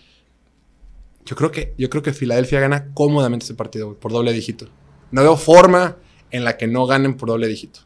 Yo 1.27 1.37
creo 1.37 1.51
que, 1.51 1.75
yo 1.77 1.91
creo 1.91 2.03
que 2.03 2.13
Filadelfia 2.13 2.61
gana 2.61 2.93
cómodamente 2.95 3.45
ese 3.45 3.55
partido, 3.55 3.89
güey, 3.89 3.99
por 3.99 4.13
doble 4.13 4.33
dígito. 4.33 4.67
No 5.11 5.23
veo 5.23 5.37
forma 5.37 5.97
en 6.31 6.45
la 6.45 6.57
que 6.57 6.67
no 6.67 6.87
ganen 6.87 7.17
por 7.17 7.29
doble 7.29 7.47
dígito. 7.47 7.81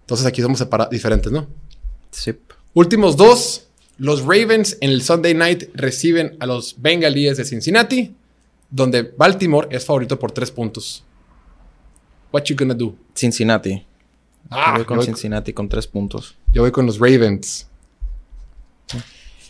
Entonces 0.00 0.26
aquí 0.26 0.42
somos 0.42 0.64
diferentes, 0.90 1.32
¿no? 1.32 1.46
Sí. 2.10 2.34
Últimos 2.76 3.16
dos. 3.16 3.62
Los 3.96 4.20
Ravens 4.20 4.76
en 4.82 4.90
el 4.90 5.00
Sunday 5.02 5.32
night 5.32 5.70
reciben 5.72 6.36
a 6.40 6.44
los 6.44 6.74
Bengalíes 6.76 7.38
de 7.38 7.46
Cincinnati, 7.46 8.14
donde 8.70 9.02
Baltimore 9.02 9.66
es 9.70 9.86
favorito 9.86 10.18
por 10.18 10.30
tres 10.32 10.50
puntos. 10.50 11.02
What 12.30 12.42
you 12.44 12.54
gonna 12.56 12.74
do? 12.74 12.94
Cincinnati. 13.14 13.82
Ah, 14.50 14.74
voy 14.76 14.84
con 14.84 14.96
yo 14.96 15.00
voy- 15.00 15.06
Cincinnati 15.06 15.52
con 15.54 15.68
3 15.68 15.86
puntos. 15.86 16.36
Yo 16.52 16.62
voy 16.62 16.70
con 16.70 16.84
los 16.86 16.98
Ravens. 16.98 17.66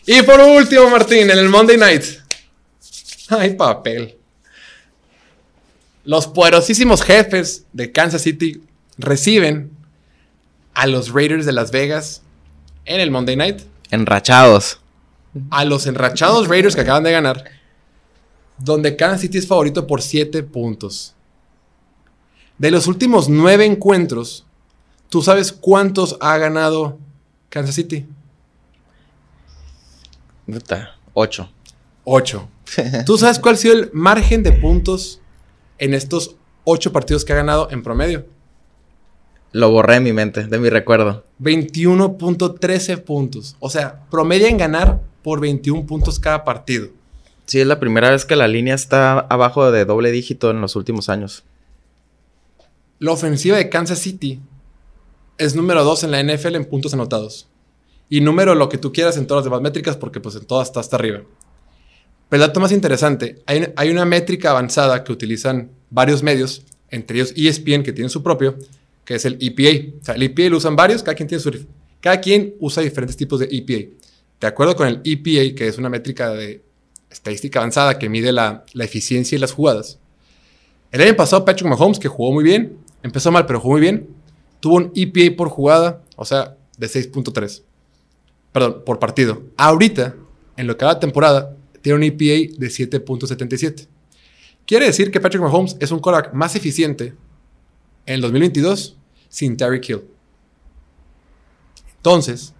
Y 0.06 0.22
por 0.22 0.38
último, 0.40 0.88
Martín, 0.88 1.28
en 1.28 1.38
el 1.38 1.48
Monday 1.48 1.76
night. 1.76 2.04
Ay, 3.28 3.54
papel. 3.54 4.16
Los 6.04 6.26
poderosísimos 6.28 7.02
jefes 7.02 7.66
de 7.72 7.90
Kansas 7.90 8.22
City 8.22 8.62
reciben 8.96 9.70
a 10.74 10.86
los 10.86 11.12
Raiders 11.12 11.44
de 11.44 11.52
Las 11.52 11.72
Vegas 11.72 12.22
en 12.86 13.00
el 13.00 13.10
Monday 13.10 13.36
night. 13.36 13.60
Enrachados. 13.90 14.80
a 15.50 15.64
los 15.64 15.86
enrachados 15.86 16.48
Raiders 16.48 16.74
que 16.74 16.80
acaban 16.80 17.02
de 17.02 17.12
ganar, 17.12 17.44
donde 18.58 18.96
Kansas 18.96 19.20
City 19.20 19.38
es 19.38 19.46
favorito 19.46 19.86
por 19.86 20.00
7 20.00 20.42
puntos. 20.44 21.14
De 22.58 22.70
los 22.70 22.86
últimos 22.86 23.28
9 23.28 23.66
encuentros, 23.66 24.46
¿tú 25.10 25.22
sabes 25.22 25.52
cuántos 25.52 26.16
ha 26.20 26.38
ganado 26.38 26.98
Kansas 27.50 27.74
City? 27.74 28.06
Puta, 30.46 30.96
8. 31.12 31.50
8. 32.04 32.48
¿Tú 33.04 33.18
sabes 33.18 33.38
cuál 33.38 33.56
ha 33.56 33.58
sido 33.58 33.74
el 33.74 33.90
margen 33.92 34.42
de 34.42 34.52
puntos 34.52 35.20
en 35.78 35.92
estos 35.92 36.36
8 36.64 36.92
partidos 36.92 37.24
que 37.24 37.32
ha 37.32 37.36
ganado 37.36 37.68
en 37.70 37.82
promedio? 37.82 38.26
Lo 39.56 39.70
borré 39.70 39.94
de 39.94 40.00
mi 40.00 40.12
mente, 40.12 40.46
de 40.46 40.58
mi 40.58 40.68
recuerdo. 40.68 41.24
21.13 41.40 42.98
puntos. 42.98 43.56
O 43.58 43.70
sea, 43.70 44.02
promedia 44.10 44.48
en 44.48 44.58
ganar 44.58 45.00
por 45.22 45.40
21 45.40 45.86
puntos 45.86 46.20
cada 46.20 46.44
partido. 46.44 46.88
Sí, 47.46 47.58
es 47.58 47.66
la 47.66 47.80
primera 47.80 48.10
vez 48.10 48.26
que 48.26 48.36
la 48.36 48.48
línea 48.48 48.74
está 48.74 49.18
abajo 49.18 49.72
de 49.72 49.86
doble 49.86 50.10
dígito 50.10 50.50
en 50.50 50.60
los 50.60 50.76
últimos 50.76 51.08
años. 51.08 51.42
La 52.98 53.12
ofensiva 53.12 53.56
de 53.56 53.70
Kansas 53.70 53.98
City 53.98 54.40
es 55.38 55.56
número 55.56 55.84
2 55.84 56.04
en 56.04 56.10
la 56.10 56.22
NFL 56.22 56.56
en 56.56 56.66
puntos 56.66 56.92
anotados. 56.92 57.48
Y 58.10 58.20
número 58.20 58.54
lo 58.54 58.68
que 58.68 58.76
tú 58.76 58.92
quieras 58.92 59.16
en 59.16 59.26
todas 59.26 59.38
las 59.38 59.44
demás 59.46 59.62
métricas, 59.62 59.96
porque 59.96 60.20
pues 60.20 60.36
en 60.36 60.44
todas 60.44 60.68
está 60.68 60.80
hasta 60.80 60.96
arriba. 60.96 61.22
Pero 62.28 62.42
el 62.42 62.46
dato 62.46 62.60
más 62.60 62.72
interesante, 62.72 63.42
hay, 63.46 63.72
hay 63.74 63.88
una 63.88 64.04
métrica 64.04 64.50
avanzada 64.50 65.02
que 65.02 65.12
utilizan 65.12 65.70
varios 65.88 66.22
medios, 66.22 66.62
entre 66.90 67.16
ellos 67.16 67.32
ESPN, 67.34 67.84
que 67.84 67.94
tiene 67.94 68.10
su 68.10 68.22
propio, 68.22 68.58
que 69.06 69.14
es 69.14 69.24
el 69.24 69.38
EPA. 69.40 69.96
O 70.02 70.04
sea, 70.04 70.14
el 70.16 70.22
EPA 70.24 70.50
lo 70.50 70.58
usan 70.58 70.76
varios, 70.76 71.02
cada 71.02 71.14
quien 71.14 71.28
tiene 71.28 71.42
su... 71.42 71.66
Cada 72.00 72.20
quien 72.20 72.54
usa 72.60 72.82
diferentes 72.82 73.16
tipos 73.16 73.40
de 73.40 73.48
EPA. 73.50 73.90
De 74.40 74.46
acuerdo 74.46 74.76
con 74.76 74.86
el 74.86 75.00
EPA, 75.02 75.56
que 75.56 75.68
es 75.68 75.78
una 75.78 75.88
métrica 75.88 76.30
de 76.30 76.62
estadística 77.08 77.60
avanzada 77.60 77.98
que 77.98 78.08
mide 78.08 78.32
la, 78.32 78.64
eficiencia 78.74 79.36
y 79.36 79.38
las 79.38 79.52
jugadas. 79.52 79.98
El 80.92 81.00
año 81.00 81.16
pasado 81.16 81.44
Patrick 81.44 81.68
Mahomes, 81.68 81.98
que 81.98 82.08
jugó 82.08 82.32
muy 82.32 82.44
bien, 82.44 82.76
empezó 83.02 83.32
mal, 83.32 83.46
pero 83.46 83.60
jugó 83.60 83.74
muy 83.74 83.80
bien, 83.80 84.08
tuvo 84.60 84.76
un 84.76 84.92
EPA 84.94 85.36
por 85.36 85.48
jugada, 85.48 86.02
o 86.16 86.24
sea, 86.24 86.56
de 86.76 86.86
6.3. 86.86 87.62
Perdón, 88.52 88.82
por 88.84 88.98
partido. 88.98 89.42
Ahorita, 89.56 90.16
en 90.56 90.66
lo 90.66 90.76
que 90.76 90.84
va 90.84 90.94
la 90.94 91.00
temporada, 91.00 91.56
tiene 91.80 91.96
un 91.96 92.02
EPA 92.02 92.58
de 92.58 92.66
7.77. 92.66 93.86
Quiere 94.66 94.86
decir 94.86 95.10
que 95.10 95.20
Patrick 95.20 95.42
Mahomes 95.42 95.76
es 95.80 95.92
un 95.92 96.00
quarterback 96.00 96.34
más 96.34 96.56
eficiente 96.56 97.14
en 98.06 98.14
el 98.14 98.20
2022 98.22 98.96
sin 99.28 99.56
Terry 99.56 99.80
Kill. 99.80 100.02
Entonces, 101.96 102.54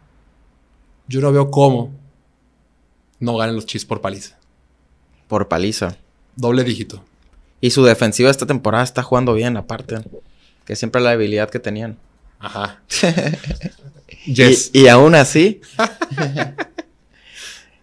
yo 1.09 1.21
no 1.21 1.33
veo 1.33 1.51
cómo 1.51 1.93
no 3.21 3.37
ganen 3.37 3.55
los 3.55 3.67
Chiefs 3.67 3.87
por 3.87 4.01
paliza. 4.01 4.37
Por 5.29 5.49
paliza. 5.49 5.97
Doble 6.35 6.65
dígito. 6.65 7.03
Y 7.61 7.71
su 7.71 7.85
defensiva 7.85 8.31
esta 8.31 8.47
temporada 8.47 8.85
está 8.85 9.03
jugando 9.03 9.35
bien, 9.35 9.57
aparte. 9.57 9.99
Que 10.65 10.77
siempre 10.77 11.01
la 11.01 11.11
debilidad 11.11 11.49
que 11.49 11.59
tenían. 11.59 11.97
Ajá. 12.39 12.83
yes. 14.27 14.71
y, 14.73 14.83
y 14.83 14.89
aún 14.89 15.15
así. 15.15 15.61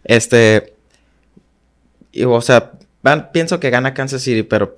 este. 0.03 0.75
Y, 2.11 2.25
o 2.25 2.41
sea, 2.41 2.73
van, 3.01 3.31
pienso 3.31 3.59
que 3.59 3.69
gana 3.69 3.93
Kansas 3.93 4.21
City, 4.21 4.43
pero 4.43 4.75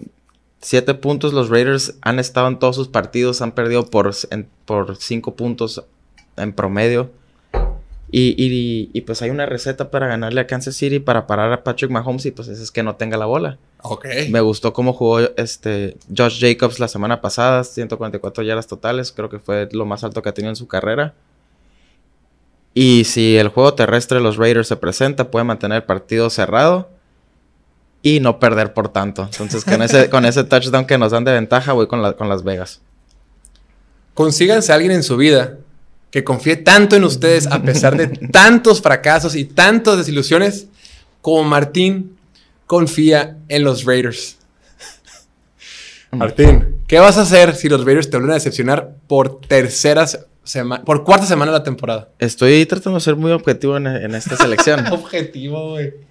siete 0.66 0.96
puntos. 0.96 1.32
Los 1.32 1.50
Raiders 1.50 1.96
han 2.02 2.20
estado 2.20 2.48
en 2.48 2.58
todos 2.58 2.76
sus 2.76 2.88
partidos, 2.88 3.42
han 3.42 3.52
perdido 3.52 3.86
por, 3.86 4.12
en, 4.32 4.50
por 4.66 4.98
cinco 4.98 5.36
puntos 5.36 5.84
en 6.38 6.54
promedio. 6.54 7.12
Y, 8.12 8.36
y, 8.38 8.90
y, 8.94 9.02
pues 9.02 9.22
hay 9.22 9.30
una 9.30 9.46
receta 9.46 9.92
para 9.92 10.08
ganarle 10.08 10.40
a 10.40 10.48
Kansas 10.48 10.76
City, 10.76 11.00
para 11.00 11.28
parar 11.28 11.52
a 11.52 11.64
Patrick 11.64 11.92
Mahomes 11.92 12.26
y 12.26 12.32
pues 12.32 12.48
es 12.48 12.72
que 12.72 12.82
no 12.84 12.96
tenga 12.96 13.18
la 13.18 13.26
bola. 13.26 13.58
Ok. 13.82 14.06
Me 14.30 14.42
gustó 14.42 14.74
cómo 14.74 14.94
jugó 14.94 15.20
este 15.38 15.98
Josh 16.16 16.40
Jacobs 16.40 16.80
la 16.80 16.88
semana 16.88 17.20
pasada, 17.20 17.64
144 17.64 18.44
yardas 18.44 18.68
totales, 18.68 19.12
creo 19.12 19.30
que 19.30 19.40
fue 19.40 19.68
lo 19.72 19.86
más 19.86 20.04
alto 20.04 20.22
que 20.22 20.30
ha 20.30 20.34
tenido 20.34 20.52
en 20.52 20.56
su 20.56 20.68
carrera. 20.68 21.14
Y 22.74 23.04
si 23.06 23.38
el 23.38 23.50
juego 23.50 23.74
terrestre 23.74 24.18
de 24.18 24.24
los 24.24 24.38
Raiders 24.38 24.68
se 24.68 24.78
presenta, 24.78 25.30
puede 25.30 25.44
mantener 25.44 25.78
el 25.78 25.84
partido 25.84 26.30
cerrado 26.30 26.90
y 28.06 28.20
no 28.20 28.38
perder 28.38 28.72
por 28.72 28.90
tanto. 28.90 29.24
Entonces, 29.24 29.66
con 29.66 29.82
ese, 29.82 30.12
con 30.12 30.26
ese 30.26 30.44
touchdown 30.44 30.86
que 30.86 30.96
nos 31.00 31.12
dan 31.12 31.24
de 31.24 31.34
ventaja, 31.34 31.74
voy 31.74 31.88
con, 31.88 32.04
la, 32.04 32.14
con 32.14 32.30
Las 32.30 32.44
Vegas. 32.44 32.80
Consíganse 34.14 34.72
a 34.72 34.76
alguien 34.76 34.92
en 34.92 35.02
su 35.02 35.18
vida 35.18 35.58
que 36.12 36.24
confíe 36.24 36.56
tanto 36.56 36.96
en 36.96 37.04
ustedes 37.04 37.48
a 37.48 37.64
pesar 37.64 37.98
de 37.98 38.08
tantos 38.32 38.80
fracasos 38.80 39.34
y 39.34 39.44
tantas 39.44 39.98
desilusiones 39.98 40.68
como 41.24 41.46
Martín 41.46 42.16
confía 42.68 43.38
en 43.48 43.64
los 43.64 43.86
Raiders. 43.86 44.38
Martín, 46.12 46.84
¿qué 46.86 47.00
vas 47.00 47.18
a 47.18 47.24
hacer 47.24 47.56
si 47.56 47.70
los 47.70 47.84
Raiders 47.84 48.12
te 48.12 48.18
vuelven 48.18 48.34
a 48.34 48.36
decepcionar 48.36 48.98
por 49.08 49.42
tercera 49.42 50.08
semana, 50.44 50.86
por 50.86 51.04
cuarta 51.04 51.26
semana 51.26 51.52
de 51.52 51.58
la 51.58 51.64
temporada? 51.64 52.10
Estoy 52.20 52.68
tratando 52.68 53.00
de 53.00 53.04
ser 53.04 53.16
muy 53.16 53.32
objetivo 53.32 53.78
en, 53.78 53.88
en 53.88 54.14
esta 54.14 54.38
selección. 54.38 54.86
objetivo, 54.94 55.72
güey. 55.72 56.06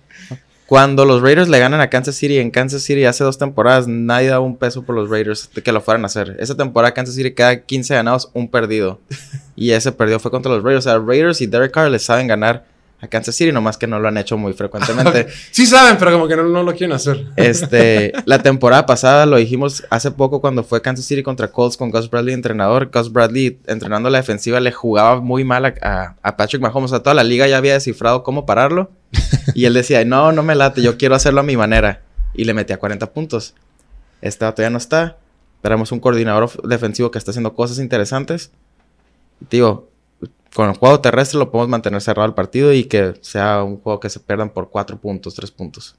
Cuando 0.66 1.04
los 1.04 1.20
Raiders 1.20 1.48
le 1.48 1.58
ganan 1.58 1.82
a 1.82 1.90
Kansas 1.90 2.14
City 2.14 2.38
en 2.38 2.50
Kansas 2.50 2.82
City 2.82 3.04
hace 3.04 3.22
dos 3.22 3.36
temporadas, 3.36 3.86
nadie 3.86 4.28
daba 4.28 4.44
un 4.44 4.56
peso 4.56 4.82
por 4.82 4.94
los 4.94 5.10
Raiders 5.10 5.50
de 5.54 5.62
que 5.62 5.72
lo 5.72 5.82
fueran 5.82 6.04
a 6.04 6.06
hacer. 6.06 6.36
Esa 6.38 6.56
temporada 6.56 6.94
Kansas 6.94 7.14
City 7.14 7.32
queda 7.32 7.60
15 7.60 7.94
ganados, 7.94 8.30
un 8.32 8.48
perdido. 8.48 8.98
y 9.56 9.72
ese 9.72 9.92
perdido 9.92 10.20
fue 10.20 10.30
contra 10.30 10.52
los 10.52 10.62
Raiders. 10.62 10.86
O 10.86 10.90
sea, 10.90 10.98
Raiders 10.98 11.42
y 11.42 11.46
Derek 11.46 11.72
Carr 11.72 11.90
les 11.90 12.04
saben 12.04 12.28
ganar 12.28 12.64
a 13.04 13.08
Kansas 13.08 13.34
City, 13.34 13.52
nomás 13.52 13.76
que 13.76 13.86
no 13.86 14.00
lo 14.00 14.08
han 14.08 14.16
hecho 14.16 14.36
muy 14.36 14.52
frecuentemente. 14.54 15.28
sí 15.50 15.66
saben, 15.66 15.96
pero 15.98 16.12
como 16.12 16.26
que 16.26 16.36
no, 16.36 16.44
no, 16.44 16.62
lo 16.62 16.72
quieren 16.72 16.92
hacer. 16.92 17.26
Este, 17.36 18.12
la 18.24 18.42
temporada 18.42 18.86
pasada 18.86 19.26
lo 19.26 19.36
dijimos 19.36 19.84
hace 19.90 20.10
poco 20.10 20.40
cuando 20.40 20.64
fue 20.64 20.82
Kansas 20.82 21.04
City 21.04 21.22
contra 21.22 21.48
Colts 21.48 21.76
con 21.76 21.90
Gus 21.90 22.10
Bradley 22.10 22.34
entrenador. 22.34 22.90
Gus 22.92 23.12
Bradley 23.12 23.58
entrenando 23.66 24.10
la 24.10 24.18
defensiva 24.18 24.58
le 24.60 24.72
jugaba 24.72 25.20
muy 25.20 25.44
mal 25.44 25.66
a, 25.66 26.16
a, 26.22 26.36
Patrick 26.36 26.62
Mahomes. 26.62 26.90
O 26.90 26.94
sea, 26.94 27.02
toda 27.02 27.14
la 27.14 27.24
liga 27.24 27.46
ya 27.46 27.58
había 27.58 27.74
descifrado 27.74 28.22
cómo 28.22 28.46
pararlo. 28.46 28.90
Y 29.54 29.66
él 29.66 29.74
decía, 29.74 30.04
no, 30.04 30.32
no 30.32 30.42
me 30.42 30.54
late, 30.54 30.82
yo 30.82 30.96
quiero 30.96 31.14
hacerlo 31.14 31.40
a 31.40 31.44
mi 31.44 31.56
manera. 31.56 32.00
Y 32.34 32.44
le 32.44 32.54
metía 32.54 32.78
40 32.78 33.12
puntos. 33.12 33.54
Este 34.22 34.44
dato 34.44 34.62
ya 34.62 34.70
no 34.70 34.78
está. 34.78 35.18
Tenemos 35.62 35.92
un 35.92 36.00
coordinador 36.00 36.50
defensivo 36.66 37.10
que 37.10 37.18
está 37.18 37.30
haciendo 37.30 37.54
cosas 37.54 37.78
interesantes. 37.78 38.50
Digo, 39.50 39.88
con 40.54 40.70
el 40.70 40.76
juego 40.76 41.00
terrestre 41.00 41.38
lo 41.38 41.50
podemos 41.50 41.68
mantener 41.68 42.00
cerrado 42.00 42.28
el 42.28 42.34
partido 42.34 42.72
y 42.72 42.84
que 42.84 43.14
sea 43.20 43.62
un 43.62 43.78
juego 43.78 44.00
que 44.00 44.08
se 44.08 44.20
pierdan 44.20 44.50
por 44.50 44.70
4 44.70 44.98
puntos, 44.98 45.34
3 45.34 45.50
puntos. 45.50 45.96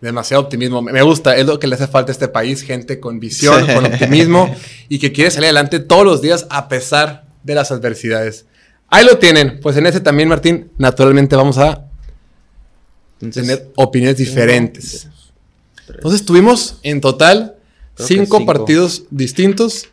Demasiado 0.00 0.42
optimismo. 0.42 0.82
Me 0.82 1.02
gusta, 1.02 1.36
es 1.36 1.46
lo 1.46 1.60
que 1.60 1.66
le 1.66 1.76
hace 1.76 1.86
falta 1.86 2.10
a 2.10 2.14
este 2.14 2.26
país, 2.26 2.62
gente 2.62 2.98
con 2.98 3.20
visión, 3.20 3.66
con 3.66 3.86
optimismo 3.86 4.54
y 4.88 4.98
que 4.98 5.12
quiere 5.12 5.30
salir 5.30 5.46
adelante 5.46 5.78
todos 5.78 6.04
los 6.04 6.22
días 6.22 6.46
a 6.50 6.68
pesar 6.68 7.26
de 7.44 7.54
las 7.54 7.70
adversidades. 7.70 8.46
Ahí 8.88 9.04
lo 9.04 9.18
tienen. 9.18 9.60
Pues 9.60 9.76
en 9.76 9.86
ese 9.86 10.00
también, 10.00 10.28
Martín, 10.28 10.72
naturalmente 10.76 11.36
vamos 11.36 11.58
a 11.58 11.86
tener 13.18 13.70
opiniones 13.76 14.16
diferentes. 14.16 15.08
Entonces 15.88 16.24
tuvimos 16.24 16.78
en 16.82 17.00
total 17.00 17.56
cinco, 17.96 18.44
partidos 18.44 19.04
distintos. 19.10 19.88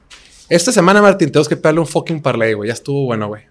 Esta 0.49 0.71
semana, 0.71 1.01
Martín, 1.01 1.29
tenemos 1.29 1.49
que 1.49 1.57
pegarle 1.57 1.81
un 1.81 1.87
fucking 1.87 2.21
parlay, 2.21 2.53
güey. 2.53 2.67
Ya 2.67 2.73
estuvo 2.73 3.05
bueno, 3.05 3.27
güey. 3.27 3.43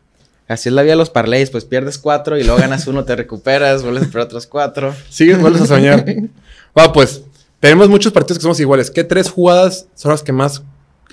Así 0.48 0.68
es 0.68 0.74
la 0.74 0.82
vida 0.82 0.92
de 0.92 0.96
los 0.96 1.10
parlays, 1.10 1.50
pues 1.50 1.64
pierdes 1.64 1.98
cuatro 1.98 2.38
y 2.38 2.44
luego 2.44 2.60
ganas 2.60 2.86
uno, 2.86 3.04
te 3.04 3.16
recuperas, 3.16 3.82
vuelves 3.82 4.04
a 4.04 4.06
perder 4.06 4.22
otros 4.22 4.46
cuatro. 4.46 4.94
Sigues, 5.10 5.40
vuelves 5.40 5.62
a 5.62 5.66
soñar. 5.66 6.04
Va, 6.78 6.92
pues, 6.92 7.22
tenemos 7.58 7.88
muchos 7.88 8.12
partidos 8.12 8.38
que 8.38 8.42
somos 8.42 8.60
iguales. 8.60 8.90
¿Qué 8.90 9.02
tres 9.02 9.28
jugadas 9.28 9.88
son 9.94 10.12
las 10.12 10.22
que 10.22 10.32
más, 10.32 10.62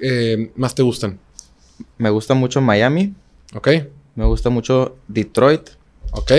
eh, 0.01 0.51
más 0.55 0.75
te 0.75 0.83
gustan? 0.83 1.19
Me 1.97 2.11
gusta 2.11 2.35
mucho 2.35 2.61
Miami. 2.61 3.13
Ok. 3.55 3.69
Me 4.15 4.25
gusta 4.25 4.49
mucho 4.49 4.97
Detroit. 5.07 5.69
Ok. 6.11 6.31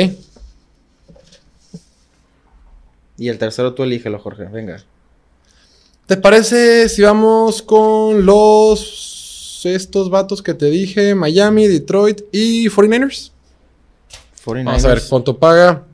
Y 3.18 3.28
el 3.28 3.38
tercero 3.38 3.74
tú 3.74 3.82
elígelo, 3.82 4.18
Jorge. 4.20 4.44
Venga. 4.44 4.84
¿Te 6.06 6.16
parece 6.16 6.88
si 6.88 7.02
vamos 7.02 7.62
con 7.62 8.24
los 8.24 9.23
estos 9.66 10.10
vatos 10.10 10.42
que 10.42 10.54
te 10.54 10.70
dije? 10.70 11.14
Miami, 11.14 11.66
Detroit 11.66 12.22
y 12.32 12.68
49ers. 12.68 13.30
49ers. 14.44 14.64
Vamos 14.64 14.84
a 14.84 14.88
ver 14.88 15.02
cuánto 15.08 15.38
paga. 15.38 15.84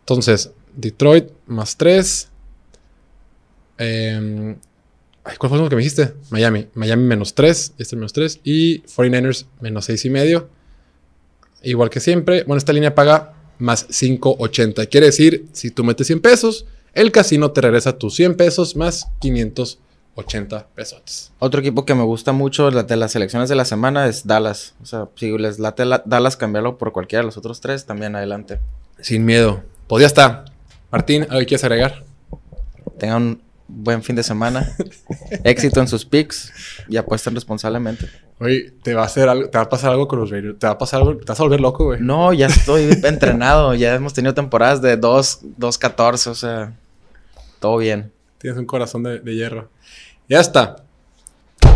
Entonces, 0.00 0.50
Detroit 0.74 1.28
más 1.46 1.76
3. 1.76 2.28
Eh, 3.78 4.56
¿Cuál 5.38 5.50
fue 5.50 5.58
lo 5.58 5.68
que 5.68 5.76
me 5.76 5.82
dijiste? 5.82 6.14
Miami. 6.30 6.66
Miami 6.74 7.04
menos 7.04 7.34
3. 7.34 7.74
Este 7.78 7.96
menos 7.96 8.12
3. 8.12 8.40
Y 8.44 8.82
49ers 8.82 9.46
menos 9.60 9.84
6 9.86 10.04
y 10.04 10.10
medio. 10.10 10.48
Igual 11.62 11.88
que 11.90 12.00
siempre, 12.00 12.44
bueno, 12.44 12.58
esta 12.58 12.72
línea 12.72 12.94
paga 12.94 13.34
más 13.58 13.88
5.80. 13.88 14.88
Quiere 14.88 15.06
decir, 15.06 15.46
si 15.52 15.70
tú 15.70 15.82
metes 15.84 16.06
100 16.08 16.20
pesos, 16.20 16.66
el 16.92 17.10
casino 17.10 17.52
te 17.52 17.60
regresa 17.62 17.96
tus 17.96 18.14
100 18.16 18.36
pesos 18.36 18.76
más 18.76 19.06
580 19.20 19.83
pesos. 20.74 21.32
Otro 21.38 21.60
equipo 21.60 21.84
que 21.84 21.94
me 21.94 22.02
gusta 22.02 22.32
mucho 22.32 22.70
de 22.70 22.96
las 22.96 23.12
selecciones 23.12 23.48
de 23.48 23.56
la 23.56 23.64
semana 23.64 24.06
es 24.06 24.26
Dallas. 24.26 24.74
O 24.82 24.86
sea, 24.86 25.08
si 25.16 25.36
les 25.36 25.58
late 25.58 25.84
Dallas, 26.04 26.36
cambiarlo 26.36 26.78
por 26.78 26.92
cualquiera 26.92 27.22
de 27.22 27.26
los 27.26 27.36
otros 27.36 27.60
tres, 27.60 27.86
también 27.86 28.14
adelante. 28.14 28.60
Sin 29.00 29.24
miedo. 29.24 29.62
Podría 29.86 30.06
estar. 30.06 30.44
Martín, 30.90 31.26
¿algo 31.30 31.46
quieres 31.46 31.64
agregar? 31.64 32.04
Tengan 32.98 33.40
buen 33.66 34.02
fin 34.02 34.16
de 34.16 34.22
semana. 34.22 34.76
Éxito 35.44 35.80
en 35.80 35.88
sus 35.88 36.04
picks 36.04 36.52
y 36.88 36.96
apuesten 36.96 37.34
responsablemente. 37.34 38.08
Oye, 38.40 38.72
te 38.82 38.94
va 38.94 39.02
a 39.02 39.06
hacer 39.06 39.28
algo, 39.28 39.48
te 39.48 39.58
va 39.58 39.64
a 39.64 39.68
pasar 39.68 39.90
algo 39.92 40.08
con 40.08 40.20
los 40.20 40.30
Raiders. 40.30 40.58
Te 40.58 40.66
va 40.66 40.74
a 40.74 40.78
pasar 40.78 41.00
algo, 41.00 41.16
te 41.16 41.24
vas 41.24 41.38
a 41.38 41.42
volver 41.42 41.60
loco, 41.60 41.84
güey. 41.84 42.00
No, 42.00 42.32
ya 42.32 42.46
estoy 42.46 42.88
entrenado. 43.02 43.74
Ya 43.74 43.94
hemos 43.94 44.14
tenido 44.14 44.34
temporadas 44.34 44.80
de 44.82 44.96
2, 44.96 45.40
2, 45.56 45.78
14, 45.78 46.30
o 46.30 46.34
sea, 46.34 46.72
todo 47.60 47.78
bien. 47.78 48.12
Tienes 48.38 48.58
un 48.58 48.66
corazón 48.66 49.02
de, 49.02 49.20
de 49.20 49.34
hierro. 49.34 49.70
Ya 50.28 50.40
está. 50.40 50.84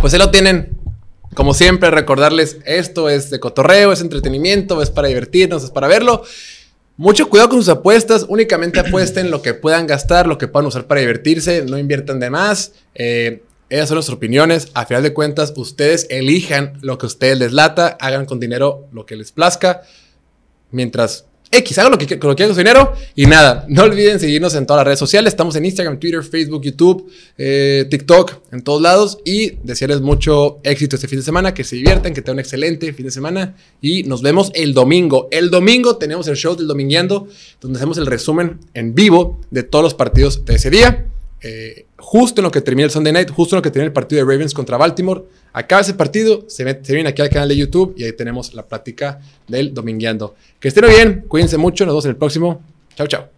Pues 0.01 0.13
ahí 0.13 0.19
lo 0.19 0.31
tienen. 0.31 0.77
Como 1.35 1.55
siempre, 1.55 1.91
recordarles, 1.91 2.59
esto 2.65 3.09
es 3.09 3.31
de 3.31 3.39
cotorreo, 3.39 3.93
es 3.93 4.01
entretenimiento, 4.01 4.83
es 4.83 4.91
para 4.91 5.09
divertirnos, 5.09 5.63
es 5.65 5.71
para 5.71 5.87
verlo. 5.87 6.23
Mucho 6.97 7.29
cuidado 7.29 7.51
con 7.51 7.59
sus 7.59 7.69
apuestas. 7.69 8.27
Únicamente 8.29 8.81
apuesten 8.81 9.31
lo 9.31 9.41
que 9.41 9.55
puedan 9.55 9.87
gastar, 9.87 10.27
lo 10.27 10.37
que 10.37 10.49
puedan 10.49 10.67
usar 10.67 10.87
para 10.87 11.01
divertirse. 11.01 11.65
No 11.65 11.79
inviertan 11.79 12.19
de 12.19 12.31
más. 12.31 12.73
Eh, 12.95 13.43
esas 13.69 13.89
son 13.89 13.97
nuestras 13.97 14.17
opiniones. 14.17 14.69
A 14.75 14.85
final 14.85 15.05
de 15.05 15.15
cuentas, 15.15 15.53
ustedes 15.55 16.09
elijan 16.11 16.79
lo 16.81 16.99
que 16.99 17.07
a 17.07 17.09
ustedes 17.09 17.39
les 17.39 17.53
lata. 17.53 17.97
Hagan 18.01 18.27
con 18.27 18.41
dinero 18.41 18.89
lo 18.91 19.07
que 19.07 19.15
les 19.15 19.31
plazca. 19.31 19.83
Mientras 20.73 21.28
X, 21.51 21.79
hagan 21.79 21.93
lo 21.93 21.99
que, 21.99 22.17
lo 22.17 22.37
que 22.37 22.45
con 22.45 22.55
su 22.55 22.59
dinero. 22.59 22.93
Y 23.15 23.27
nada, 23.27 23.65
no 23.69 23.85
olviden 23.85 24.21
seguirnos 24.21 24.55
en 24.55 24.67
todas 24.67 24.81
las 24.81 24.87
redes 24.87 24.99
sociales. 24.99 25.33
Estamos 25.33 25.57
en 25.57 25.65
Instagram, 25.65 25.99
Twitter, 25.99 26.23
Facebook, 26.23 26.63
YouTube, 26.63 27.11
eh, 27.37 27.87
TikTok, 27.91 28.33
en 28.53 28.63
todos 28.63 28.83
lados. 28.83 29.19
Y 29.25 29.57
desearles 29.63 30.01
mucho 30.01 30.61
éxito 30.63 30.97
este 30.97 31.09
fin 31.09 31.19
de 31.19 31.25
semana. 31.25 31.55
Que 31.55 31.65
se 31.65 31.77
diviertan, 31.77 32.13
que 32.15 32.23
tengan 32.23 32.37
un 32.37 32.41
excelente 32.41 32.93
fin 32.93 33.07
de 33.07 33.13
semana. 33.13 33.57
Y 33.81 34.03
nos 34.05 34.23
vemos 34.23 34.51
el 34.55 34.75
domingo. 34.75 35.29
El 35.31 35.51
domingo 35.51 35.97
tenemos 35.97 36.29
el 36.29 36.37
show 36.37 36.57
del 36.57 36.67
Domingueando, 36.67 37.29
donde 37.61 37.79
hacemos 37.79 37.99
el 37.99 38.07
resumen 38.07 38.59
en 38.75 38.95
vivo 38.95 39.41
de 39.51 39.63
todos 39.63 39.83
los 39.83 39.95
partidos 39.95 40.45
de 40.45 40.55
ese 40.55 40.71
día. 40.71 41.07
Eh, 41.41 41.87
justo 41.99 42.41
en 42.41 42.45
lo 42.45 42.51
que 42.51 42.61
termina 42.61 42.87
el 42.87 42.91
Sunday 42.91 43.13
Night, 43.13 43.31
justo 43.31 43.55
en 43.55 43.59
lo 43.59 43.63
que 43.63 43.71
termina 43.71 43.87
el 43.87 43.93
partido 43.93 44.25
de 44.25 44.31
Ravens 44.31 44.55
contra 44.55 44.77
Baltimore. 44.77 45.23
Acaba 45.53 45.83
ese 45.83 45.95
partido, 45.95 46.45
se, 46.49 46.65
se 46.83 46.95
viene 46.95 47.09
aquí 47.09 47.23
al 47.23 47.31
canal 47.31 47.49
de 47.49 47.57
YouTube 47.57 47.95
y 47.97 48.05
ahí 48.05 48.13
tenemos 48.13 48.55
la 48.55 48.67
plática 48.67 49.21
del 49.47 49.73
Domingueando. 49.73 50.35
Que 50.59 50.69
estén 50.69 50.87
bien, 50.89 51.25
cuídense 51.29 51.57
mucho, 51.57 51.85
nos 51.85 51.95
vemos 51.95 52.05
en 52.07 52.11
el 52.11 52.17
próximo. 52.17 52.63
Chao, 52.97 53.07
chao. 53.07 53.38